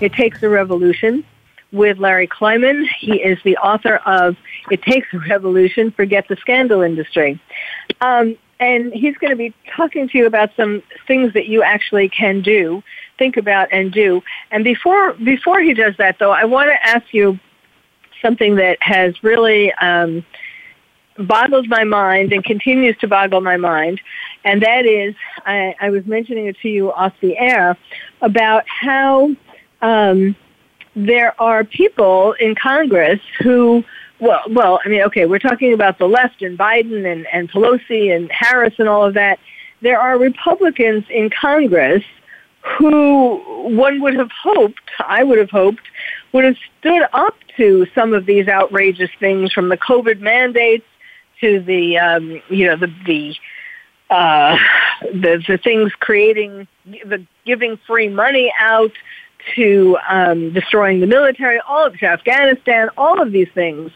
It 0.00 0.12
Takes 0.12 0.40
a 0.44 0.48
Revolution 0.48 1.24
with 1.72 1.98
Larry 1.98 2.28
Klayman. 2.28 2.86
He 3.00 3.20
is 3.20 3.38
the 3.44 3.56
author 3.56 3.96
of 4.06 4.36
It 4.70 4.82
Takes 4.82 5.08
a 5.12 5.18
Revolution, 5.18 5.90
Forget 5.90 6.26
the 6.28 6.36
Scandal 6.36 6.82
Industry. 6.82 7.40
Um, 8.00 8.36
and 8.60 8.92
he's 8.92 9.16
going 9.18 9.30
to 9.30 9.36
be 9.36 9.52
talking 9.76 10.08
to 10.08 10.18
you 10.18 10.26
about 10.26 10.50
some 10.56 10.82
things 11.06 11.32
that 11.34 11.46
you 11.46 11.62
actually 11.62 12.08
can 12.08 12.40
do, 12.40 12.82
think 13.18 13.36
about 13.36 13.68
and 13.72 13.92
do. 13.92 14.22
And 14.50 14.64
before, 14.64 15.12
before 15.14 15.60
he 15.60 15.74
does 15.74 15.96
that, 15.98 16.18
though, 16.18 16.32
I 16.32 16.44
want 16.44 16.70
to 16.70 16.86
ask 16.86 17.12
you 17.12 17.38
something 18.22 18.56
that 18.56 18.78
has 18.80 19.22
really 19.22 19.72
um, 19.74 20.24
boggled 21.18 21.68
my 21.68 21.84
mind 21.84 22.32
and 22.32 22.44
continues 22.44 22.96
to 22.98 23.08
boggle 23.08 23.40
my 23.40 23.56
mind. 23.56 24.00
And 24.44 24.62
that 24.62 24.86
is, 24.86 25.14
I, 25.44 25.74
I 25.80 25.90
was 25.90 26.06
mentioning 26.06 26.46
it 26.46 26.56
to 26.62 26.68
you 26.68 26.92
off 26.92 27.12
the 27.20 27.36
air 27.36 27.76
about 28.22 28.64
how 28.68 29.34
um, 29.82 30.36
there 30.96 31.40
are 31.40 31.64
people 31.64 32.32
in 32.34 32.54
Congress 32.54 33.20
who, 33.40 33.84
well, 34.20 34.42
well, 34.48 34.80
I 34.84 34.88
mean, 34.88 35.02
okay, 35.02 35.26
we're 35.26 35.38
talking 35.38 35.72
about 35.72 35.98
the 35.98 36.06
left 36.06 36.42
and 36.42 36.58
Biden 36.58 37.10
and, 37.10 37.26
and 37.32 37.50
Pelosi 37.50 38.14
and 38.14 38.30
Harris 38.30 38.74
and 38.78 38.88
all 38.88 39.04
of 39.04 39.14
that. 39.14 39.38
There 39.80 39.98
are 39.98 40.18
Republicans 40.18 41.04
in 41.10 41.30
Congress 41.30 42.04
who 42.78 43.36
one 43.76 44.00
would 44.00 44.14
have 44.14 44.30
hoped, 44.30 44.90
I 45.00 45.22
would 45.22 45.38
have 45.38 45.50
hoped, 45.50 45.82
would 46.32 46.44
have 46.44 46.56
stood 46.80 47.02
up 47.12 47.36
to 47.56 47.86
some 47.94 48.14
of 48.14 48.26
these 48.26 48.48
outrageous 48.48 49.10
things 49.20 49.52
from 49.52 49.68
the 49.68 49.76
COVID 49.76 50.20
mandates 50.20 50.86
to 51.40 51.60
the, 51.60 51.98
um, 51.98 52.42
you 52.48 52.66
know, 52.66 52.76
the, 52.76 52.92
the, 53.04 53.34
uh, 54.08 54.56
the, 55.02 55.42
the 55.46 55.58
things 55.58 55.92
creating, 56.00 56.66
the 57.04 57.24
giving 57.44 57.76
free 57.86 58.08
money 58.08 58.52
out 58.58 58.92
to 59.54 59.98
um, 60.08 60.52
destroying 60.52 61.00
the 61.00 61.06
military, 61.06 61.60
all 61.68 61.86
of 61.86 61.98
to 61.98 62.06
Afghanistan, 62.06 62.88
all 62.96 63.20
of 63.20 63.32
these 63.32 63.48
things. 63.54 63.90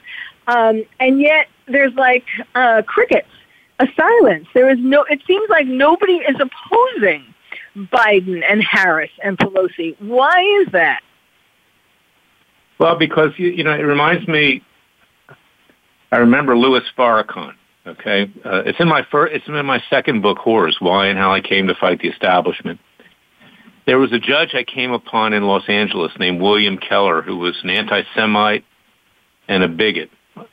Um, 0.46 0.84
and 1.00 1.20
yet 1.20 1.46
there's 1.66 1.94
like 1.94 2.24
uh, 2.54 2.82
crickets, 2.86 3.28
a 3.78 3.86
silence. 3.96 4.46
There 4.54 4.70
is 4.70 4.78
no. 4.80 5.04
It 5.04 5.20
seems 5.26 5.48
like 5.50 5.66
nobody 5.66 6.14
is 6.14 6.36
opposing 6.40 7.34
Biden 7.76 8.42
and 8.48 8.62
Harris 8.62 9.10
and 9.22 9.38
Pelosi. 9.38 10.00
Why 10.00 10.62
is 10.62 10.72
that? 10.72 11.00
Well, 12.78 12.96
because 12.96 13.32
you, 13.36 13.48
you 13.48 13.64
know, 13.64 13.72
it 13.72 13.82
reminds 13.82 14.26
me. 14.28 14.62
I 16.10 16.16
remember 16.16 16.56
Louis 16.56 16.82
Farrakhan. 16.96 17.54
Okay, 17.86 18.30
uh, 18.44 18.62
it's 18.66 18.80
in 18.80 18.88
my 18.88 19.02
first. 19.10 19.34
It's 19.34 19.46
in 19.46 19.66
my 19.66 19.82
second 19.90 20.22
book, 20.22 20.38
Whores: 20.38 20.80
Why 20.80 21.06
and 21.06 21.18
How 21.18 21.32
I 21.32 21.40
Came 21.40 21.68
to 21.68 21.74
Fight 21.74 22.00
the 22.00 22.08
Establishment. 22.08 22.80
There 23.88 23.98
was 23.98 24.12
a 24.12 24.18
judge 24.18 24.50
I 24.52 24.64
came 24.64 24.92
upon 24.92 25.32
in 25.32 25.44
Los 25.44 25.66
Angeles 25.66 26.12
named 26.18 26.42
William 26.42 26.76
Keller 26.76 27.22
who 27.22 27.38
was 27.38 27.56
an 27.62 27.70
anti-Semite 27.70 28.62
and 29.48 29.62
a 29.62 29.68
bigot, 29.68 30.10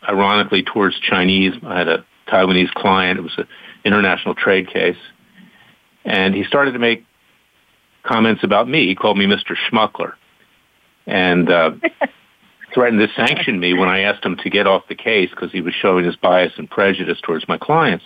ironically 0.07 0.63
towards 0.63 0.97
Chinese. 1.01 1.51
I 1.67 1.79
had 1.79 1.89
a 1.89 2.05
Taiwanese 2.29 2.73
client. 2.73 3.19
It 3.19 3.23
was 3.23 3.37
an 3.37 3.45
international 3.83 4.35
trade 4.35 4.69
case. 4.71 4.95
And 6.05 6.33
he 6.33 6.45
started 6.45 6.71
to 6.71 6.79
make 6.79 7.03
comments 8.03 8.41
about 8.45 8.69
me. 8.69 8.87
He 8.87 8.95
called 8.95 9.17
me 9.17 9.25
Mr. 9.25 9.57
Schmuckler. 9.69 10.13
And 11.05 11.51
uh, 11.51 11.71
threatened 12.73 13.01
to 13.01 13.13
sanction 13.15 13.59
me 13.59 13.73
when 13.73 13.89
I 13.89 14.03
asked 14.03 14.23
him 14.25 14.37
to 14.43 14.49
get 14.49 14.65
off 14.65 14.83
the 14.87 14.95
case 14.95 15.29
because 15.29 15.51
he 15.51 15.59
was 15.59 15.73
showing 15.73 16.05
his 16.05 16.15
bias 16.15 16.53
and 16.55 16.69
prejudice 16.69 17.17
towards 17.21 17.49
my 17.49 17.57
clients. 17.57 18.05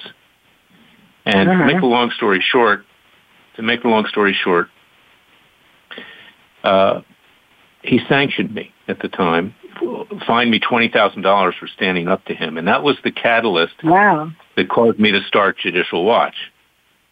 And 1.24 1.48
uh-huh. 1.48 1.60
to 1.60 1.66
make 1.72 1.84
a 1.84 1.86
long 1.86 2.10
story 2.10 2.44
short, 2.44 2.84
to 3.58 3.62
make 3.62 3.84
a 3.84 3.90
long 3.90 4.08
story 4.08 4.34
short, 4.34 4.70
uh, 6.64 7.02
he 7.82 8.00
sanctioned 8.08 8.54
me 8.54 8.72
at 8.88 9.00
the 9.00 9.08
time, 9.08 9.56
fined 10.28 10.52
me 10.52 10.60
twenty 10.60 10.90
thousand 10.90 11.22
dollars 11.22 11.56
for 11.60 11.68
standing 11.68 12.08
up 12.08 12.26
to 12.26 12.34
him, 12.34 12.58
and 12.58 12.68
that 12.68 12.84
was 12.84 12.98
the 13.04 13.12
catalyst 13.12 13.76
wow. 13.84 14.32
that 14.56 14.70
caused 14.70 15.00
me 15.00 15.12
to 15.12 15.22
start 15.24 15.58
Judicial 15.58 16.04
Watch. 16.04 16.36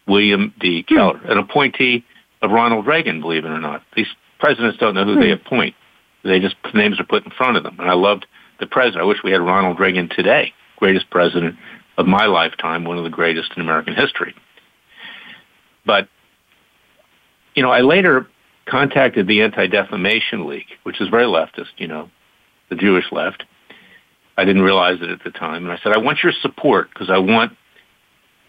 William 0.06 0.54
D. 0.58 0.84
Hmm. 0.88 0.94
Keller, 0.94 1.20
an 1.24 1.38
appointee 1.38 2.04
of 2.42 2.50
Ronald 2.50 2.86
Reagan, 2.86 3.20
believe 3.20 3.44
it 3.44 3.48
or 3.48 3.60
not. 3.60 3.82
These 3.94 4.08
presidents 4.40 4.78
don't 4.78 4.94
know 4.94 5.04
who 5.04 5.14
hmm. 5.14 5.20
they 5.20 5.30
appoint; 5.30 5.74
they 6.24 6.40
just 6.40 6.56
names 6.74 6.98
are 6.98 7.04
put 7.04 7.24
in 7.24 7.30
front 7.30 7.56
of 7.56 7.62
them. 7.62 7.76
And 7.78 7.88
I 7.88 7.94
loved 7.94 8.26
the 8.58 8.66
president. 8.66 9.02
I 9.02 9.06
wish 9.06 9.18
we 9.22 9.30
had 9.30 9.40
Ronald 9.40 9.78
Reagan 9.78 10.08
today, 10.08 10.52
greatest 10.76 11.10
president 11.10 11.56
of 11.96 12.06
my 12.06 12.26
lifetime, 12.26 12.84
one 12.84 12.98
of 12.98 13.04
the 13.04 13.10
greatest 13.10 13.52
in 13.56 13.62
American 13.62 13.94
history. 13.94 14.34
But 15.84 16.08
you 17.54 17.62
know, 17.62 17.70
I 17.70 17.80
later 17.80 18.28
contacted 18.68 19.26
the 19.26 19.42
Anti-Defamation 19.42 20.46
League, 20.46 20.68
which 20.82 21.00
is 21.00 21.08
very 21.08 21.24
leftist, 21.24 21.72
you 21.78 21.88
know, 21.88 22.10
the 22.70 22.76
Jewish 22.76 23.06
left. 23.10 23.44
I 24.36 24.44
didn't 24.44 24.62
realize 24.62 24.98
it 25.00 25.10
at 25.10 25.24
the 25.24 25.30
time. 25.30 25.64
And 25.64 25.72
I 25.72 25.78
said, 25.82 25.92
I 25.92 25.98
want 25.98 26.18
your 26.22 26.32
support 26.42 26.90
because 26.92 27.10
I 27.10 27.18
want 27.18 27.56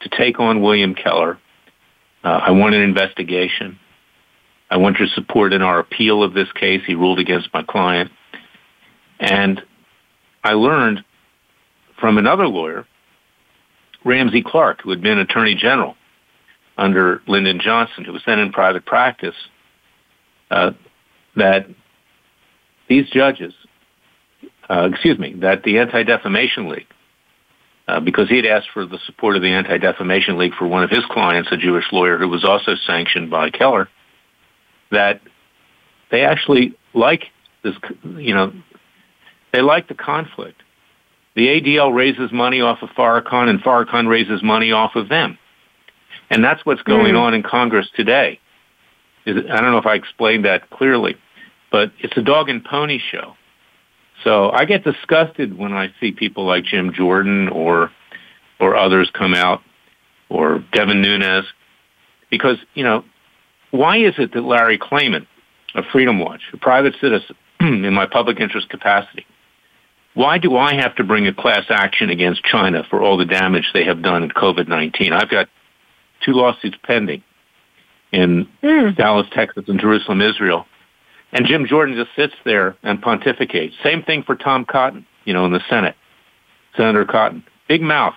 to 0.01 0.09
take 0.09 0.39
on 0.39 0.61
William 0.61 0.93
Keller. 0.93 1.39
Uh, 2.24 2.28
I 2.28 2.51
want 2.51 2.76
an 2.76 2.82
investigation. 2.82 3.80
I 4.70 4.78
want 4.78 4.99
your 4.99 5.07
support 5.07 5.51
in 5.53 5.61
our 5.61 5.80
appeal 5.80 6.22
of 6.22 6.34
this 6.34 6.51
case. 6.53 6.82
He 6.86 6.93
ruled 6.93 7.20
against 7.20 7.49
my 7.53 7.63
client. 7.63 8.11
And 9.20 9.61
I 10.43 10.53
learned 10.53 11.03
from 11.99 12.17
another 12.17 12.47
lawyer, 12.47 12.86
Ramsey 14.05 14.43
Clark, 14.43 14.82
who 14.84 14.91
had 14.91 15.01
been 15.01 15.17
Attorney 15.17 15.55
General 15.55 15.95
under 16.78 17.22
Lyndon 17.28 17.59
Johnson, 17.59 18.05
who 18.05 18.13
was 18.13 18.22
then 18.26 18.39
in 18.39 18.51
private 18.51 18.86
practice, 18.86 19.36
uh, 20.52 20.72
that 21.36 21.68
these 22.88 23.10
judges, 23.10 23.54
uh, 24.70 24.89
excuse 24.91 25.18
me, 25.18 25.34
that 25.36 25.64
the 25.64 25.80
Anti-Defamation 25.80 26.70
League 26.70 26.88
uh, 27.89 28.00
because 28.00 28.30
he 28.30 28.36
had 28.36 28.45
asked 28.45 28.70
for 28.72 28.86
the 28.86 29.00
support 29.08 29.36
of 29.36 29.41
the 29.41 29.50
Anti-Defamation 29.50 30.38
League 30.38 30.54
for 30.54 30.68
one 30.68 30.84
of 30.84 30.91
his 30.91 31.04
clients, 31.10 31.52
a 31.52 31.58
Jewish 31.58 31.86
lawyer 31.91 32.20
who 32.20 32.30
was 32.30 32.45
also 32.45 32.76
sanctioned 32.86 33.32
by 33.32 33.50
Keller, 33.50 33.89
that 34.91 35.22
they 36.12 36.22
actually 36.22 36.78
like 36.93 37.24
this, 37.64 37.74
you 38.04 38.36
know, 38.36 38.54
they 39.52 39.62
like 39.62 39.88
the 39.88 39.95
conflict. 39.95 40.62
The 41.36 41.47
ADL 41.47 41.95
raises 41.95 42.32
money 42.32 42.62
off 42.62 42.84
of 42.84 42.89
Farrakhan 42.89 43.50
and 43.50 43.60
Farrakhan 43.60 44.08
raises 44.08 44.43
money 44.43 44.72
off 44.72 44.95
of 44.95 45.10
them. 45.10 45.39
And 46.30 46.43
that's 46.43 46.64
what's 46.68 46.84
going 46.84 47.16
mm. 47.16 47.20
on 47.20 47.34
in 47.34 47.41
Congress 47.41 47.88
today. 47.95 48.39
I 49.38 49.61
don't 49.61 49.71
know 49.71 49.77
if 49.77 49.86
I 49.86 49.95
explained 49.95 50.45
that 50.45 50.69
clearly, 50.69 51.15
but 51.71 51.91
it's 51.99 52.17
a 52.17 52.21
dog 52.21 52.49
and 52.49 52.63
pony 52.63 52.99
show. 53.11 53.34
So 54.23 54.49
I 54.51 54.65
get 54.65 54.84
disgusted 54.84 55.57
when 55.57 55.73
I 55.73 55.93
see 55.99 56.11
people 56.11 56.45
like 56.45 56.65
Jim 56.65 56.93
Jordan 56.93 57.47
or 57.49 57.91
or 58.59 58.75
others 58.75 59.09
come 59.13 59.34
out 59.34 59.61
or 60.30 60.63
Devin 60.73 61.01
Nunes 61.01 61.45
because, 62.30 62.57
you 62.73 62.84
know, 62.84 63.05
why 63.71 63.97
is 63.97 64.15
it 64.17 64.34
that 64.34 64.41
Larry 64.41 64.77
Klayman 64.77 65.25
of 65.75 65.86
Freedom 65.91 66.19
Watch, 66.19 66.41
a 66.53 66.57
private 66.57 66.95
citizen 66.99 67.36
in 67.59 67.93
my 67.93 68.05
public 68.05 68.39
interest 68.39 68.69
capacity, 68.69 69.25
why 70.13 70.38
do 70.38 70.57
I 70.57 70.73
have 70.75 70.95
to 70.95 71.03
bring 71.03 71.27
a 71.27 71.34
class 71.34 71.65
action 71.69 72.09
against 72.09 72.43
China 72.43 72.84
for 72.89 73.01
all 73.01 73.17
the 73.17 73.25
damage 73.25 73.71
they 73.73 73.86
have 73.86 74.01
done 74.01 74.23
in 74.23 74.30
COVID-19? 74.30 75.13
I've 75.13 75.30
got 75.30 75.47
two 76.25 76.34
lawsuits 76.34 76.77
pending 76.84 77.23
in 78.12 78.47
mm. 78.64 78.95
Dallas, 78.95 79.28
Texas, 79.34 79.66
and 79.68 79.80
Jerusalem, 79.80 80.22
Israel. 80.22 80.66
And 81.32 81.45
Jim 81.45 81.68
Jordan 81.68 81.95
just 81.95 82.16
sits 82.16 82.34
there 82.43 82.76
and 82.82 83.01
pontificates. 83.01 83.74
Same 83.84 84.01
thing 84.03 84.24
for 84.24 84.36
Tom 84.36 84.66
Cotton, 84.66 85.05
you 85.26 85.34
know, 85.34 85.45
in 85.45 85.53
the 85.53 85.62
Senate. 85.70 85.95
Senator 86.76 87.05
Cotton. 87.05 87.43
Big 87.68 87.82
mouth, 87.82 88.16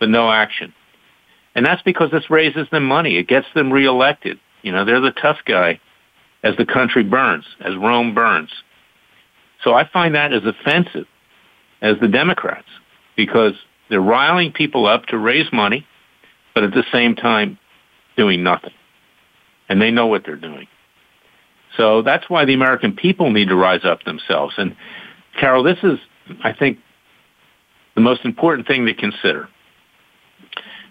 but 0.00 0.08
no 0.08 0.30
action. 0.30 0.72
And 1.54 1.64
that's 1.64 1.82
because 1.82 2.10
this 2.10 2.30
raises 2.30 2.68
them 2.70 2.84
money. 2.84 3.16
It 3.16 3.28
gets 3.28 3.46
them 3.54 3.72
reelected. 3.72 4.38
You 4.62 4.72
know, 4.72 4.84
they're 4.84 5.00
the 5.00 5.12
tough 5.12 5.38
guy 5.44 5.80
as 6.42 6.56
the 6.56 6.66
country 6.66 7.02
burns, 7.02 7.44
as 7.60 7.76
Rome 7.76 8.14
burns. 8.14 8.50
So 9.62 9.74
I 9.74 9.88
find 9.88 10.14
that 10.14 10.32
as 10.32 10.42
offensive 10.44 11.06
as 11.80 11.96
the 12.00 12.08
Democrats 12.08 12.68
because 13.16 13.52
they're 13.88 14.00
riling 14.00 14.52
people 14.52 14.86
up 14.86 15.06
to 15.06 15.18
raise 15.18 15.50
money, 15.52 15.86
but 16.54 16.64
at 16.64 16.72
the 16.72 16.84
same 16.92 17.14
time 17.14 17.58
doing 18.16 18.42
nothing. 18.42 18.72
And 19.68 19.80
they 19.80 19.90
know 19.90 20.06
what 20.06 20.24
they're 20.24 20.36
doing. 20.36 20.66
So 21.76 22.02
that's 22.02 22.28
why 22.28 22.44
the 22.44 22.54
American 22.54 22.94
people 22.94 23.30
need 23.30 23.48
to 23.48 23.56
rise 23.56 23.84
up 23.84 24.04
themselves. 24.04 24.54
And 24.58 24.76
Carol, 25.38 25.62
this 25.62 25.78
is, 25.82 25.98
I 26.42 26.52
think, 26.52 26.78
the 27.94 28.00
most 28.00 28.24
important 28.24 28.66
thing 28.66 28.86
to 28.86 28.94
consider. 28.94 29.48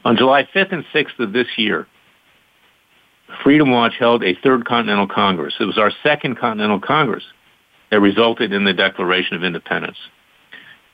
On 0.05 0.17
July 0.17 0.47
5th 0.53 0.73
and 0.73 0.85
6th 0.93 1.19
of 1.19 1.33
this 1.33 1.47
year, 1.57 1.87
Freedom 3.43 3.71
Watch 3.71 3.93
held 3.97 4.23
a 4.23 4.35
third 4.35 4.65
Continental 4.65 5.07
Congress. 5.07 5.55
It 5.59 5.65
was 5.65 5.77
our 5.77 5.91
second 6.03 6.37
Continental 6.37 6.79
Congress 6.79 7.23
that 7.89 7.99
resulted 7.99 8.51
in 8.51 8.65
the 8.65 8.73
Declaration 8.73 9.35
of 9.35 9.43
Independence. 9.43 9.97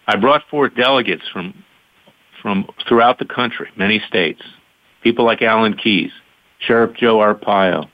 I 0.07 0.15
brought 0.15 0.47
forth 0.49 0.75
delegates 0.75 1.23
from, 1.31 1.63
from 2.41 2.67
throughout 2.87 3.19
the 3.19 3.25
country, 3.25 3.69
many 3.75 4.01
states, 4.07 4.41
people 5.01 5.25
like 5.25 5.41
Alan 5.41 5.75
Keyes, 5.75 6.11
Sheriff 6.59 6.95
Joe 6.97 7.17
Arpaio, 7.17 7.89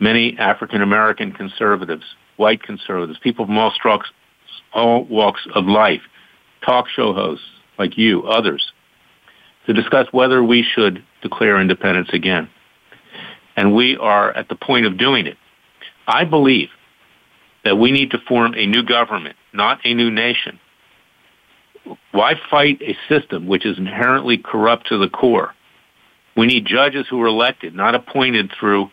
many 0.00 0.36
African 0.38 0.82
American 0.82 1.32
conservatives, 1.32 2.04
white 2.36 2.62
conservatives, 2.62 3.18
people 3.22 3.46
from 3.46 3.58
all 3.58 3.72
strokes, 3.72 4.08
all 4.72 5.04
walks 5.04 5.46
of 5.54 5.66
life, 5.66 6.02
talk 6.64 6.88
show 6.88 7.12
hosts 7.12 7.44
like 7.78 7.98
you, 7.98 8.22
others, 8.24 8.72
to 9.66 9.72
discuss 9.72 10.06
whether 10.12 10.42
we 10.42 10.62
should 10.62 11.02
declare 11.22 11.60
independence 11.60 12.08
again. 12.12 12.48
And 13.56 13.74
we 13.74 13.96
are 13.96 14.32
at 14.32 14.48
the 14.48 14.56
point 14.56 14.86
of 14.86 14.98
doing 14.98 15.26
it. 15.26 15.36
I 16.06 16.24
believe 16.24 16.68
that 17.64 17.78
we 17.78 17.92
need 17.92 18.10
to 18.10 18.18
form 18.18 18.54
a 18.54 18.66
new 18.66 18.82
government, 18.82 19.36
not 19.52 19.80
a 19.84 19.94
new 19.94 20.10
nation. 20.10 20.60
Why 22.12 22.34
fight 22.50 22.80
a 22.82 22.96
system 23.08 23.46
which 23.46 23.66
is 23.66 23.78
inherently 23.78 24.38
corrupt 24.38 24.88
to 24.88 24.98
the 24.98 25.08
core? 25.08 25.54
We 26.36 26.46
need 26.46 26.66
judges 26.66 27.06
who 27.08 27.20
are 27.22 27.26
elected, 27.26 27.74
not 27.74 27.94
appointed 27.94 28.52
through 28.58 28.90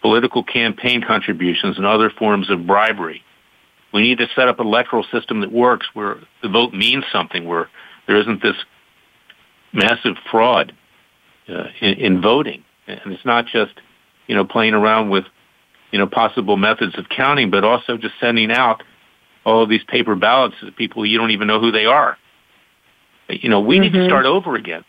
political 0.00 0.44
campaign 0.44 1.02
contributions 1.06 1.76
and 1.76 1.84
other 1.84 2.10
forms 2.10 2.50
of 2.50 2.66
bribery. 2.66 3.22
We 3.92 4.02
need 4.02 4.18
to 4.18 4.26
set 4.36 4.48
up 4.48 4.60
an 4.60 4.66
electoral 4.66 5.04
system 5.10 5.40
that 5.40 5.50
works 5.50 5.86
where 5.94 6.18
the 6.42 6.48
vote 6.48 6.72
means 6.72 7.04
something, 7.10 7.46
where 7.46 7.68
there 8.06 8.16
isn't 8.16 8.42
this 8.42 8.56
massive 9.72 10.16
fraud 10.30 10.72
uh, 11.48 11.64
in, 11.80 11.94
in 11.94 12.20
voting. 12.20 12.64
And 12.86 13.12
it's 13.12 13.24
not 13.24 13.46
just, 13.46 13.72
you 14.26 14.34
know, 14.34 14.44
playing 14.44 14.74
around 14.74 15.10
with, 15.10 15.24
you 15.90 15.98
know, 15.98 16.06
possible 16.06 16.56
methods 16.56 16.98
of 16.98 17.08
counting, 17.08 17.50
but 17.50 17.64
also 17.64 17.96
just 17.96 18.14
sending 18.20 18.52
out 18.52 18.82
all 19.44 19.62
of 19.62 19.68
these 19.68 19.82
paper 19.84 20.14
ballots 20.14 20.54
to 20.60 20.70
people 20.72 21.04
you 21.04 21.18
don't 21.18 21.30
even 21.30 21.48
know 21.48 21.60
who 21.60 21.72
they 21.72 21.86
are. 21.86 22.16
You 23.28 23.48
know, 23.48 23.60
we 23.60 23.76
mm-hmm. 23.76 23.82
need 23.82 23.92
to 23.92 23.98
mm-hmm. 23.98 24.08
start 24.08 24.26
over 24.26 24.54
again. 24.54 24.84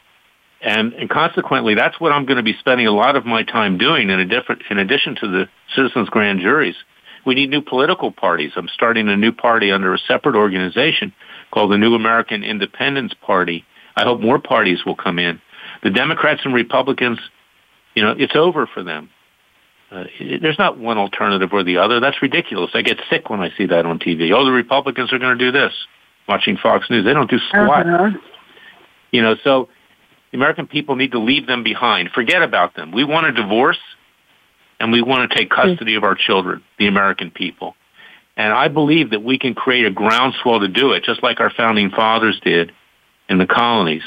And, 0.61 0.93
and 0.93 1.09
consequently, 1.09 1.75
that's 1.75 1.99
what 1.99 2.11
I'm 2.11 2.25
going 2.25 2.37
to 2.37 2.43
be 2.43 2.55
spending 2.59 2.87
a 2.87 2.91
lot 2.91 3.15
of 3.15 3.25
my 3.25 3.43
time 3.43 3.77
doing 3.77 4.09
in, 4.09 4.19
a 4.19 4.25
different, 4.25 4.63
in 4.69 4.77
addition 4.77 5.15
to 5.15 5.27
the 5.27 5.49
citizens' 5.75 6.09
grand 6.09 6.41
juries. 6.41 6.75
We 7.25 7.35
need 7.35 7.49
new 7.49 7.61
political 7.61 8.11
parties. 8.11 8.51
I'm 8.55 8.67
starting 8.73 9.07
a 9.07 9.15
new 9.15 9.31
party 9.31 9.71
under 9.71 9.93
a 9.93 9.97
separate 9.99 10.35
organization 10.35 11.13
called 11.51 11.71
the 11.71 11.77
New 11.77 11.95
American 11.95 12.43
Independence 12.43 13.13
Party. 13.25 13.65
I 13.95 14.03
hope 14.03 14.21
more 14.21 14.39
parties 14.39 14.85
will 14.85 14.95
come 14.95 15.19
in. 15.19 15.41
The 15.83 15.89
Democrats 15.89 16.41
and 16.43 16.53
Republicans, 16.53 17.19
you 17.95 18.03
know, 18.03 18.15
it's 18.17 18.35
over 18.35 18.67
for 18.67 18.83
them. 18.83 19.09
Uh, 19.91 20.03
there's 20.41 20.59
not 20.59 20.77
one 20.77 20.97
alternative 20.97 21.49
or 21.51 21.63
the 21.63 21.77
other. 21.77 21.99
That's 21.99 22.21
ridiculous. 22.21 22.71
I 22.73 22.81
get 22.81 22.99
sick 23.09 23.29
when 23.29 23.39
I 23.39 23.49
see 23.57 23.65
that 23.67 23.85
on 23.85 23.97
TV. 23.97 24.31
Oh, 24.33 24.45
the 24.45 24.51
Republicans 24.51 25.11
are 25.11 25.19
going 25.19 25.37
to 25.37 25.43
do 25.43 25.51
this. 25.51 25.73
Watching 26.27 26.57
Fox 26.57 26.89
News, 26.89 27.05
they 27.05 27.13
don't 27.13 27.29
do 27.29 27.39
squat. 27.49 27.87
Uh-huh. 27.87 28.11
You 29.11 29.23
know, 29.23 29.35
so 29.43 29.69
the 30.31 30.37
American 30.37 30.67
people 30.67 30.95
need 30.95 31.11
to 31.11 31.19
leave 31.19 31.47
them 31.47 31.63
behind. 31.63 32.09
Forget 32.11 32.41
about 32.41 32.75
them. 32.75 32.91
We 32.91 33.03
want 33.03 33.27
a 33.27 33.31
divorce 33.31 33.79
and 34.79 34.91
we 34.91 35.01
want 35.01 35.29
to 35.29 35.37
take 35.37 35.49
custody 35.49 35.95
of 35.95 36.03
our 36.03 36.15
children, 36.15 36.63
the 36.77 36.87
American 36.87 37.31
people. 37.31 37.75
And 38.37 38.53
I 38.53 38.69
believe 38.69 39.09
that 39.09 39.23
we 39.23 39.37
can 39.37 39.53
create 39.53 39.85
a 39.85 39.91
groundswell 39.91 40.61
to 40.61 40.67
do 40.67 40.91
it, 40.93 41.03
just 41.03 41.23
like 41.23 41.39
our 41.39 41.49
founding 41.49 41.89
fathers 41.89 42.39
did 42.43 42.71
in 43.27 43.37
the 43.37 43.45
colonies 43.45 44.03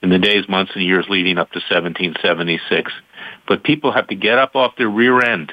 in 0.00 0.10
the 0.10 0.18
days, 0.18 0.48
months, 0.48 0.72
and 0.74 0.84
years 0.84 1.06
leading 1.08 1.38
up 1.38 1.50
to 1.50 1.58
1776. 1.58 2.92
But 3.48 3.64
people 3.64 3.92
have 3.92 4.06
to 4.08 4.14
get 4.14 4.38
up 4.38 4.54
off 4.54 4.76
their 4.76 4.88
rear 4.88 5.20
end 5.20 5.52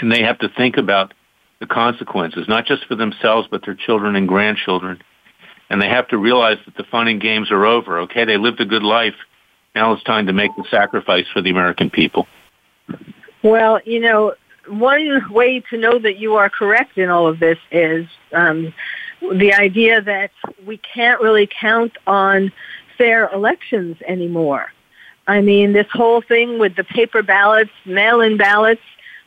and 0.00 0.10
they 0.10 0.22
have 0.22 0.38
to 0.40 0.48
think 0.48 0.76
about 0.76 1.14
the 1.60 1.66
consequences, 1.66 2.48
not 2.48 2.66
just 2.66 2.86
for 2.86 2.96
themselves, 2.96 3.46
but 3.50 3.64
their 3.64 3.74
children 3.74 4.16
and 4.16 4.26
grandchildren 4.26 5.00
and 5.72 5.80
they 5.80 5.88
have 5.88 6.06
to 6.08 6.18
realize 6.18 6.58
that 6.66 6.76
the 6.76 6.84
fun 6.84 7.08
and 7.08 7.18
games 7.18 7.50
are 7.50 7.64
over. 7.64 8.00
Okay, 8.00 8.26
they 8.26 8.36
lived 8.36 8.60
a 8.60 8.66
good 8.66 8.82
life. 8.82 9.14
Now 9.74 9.94
it's 9.94 10.02
time 10.02 10.26
to 10.26 10.32
make 10.34 10.54
the 10.54 10.64
sacrifice 10.70 11.24
for 11.32 11.40
the 11.40 11.48
American 11.48 11.88
people. 11.88 12.28
Well, 13.42 13.80
you 13.86 13.98
know, 13.98 14.34
one 14.68 15.32
way 15.32 15.60
to 15.70 15.78
know 15.78 15.98
that 15.98 16.18
you 16.18 16.34
are 16.34 16.50
correct 16.50 16.98
in 16.98 17.08
all 17.08 17.26
of 17.26 17.40
this 17.40 17.56
is 17.70 18.06
um, 18.34 18.74
the 19.22 19.54
idea 19.54 20.02
that 20.02 20.30
we 20.66 20.76
can't 20.76 21.22
really 21.22 21.48
count 21.48 21.96
on 22.06 22.52
fair 22.98 23.30
elections 23.30 23.96
anymore. 24.06 24.66
I 25.26 25.40
mean, 25.40 25.72
this 25.72 25.86
whole 25.90 26.20
thing 26.20 26.58
with 26.58 26.76
the 26.76 26.84
paper 26.84 27.22
ballots, 27.22 27.70
mail-in 27.86 28.36
ballots, 28.36 28.82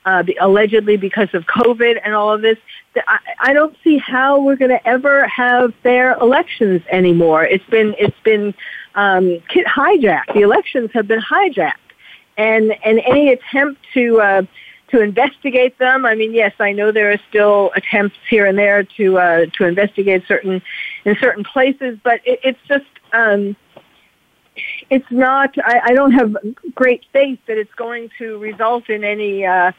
uh, 0.06 0.24
allegedly 0.40 0.98
because 0.98 1.30
of 1.34 1.46
COVID 1.46 2.00
and 2.04 2.14
all 2.14 2.32
of 2.32 2.42
this. 2.42 2.58
I, 3.08 3.20
I 3.40 3.54
don't 3.54 3.76
see 3.84 3.98
how 3.98 4.40
we're 4.42 4.56
going 4.56 4.72
to 4.72 4.88
ever 4.88 5.28
have 5.28 5.74
fair 5.84 6.14
elections 6.14 6.82
anymore. 6.92 7.44
It's 7.44 7.66
been 7.66 7.96
it's 7.98 8.20
been 8.24 8.54
um, 8.94 9.42
hijacked. 9.50 10.34
The 10.34 10.42
elections 10.42 10.92
have 10.94 11.08
been 11.08 11.22
hijacked, 11.22 11.74
and 12.38 12.74
and 12.84 13.00
any 13.06 13.30
attempt 13.30 13.82
to 13.96 14.22
uh, 14.22 14.42
to 14.90 15.02
investigate 15.02 15.78
them. 15.80 16.06
I 16.06 16.16
mean, 16.16 16.34
yes, 16.34 16.54
I 16.60 16.72
know 16.72 16.92
there 16.92 17.12
are 17.12 17.20
still 17.30 17.72
attempts 17.76 18.18
here 18.30 18.46
and 18.46 18.58
there 18.58 18.84
to 18.84 19.18
uh, 19.18 19.46
to 19.58 19.66
investigate 19.66 20.24
certain 20.28 20.62
in 21.04 21.18
certain 21.20 21.44
places, 21.44 21.98
but 22.04 22.22
it, 22.26 22.40
it's 22.44 22.62
just. 22.68 22.86
Um, 23.12 23.56
it's 24.90 25.12
not. 25.12 25.54
I, 25.58 25.82
I 25.88 25.94
don't 25.94 26.14
have 26.14 26.38
great 26.76 27.04
faith 27.12 27.40
that 27.48 27.58
it's 27.58 27.74
going 27.74 28.10
to 28.20 28.38
result 28.38 28.90
in 28.90 29.04
any 29.04 29.46
uh, 29.46 29.74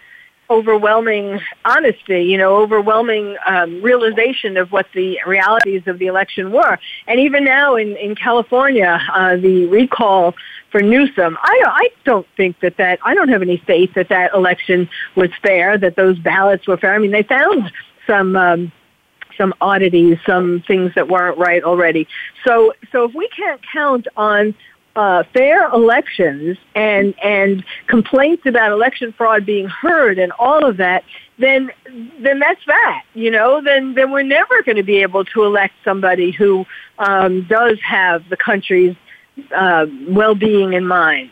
overwhelming 0.48 1.40
honesty, 1.64 2.24
you 2.24 2.38
know, 2.38 2.56
overwhelming 2.56 3.36
um, 3.46 3.82
realization 3.82 4.56
of 4.56 4.72
what 4.72 4.86
the 4.94 5.18
realities 5.26 5.82
of 5.86 5.98
the 5.98 6.06
election 6.06 6.52
were. 6.52 6.78
And 7.06 7.20
even 7.20 7.44
now 7.44 7.76
in, 7.76 7.96
in 7.96 8.14
California, 8.14 9.00
uh, 9.12 9.36
the 9.36 9.66
recall 9.66 10.34
for 10.70 10.80
Newsom, 10.82 11.36
I, 11.40 11.62
I 11.66 11.88
don't 12.04 12.26
think 12.36 12.60
that 12.60 12.76
that, 12.76 12.98
I 13.04 13.14
don't 13.14 13.28
have 13.28 13.42
any 13.42 13.56
faith 13.56 13.94
that 13.94 14.08
that 14.08 14.34
election 14.34 14.88
was 15.14 15.30
fair, 15.42 15.78
that 15.78 15.96
those 15.96 16.18
ballots 16.18 16.66
were 16.66 16.76
fair. 16.76 16.94
I 16.94 16.98
mean, 16.98 17.10
they 17.10 17.22
found 17.22 17.72
some, 18.06 18.36
um, 18.36 18.72
some 19.36 19.52
oddities, 19.60 20.18
some 20.24 20.62
things 20.66 20.92
that 20.94 21.08
weren't 21.08 21.38
right 21.38 21.62
already. 21.62 22.08
So, 22.46 22.72
so 22.92 23.04
if 23.04 23.14
we 23.14 23.28
can't 23.28 23.60
count 23.72 24.06
on 24.16 24.54
uh, 24.96 25.22
fair 25.32 25.68
elections 25.68 26.56
and 26.74 27.14
and 27.22 27.64
complaints 27.86 28.44
about 28.46 28.72
election 28.72 29.12
fraud 29.16 29.46
being 29.46 29.68
heard 29.68 30.18
and 30.18 30.32
all 30.38 30.64
of 30.64 30.78
that, 30.78 31.04
then 31.38 31.70
then 32.20 32.38
that's 32.40 32.60
that. 32.66 33.04
You 33.14 33.30
know, 33.30 33.60
then 33.62 33.94
then 33.94 34.10
we're 34.10 34.22
never 34.22 34.62
going 34.62 34.76
to 34.76 34.82
be 34.82 35.02
able 35.02 35.24
to 35.26 35.44
elect 35.44 35.74
somebody 35.84 36.32
who 36.32 36.64
um, 36.98 37.46
does 37.48 37.78
have 37.80 38.28
the 38.30 38.36
country's 38.36 38.96
uh, 39.54 39.86
well-being 40.08 40.72
in 40.72 40.86
mind. 40.86 41.30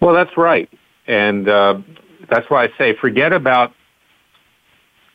Well, 0.00 0.14
that's 0.14 0.36
right, 0.36 0.70
and 1.06 1.48
uh, 1.48 1.80
that's 2.30 2.48
why 2.48 2.64
I 2.64 2.68
say 2.78 2.96
forget 2.96 3.32
about 3.32 3.74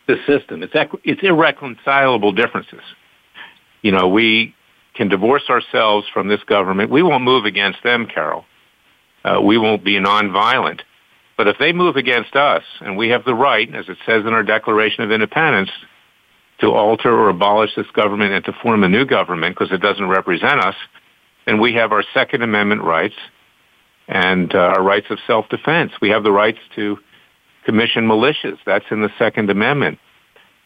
the 0.07 0.17
system. 0.27 0.61
It's 0.61 0.73
equ- 0.73 1.01
it's 1.03 1.23
irreconcilable 1.23 2.31
differences. 2.31 2.81
You 3.81 3.91
know, 3.91 4.07
we 4.07 4.54
can 4.95 5.09
divorce 5.09 5.43
ourselves 5.49 6.07
from 6.13 6.27
this 6.27 6.43
government. 6.43 6.89
We 6.89 7.03
won't 7.03 7.23
move 7.23 7.45
against 7.45 7.83
them, 7.83 8.07
Carol. 8.07 8.45
Uh, 9.23 9.41
we 9.41 9.57
won't 9.57 9.83
be 9.83 9.99
nonviolent. 9.99 10.81
But 11.37 11.47
if 11.47 11.57
they 11.57 11.73
move 11.73 11.97
against 11.97 12.35
us, 12.35 12.63
and 12.79 12.95
we 12.95 13.09
have 13.09 13.25
the 13.25 13.35
right, 13.35 13.73
as 13.73 13.89
it 13.89 13.97
says 14.05 14.23
in 14.25 14.33
our 14.33 14.43
Declaration 14.43 15.03
of 15.03 15.11
Independence, 15.11 15.69
to 16.61 16.67
alter 16.67 17.13
or 17.13 17.29
abolish 17.29 17.71
this 17.75 17.89
government 17.91 18.33
and 18.33 18.45
to 18.45 18.53
form 18.63 18.83
a 18.83 18.89
new 18.89 19.05
government 19.05 19.55
because 19.55 19.73
it 19.73 19.81
doesn't 19.81 20.07
represent 20.07 20.61
us, 20.61 20.75
then 21.45 21.59
we 21.59 21.73
have 21.73 21.91
our 21.91 22.03
Second 22.13 22.43
Amendment 22.43 22.81
rights 22.81 23.15
and 24.07 24.53
uh, 24.55 24.59
our 24.59 24.81
rights 24.81 25.07
of 25.09 25.19
self-defense. 25.27 25.91
We 26.01 26.09
have 26.09 26.23
the 26.23 26.31
rights 26.31 26.59
to 26.75 26.97
commission 27.65 28.07
militias. 28.07 28.57
That's 28.65 28.85
in 28.89 29.01
the 29.01 29.09
Second 29.19 29.49
Amendment. 29.49 29.99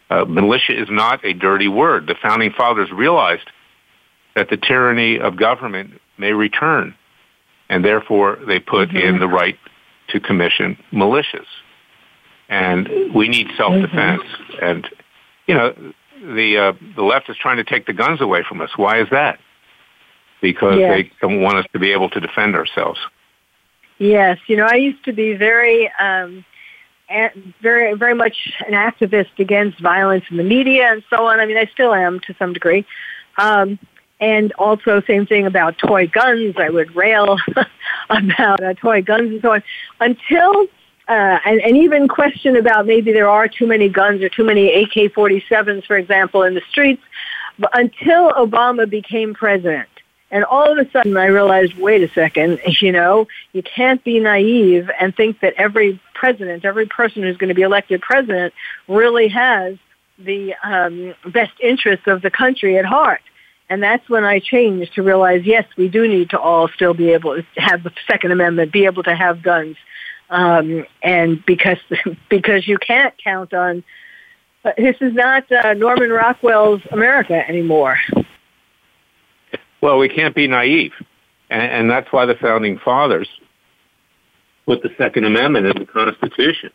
Uh, 0.09 0.25
militia 0.25 0.79
is 0.79 0.87
not 0.91 1.23
a 1.25 1.33
dirty 1.33 1.67
word. 1.67 2.07
The 2.07 2.15
founding 2.21 2.51
fathers 2.51 2.91
realized 2.91 3.49
that 4.39 4.49
the 4.49 4.55
tyranny 4.55 5.19
of 5.19 5.35
government 5.35 5.99
may 6.17 6.31
return, 6.31 6.95
and 7.67 7.83
therefore 7.83 8.39
they 8.47 8.57
put 8.57 8.87
mm-hmm. 8.87 8.97
in 8.97 9.19
the 9.19 9.27
right 9.27 9.57
to 10.07 10.19
commission 10.21 10.77
militias. 10.93 11.45
And 12.47 13.13
we 13.13 13.27
need 13.27 13.47
self-defense. 13.57 14.23
Mm-hmm. 14.23 14.63
And 14.63 14.89
you 15.45 15.55
know, 15.55 15.93
the 16.23 16.57
uh, 16.57 16.73
the 16.95 17.03
left 17.03 17.29
is 17.29 17.35
trying 17.35 17.57
to 17.57 17.65
take 17.65 17.85
the 17.85 17.93
guns 17.93 18.21
away 18.21 18.43
from 18.47 18.61
us. 18.61 18.69
Why 18.77 19.01
is 19.01 19.09
that? 19.11 19.39
Because 20.41 20.79
yes. 20.79 20.89
they 20.95 21.11
don't 21.21 21.41
want 21.41 21.57
us 21.57 21.65
to 21.73 21.79
be 21.79 21.91
able 21.91 22.09
to 22.11 22.21
defend 22.21 22.55
ourselves. 22.55 22.99
Yes, 23.97 24.37
you 24.47 24.55
know, 24.55 24.67
I 24.71 24.75
used 24.75 25.03
to 25.03 25.11
be 25.11 25.33
very, 25.33 25.91
um, 25.99 26.45
very, 27.61 27.93
very 27.95 28.15
much 28.15 28.37
an 28.65 28.73
activist 28.73 29.37
against 29.37 29.81
violence 29.81 30.23
in 30.31 30.37
the 30.37 30.43
media 30.43 30.93
and 30.93 31.03
so 31.09 31.25
on. 31.25 31.41
I 31.41 31.45
mean, 31.45 31.57
I 31.57 31.65
still 31.73 31.93
am 31.93 32.21
to 32.21 32.33
some 32.39 32.53
degree. 32.53 32.85
Um, 33.37 33.77
and 34.19 34.51
also 34.53 35.01
same 35.01 35.25
thing 35.25 35.45
about 35.45 35.77
toy 35.77 36.07
guns. 36.07 36.55
I 36.57 36.69
would 36.69 36.95
rail 36.95 37.37
about 38.09 38.63
uh, 38.63 38.73
toy 38.73 39.01
guns 39.01 39.31
and 39.31 39.41
so 39.41 39.53
on 39.53 39.63
until 39.99 40.67
uh, 41.07 41.39
and, 41.43 41.59
and 41.61 41.75
even 41.75 42.07
question 42.07 42.55
about 42.55 42.85
maybe 42.85 43.11
there 43.11 43.29
are 43.29 43.47
too 43.47 43.65
many 43.65 43.89
guns 43.89 44.21
or 44.21 44.29
too 44.29 44.43
many 44.43 44.83
AK-47s, 44.83 45.85
for 45.87 45.97
example, 45.97 46.43
in 46.43 46.53
the 46.53 46.61
streets. 46.69 47.01
But 47.57 47.71
until 47.73 48.31
Obama 48.33 48.87
became 48.87 49.33
president, 49.33 49.89
and 50.29 50.45
all 50.45 50.71
of 50.71 50.77
a 50.77 50.89
sudden 50.91 51.17
I 51.17 51.25
realized, 51.25 51.73
wait 51.79 52.03
a 52.03 52.13
second, 52.13 52.59
you 52.81 52.91
know, 52.91 53.27
you 53.53 53.63
can't 53.63 54.03
be 54.03 54.19
naive 54.19 54.89
and 54.99 55.15
think 55.15 55.39
that 55.39 55.55
every 55.57 55.99
president, 56.13 56.63
every 56.63 56.85
person 56.85 57.23
who's 57.23 57.37
going 57.37 57.49
to 57.49 57.55
be 57.55 57.63
elected 57.63 58.01
president 58.01 58.53
really 58.87 59.29
has 59.29 59.77
the 60.19 60.53
um, 60.63 61.15
best 61.31 61.53
interests 61.59 62.05
of 62.05 62.21
the 62.21 62.29
country 62.29 62.77
at 62.77 62.85
heart. 62.85 63.21
And 63.69 63.83
that's 63.83 64.09
when 64.09 64.25
I 64.25 64.39
changed 64.39 64.95
to 64.95 65.03
realize, 65.03 65.43
yes, 65.45 65.65
we 65.77 65.89
do 65.89 66.07
need 66.07 66.31
to 66.31 66.39
all 66.39 66.67
still 66.69 66.95
be 66.95 67.11
able 67.11 67.35
to 67.35 67.43
have 67.57 67.83
the 67.83 67.91
Second 68.07 68.31
Amendment, 68.31 68.71
be 68.71 68.85
able 68.85 69.03
to 69.03 69.15
have 69.15 69.43
guns, 69.43 69.77
um, 70.31 70.85
and 71.03 71.45
because 71.45 71.77
because 72.29 72.67
you 72.67 72.77
can't 72.77 73.13
count 73.23 73.53
on. 73.53 73.83
Uh, 74.65 74.71
this 74.77 74.95
is 74.99 75.13
not 75.13 75.49
uh, 75.51 75.73
Norman 75.73 76.09
Rockwell's 76.09 76.81
America 76.91 77.47
anymore. 77.47 77.97
Well, 79.81 79.97
we 79.99 80.09
can't 80.09 80.35
be 80.35 80.47
naive, 80.47 80.91
and, 81.49 81.61
and 81.61 81.89
that's 81.89 82.11
why 82.11 82.25
the 82.25 82.35
founding 82.35 82.77
fathers 82.79 83.29
put 84.65 84.81
the 84.83 84.89
Second 84.97 85.25
Amendment 85.25 85.67
in 85.67 85.77
the 85.77 85.85
Constitution, 85.85 86.71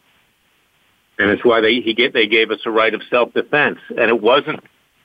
and 1.19 1.31
it's 1.31 1.45
why 1.45 1.61
they 1.61 1.81
he 1.81 1.93
get, 1.93 2.15
they 2.15 2.27
gave 2.27 2.51
us 2.51 2.61
a 2.65 2.71
right 2.71 2.95
of 2.95 3.03
self-defense, 3.11 3.81
and 3.91 4.09
it 4.09 4.23
wasn't 4.23 4.61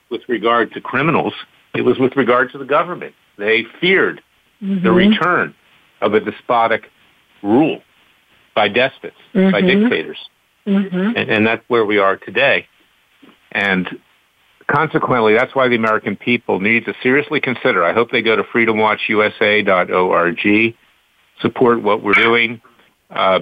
with 0.08 0.22
regard 0.28 0.72
to 0.72 0.80
criminals 0.80 1.34
it 1.74 1.82
was 1.82 1.98
with 1.98 2.16
regard 2.16 2.52
to 2.52 2.58
the 2.58 2.64
government. 2.64 3.14
They 3.38 3.64
feared 3.80 4.22
mm-hmm. 4.62 4.84
the 4.84 4.92
return 4.92 5.54
of 6.00 6.14
a 6.14 6.20
despotic 6.20 6.84
rule 7.42 7.82
by 8.54 8.68
despots, 8.68 9.16
mm-hmm. 9.34 9.50
by 9.50 9.60
dictators. 9.60 10.18
Mm-hmm. 10.66 11.16
And, 11.16 11.30
and 11.30 11.46
that's 11.46 11.62
where 11.68 11.84
we 11.84 11.98
are 11.98 12.16
today. 12.16 12.66
And 13.52 14.00
consequently, 14.66 15.34
that's 15.34 15.54
why 15.54 15.68
the 15.68 15.76
American 15.76 16.16
people 16.16 16.58
need 16.60 16.86
to 16.86 16.94
seriously 17.02 17.40
consider. 17.40 17.84
I 17.84 17.92
hope 17.92 18.10
they 18.10 18.22
go 18.22 18.36
to 18.36 18.44
freedomwatchusa.org, 18.44 20.74
support 21.40 21.82
what 21.82 22.02
we're 22.02 22.14
doing, 22.14 22.62
uh, 23.10 23.40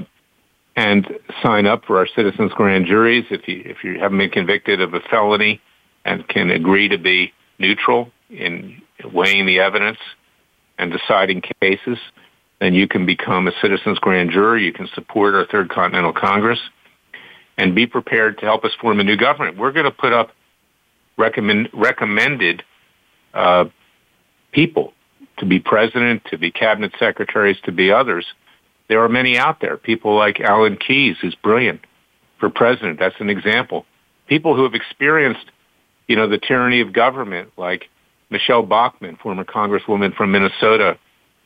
and 0.77 1.07
sign 1.43 1.67
up 1.67 1.85
for 1.85 1.99
our 1.99 2.09
citizens' 2.15 2.53
grand 2.55 2.87
juries 2.87 3.25
if 3.31 3.49
you 3.49 3.63
if 3.65 3.83
you 3.83 3.99
haven't 3.99 4.19
been 4.19 4.31
convicted 4.31 4.81
of 4.81 4.95
a 4.95 5.01
felony 5.01 5.61
and 6.05 6.29
can 6.29 6.51
agree 6.51 6.89
to 6.89 6.99
be 6.99 7.33
neutral 7.59 8.13
in 8.31 8.83
weighing 9.13 9.47
the 9.47 9.61
evidence 9.61 9.99
and 10.79 10.93
deciding 10.93 11.43
cases, 11.61 11.99
then 12.61 12.75
you 12.75 12.89
can 12.89 13.07
become 13.07 13.47
a 13.49 13.53
citizen's 13.61 13.99
grand 13.99 14.31
juror. 14.31 14.57
You 14.57 14.73
can 14.73 14.89
support 14.95 15.35
our 15.35 15.47
Third 15.47 15.71
Continental 15.71 16.13
Congress 16.13 16.59
and 17.57 17.75
be 17.75 17.87
prepared 17.87 18.39
to 18.39 18.45
help 18.45 18.65
us 18.65 18.73
form 18.81 19.01
a 19.01 19.05
new 19.05 19.17
government. 19.17 19.57
We're 19.57 19.73
going 19.73 19.85
to 19.85 19.91
put 19.91 20.13
up 20.13 20.31
recommend, 21.17 21.69
recommended 21.73 22.63
uh, 23.35 23.67
people 24.53 24.93
to 25.39 25.47
be 25.47 25.61
president, 25.61 26.23
to 26.31 26.39
be 26.39 26.51
cabinet 26.51 26.93
secretaries, 26.99 27.57
to 27.65 27.73
be 27.73 27.91
others. 27.93 28.27
There 28.89 29.03
are 29.03 29.09
many 29.09 29.37
out 29.37 29.61
there. 29.61 29.77
People 29.77 30.17
like 30.17 30.41
Alan 30.41 30.77
Keyes, 30.77 31.17
who's 31.21 31.35
brilliant 31.35 31.81
for 32.39 32.49
president. 32.49 32.99
That's 32.99 33.21
an 33.21 33.31
example. 33.31 33.85
People 34.27 34.57
who 34.57 34.63
have 34.63 34.75
experienced, 34.75 35.45
you 36.07 36.17
know, 36.17 36.29
the 36.29 36.39
tyranny 36.39 36.81
of 36.81 36.93
government, 36.93 37.51
like 37.57 37.89
Michele 38.31 38.63
Bachmann, 38.63 39.17
former 39.17 39.45
congresswoman 39.45 40.15
from 40.15 40.33
Minnesota, 40.33 40.99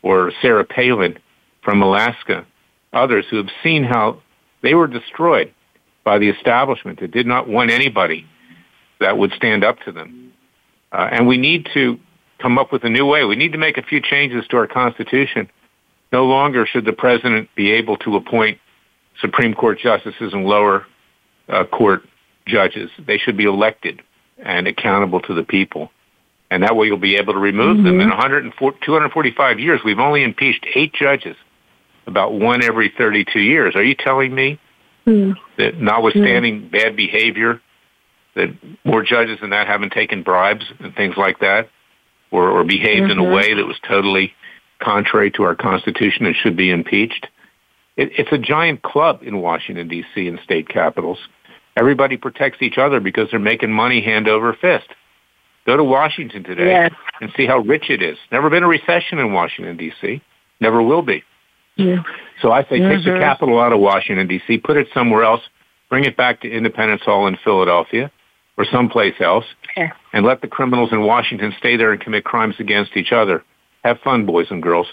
or 0.02 0.32
Sarah 0.42 0.64
Palin 0.64 1.18
from 1.62 1.82
Alaska, 1.82 2.44
others 2.92 3.24
who 3.30 3.36
have 3.36 3.50
seen 3.62 3.84
how 3.84 4.20
they 4.62 4.74
were 4.74 4.88
destroyed 4.88 5.52
by 6.04 6.18
the 6.18 6.28
establishment 6.28 7.00
that 7.00 7.12
did 7.12 7.26
not 7.26 7.48
want 7.48 7.70
anybody 7.70 8.26
that 9.00 9.16
would 9.16 9.32
stand 9.32 9.64
up 9.64 9.78
to 9.84 9.92
them. 9.92 10.32
Uh, 10.90 11.08
and 11.10 11.26
we 11.26 11.36
need 11.36 11.68
to 11.74 11.98
come 12.40 12.58
up 12.58 12.72
with 12.72 12.84
a 12.84 12.90
new 12.90 13.06
way. 13.06 13.24
We 13.24 13.36
need 13.36 13.52
to 13.52 13.58
make 13.58 13.78
a 13.78 13.82
few 13.82 14.00
changes 14.00 14.44
to 14.48 14.56
our 14.56 14.66
Constitution. 14.66 15.48
No 16.12 16.24
longer 16.24 16.66
should 16.66 16.84
the 16.84 16.92
president 16.92 17.48
be 17.54 17.70
able 17.72 17.96
to 17.98 18.16
appoint 18.16 18.58
Supreme 19.20 19.54
Court 19.54 19.78
justices 19.78 20.32
and 20.32 20.44
lower 20.44 20.86
uh, 21.48 21.64
court 21.64 22.02
judges. 22.46 22.90
They 22.98 23.18
should 23.18 23.36
be 23.36 23.44
elected 23.44 24.02
and 24.38 24.66
accountable 24.66 25.20
to 25.20 25.34
the 25.34 25.44
people 25.44 25.90
and 26.52 26.62
that 26.64 26.76
way 26.76 26.86
you'll 26.86 26.98
be 26.98 27.16
able 27.16 27.32
to 27.32 27.38
remove 27.38 27.78
mm-hmm. 27.78 27.98
them. 27.98 28.00
In 28.00 28.10
245 28.10 29.58
years, 29.58 29.80
we've 29.82 29.98
only 29.98 30.22
impeached 30.22 30.66
eight 30.74 30.92
judges, 30.92 31.34
about 32.06 32.34
one 32.34 32.62
every 32.62 32.92
32 32.96 33.40
years. 33.40 33.74
Are 33.74 33.82
you 33.82 33.94
telling 33.94 34.34
me 34.34 34.60
mm-hmm. 35.06 35.32
that 35.56 35.80
notwithstanding 35.80 36.60
mm-hmm. 36.60 36.68
bad 36.68 36.94
behavior, 36.94 37.62
that 38.34 38.50
more 38.84 39.02
judges 39.02 39.40
than 39.40 39.48
that 39.50 39.66
haven't 39.66 39.92
taken 39.92 40.22
bribes 40.22 40.66
and 40.78 40.94
things 40.94 41.14
like 41.16 41.40
that, 41.40 41.70
or, 42.30 42.50
or 42.50 42.64
behaved 42.64 43.10
in 43.10 43.18
a 43.18 43.22
mm-hmm. 43.22 43.32
way 43.32 43.54
that 43.54 43.66
was 43.66 43.78
totally 43.88 44.34
contrary 44.78 45.30
to 45.30 45.44
our 45.44 45.54
Constitution 45.54 46.26
and 46.26 46.36
should 46.36 46.56
be 46.56 46.70
impeached? 46.70 47.28
It, 47.96 48.10
it's 48.18 48.32
a 48.32 48.36
giant 48.36 48.82
club 48.82 49.20
in 49.22 49.40
Washington, 49.40 49.88
D.C. 49.88 50.28
and 50.28 50.38
state 50.44 50.68
capitals. 50.68 51.18
Everybody 51.78 52.18
protects 52.18 52.60
each 52.60 52.76
other 52.76 53.00
because 53.00 53.28
they're 53.30 53.40
making 53.40 53.72
money 53.72 54.02
hand 54.02 54.28
over 54.28 54.52
fist. 54.52 54.88
Go 55.66 55.76
to 55.76 55.84
Washington 55.84 56.42
today 56.42 56.70
yes. 56.70 56.92
and 57.20 57.30
see 57.36 57.46
how 57.46 57.58
rich 57.58 57.88
it 57.88 58.02
is. 58.02 58.18
Never 58.32 58.50
been 58.50 58.64
a 58.64 58.68
recession 58.68 59.18
in 59.18 59.32
Washington, 59.32 59.76
D.C. 59.76 60.20
Never 60.60 60.82
will 60.82 61.02
be. 61.02 61.22
Yeah. 61.76 62.02
So 62.40 62.50
I 62.50 62.62
say 62.64 62.80
mm-hmm. 62.80 62.96
take 62.96 63.04
the 63.04 63.10
mm-hmm. 63.10 63.20
capital 63.20 63.60
out 63.60 63.72
of 63.72 63.80
Washington, 63.80 64.26
D.C., 64.26 64.58
put 64.58 64.76
it 64.76 64.88
somewhere 64.92 65.22
else, 65.22 65.42
bring 65.88 66.04
it 66.04 66.16
back 66.16 66.40
to 66.42 66.50
Independence 66.50 67.02
Hall 67.02 67.26
in 67.26 67.38
Philadelphia 67.42 68.10
or 68.58 68.66
someplace 68.70 69.14
else, 69.20 69.44
yeah. 69.76 69.92
and 70.12 70.26
let 70.26 70.42
the 70.42 70.48
criminals 70.48 70.92
in 70.92 71.02
Washington 71.02 71.54
stay 71.58 71.76
there 71.76 71.92
and 71.92 72.00
commit 72.00 72.24
crimes 72.24 72.56
against 72.58 72.96
each 72.96 73.12
other. 73.12 73.42
Have 73.84 73.98
fun, 74.00 74.26
boys 74.26 74.48
and 74.50 74.62
girls. 74.62 74.88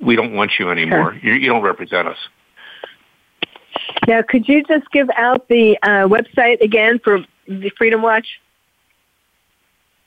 We 0.00 0.16
don't 0.16 0.34
want 0.34 0.52
you 0.58 0.70
anymore. 0.70 1.14
Sure. 1.20 1.32
You, 1.32 1.40
you 1.40 1.48
don't 1.48 1.62
represent 1.62 2.08
us. 2.08 2.18
Now, 4.06 4.22
could 4.22 4.48
you 4.48 4.62
just 4.64 4.90
give 4.92 5.08
out 5.16 5.48
the 5.48 5.76
uh, 5.82 6.06
website 6.08 6.60
again 6.60 7.00
for 7.02 7.24
the 7.48 7.70
Freedom 7.76 8.02
Watch? 8.02 8.26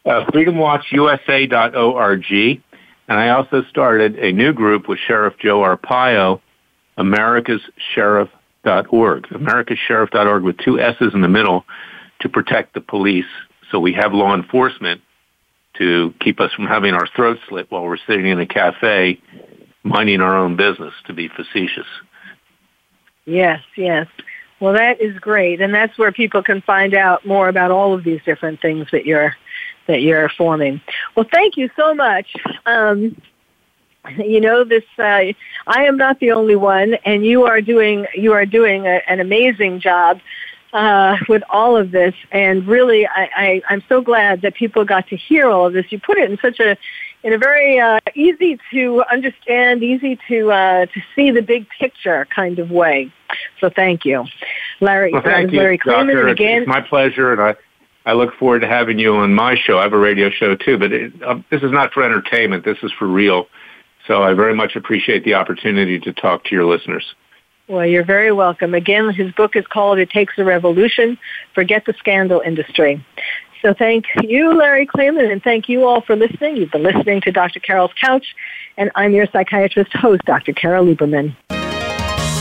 Uh, 0.07 0.25
FreedomWatchUSA.org. 0.27 2.61
And 3.09 3.19
I 3.19 3.29
also 3.29 3.63
started 3.69 4.17
a 4.17 4.31
new 4.31 4.53
group 4.53 4.87
with 4.87 4.99
Sheriff 5.05 5.33
Joe 5.37 5.59
Arpaio, 5.59 6.39
America's 6.97 7.59
Sheriff.org. 7.93 9.27
America's 9.33 9.77
with 10.43 10.57
two 10.59 10.79
S's 10.79 11.13
in 11.13 11.19
the 11.19 11.27
middle 11.27 11.65
to 12.21 12.29
protect 12.29 12.73
the 12.73 12.79
police. 12.79 13.25
So 13.69 13.81
we 13.81 13.91
have 13.93 14.13
law 14.13 14.33
enforcement 14.33 15.01
to 15.77 16.13
keep 16.21 16.39
us 16.39 16.53
from 16.53 16.67
having 16.67 16.93
our 16.93 17.07
throats 17.13 17.41
slit 17.49 17.69
while 17.69 17.83
we're 17.83 17.97
sitting 18.07 18.27
in 18.27 18.39
a 18.39 18.47
cafe 18.47 19.19
minding 19.83 20.21
our 20.21 20.37
own 20.37 20.55
business, 20.55 20.93
to 21.07 21.13
be 21.13 21.27
facetious. 21.27 21.87
Yes, 23.25 23.59
yes. 23.75 24.07
Well, 24.61 24.71
that 24.73 25.01
is 25.01 25.19
great, 25.19 25.59
and 25.61 25.73
that's 25.73 25.97
where 25.97 26.13
people 26.13 26.43
can 26.43 26.61
find 26.61 26.93
out 26.93 27.25
more 27.25 27.49
about 27.49 27.71
all 27.71 27.93
of 27.93 28.03
these 28.03 28.21
different 28.25 28.61
things 28.61 28.87
that 28.91 29.05
you're 29.05 29.35
that 29.87 30.01
you're 30.01 30.29
forming. 30.29 30.81
Well, 31.15 31.25
thank 31.31 31.57
you 31.57 31.69
so 31.75 31.93
much. 31.93 32.35
Um, 32.65 33.15
you 34.17 34.39
know 34.39 34.63
this 34.63 34.83
uh, 34.99 35.33
i 35.67 35.83
am 35.83 35.97
not 35.97 36.19
the 36.19 36.31
only 36.31 36.55
one 36.55 36.95
and 37.05 37.25
you 37.25 37.43
are 37.43 37.61
doing 37.61 38.05
you 38.15 38.33
are 38.33 38.45
doing 38.45 38.85
a, 38.85 39.01
an 39.07 39.19
amazing 39.19 39.79
job 39.79 40.19
uh, 40.73 41.17
with 41.29 41.43
all 41.49 41.77
of 41.77 41.91
this 41.91 42.13
and 42.31 42.67
really 42.67 43.07
I, 43.07 43.29
I 43.35 43.61
i'm 43.69 43.83
so 43.89 44.01
glad 44.01 44.41
that 44.41 44.55
people 44.55 44.85
got 44.85 45.07
to 45.09 45.17
hear 45.17 45.49
all 45.49 45.67
of 45.67 45.73
this 45.73 45.91
you 45.91 45.99
put 45.99 46.17
it 46.17 46.29
in 46.29 46.37
such 46.37 46.59
a 46.59 46.77
in 47.23 47.33
a 47.33 47.37
very 47.37 47.79
uh, 47.79 47.99
easy 48.15 48.59
to 48.71 49.03
understand 49.11 49.83
easy 49.83 50.19
to 50.27 50.51
uh, 50.51 50.85
to 50.85 51.01
see 51.15 51.31
the 51.31 51.41
big 51.41 51.67
picture 51.69 52.25
kind 52.33 52.59
of 52.59 52.71
way 52.71 53.11
so 53.59 53.69
thank 53.69 54.05
you 54.05 54.25
larry 54.79 55.11
well, 55.11 55.21
thank 55.21 55.51
you, 55.51 55.59
larry 55.59 55.77
Doctor. 55.77 56.27
again 56.27 56.61
it's 56.63 56.69
my 56.69 56.81
pleasure 56.81 57.31
and 57.31 57.41
i 57.41 57.55
I 58.07 58.13
look 58.13 58.33
forward 58.35 58.61
to 58.61 58.67
having 58.69 58.99
you 58.99 59.15
on 59.15 59.33
my 59.33 59.55
show. 59.55 59.79
I 59.79 59.83
have 59.83 59.91
a 59.91 59.97
radio 59.97 60.29
show 60.29 60.55
too, 60.55 60.77
but 60.77 60.93
it, 60.93 61.11
uh, 61.21 61.39
this 61.51 61.61
is 61.61 61.73
not 61.73 61.91
for 61.91 62.03
entertainment. 62.03 62.63
This 62.63 62.77
is 62.81 62.91
for 62.97 63.05
real. 63.05 63.47
So 64.07 64.23
I 64.23 64.33
very 64.33 64.55
much 64.55 64.77
appreciate 64.77 65.25
the 65.25 65.33
opportunity 65.33 65.99
to 65.99 66.13
talk 66.13 66.45
to 66.45 66.55
your 66.55 66.63
listeners. 66.63 67.03
Well, 67.67 67.85
you're 67.85 68.05
very 68.05 68.31
welcome. 68.31 68.73
Again, 68.73 69.09
his 69.09 69.33
book 69.33 69.57
is 69.57 69.67
called 69.67 69.99
It 69.99 70.09
Takes 70.09 70.35
a 70.37 70.45
Revolution 70.45 71.17
Forget 71.53 71.83
the 71.85 71.93
Scandal 71.99 72.39
Industry. 72.39 73.05
So 73.61 73.73
thank 73.73 74.05
you, 74.23 74.53
Larry 74.53 74.87
Klayman, 74.87 75.29
and 75.29 75.43
thank 75.43 75.67
you 75.67 75.83
all 75.83 75.99
for 75.99 76.15
listening. 76.15 76.55
You've 76.55 76.71
been 76.71 76.83
listening 76.83 77.19
to 77.21 77.31
Dr. 77.33 77.59
Carol's 77.59 77.91
Couch, 77.99 78.25
and 78.77 78.89
I'm 78.95 79.13
your 79.13 79.25
psychiatrist 79.33 79.91
host, 79.91 80.21
Dr. 80.23 80.53
Carol 80.53 80.85
Lieberman. 80.85 81.35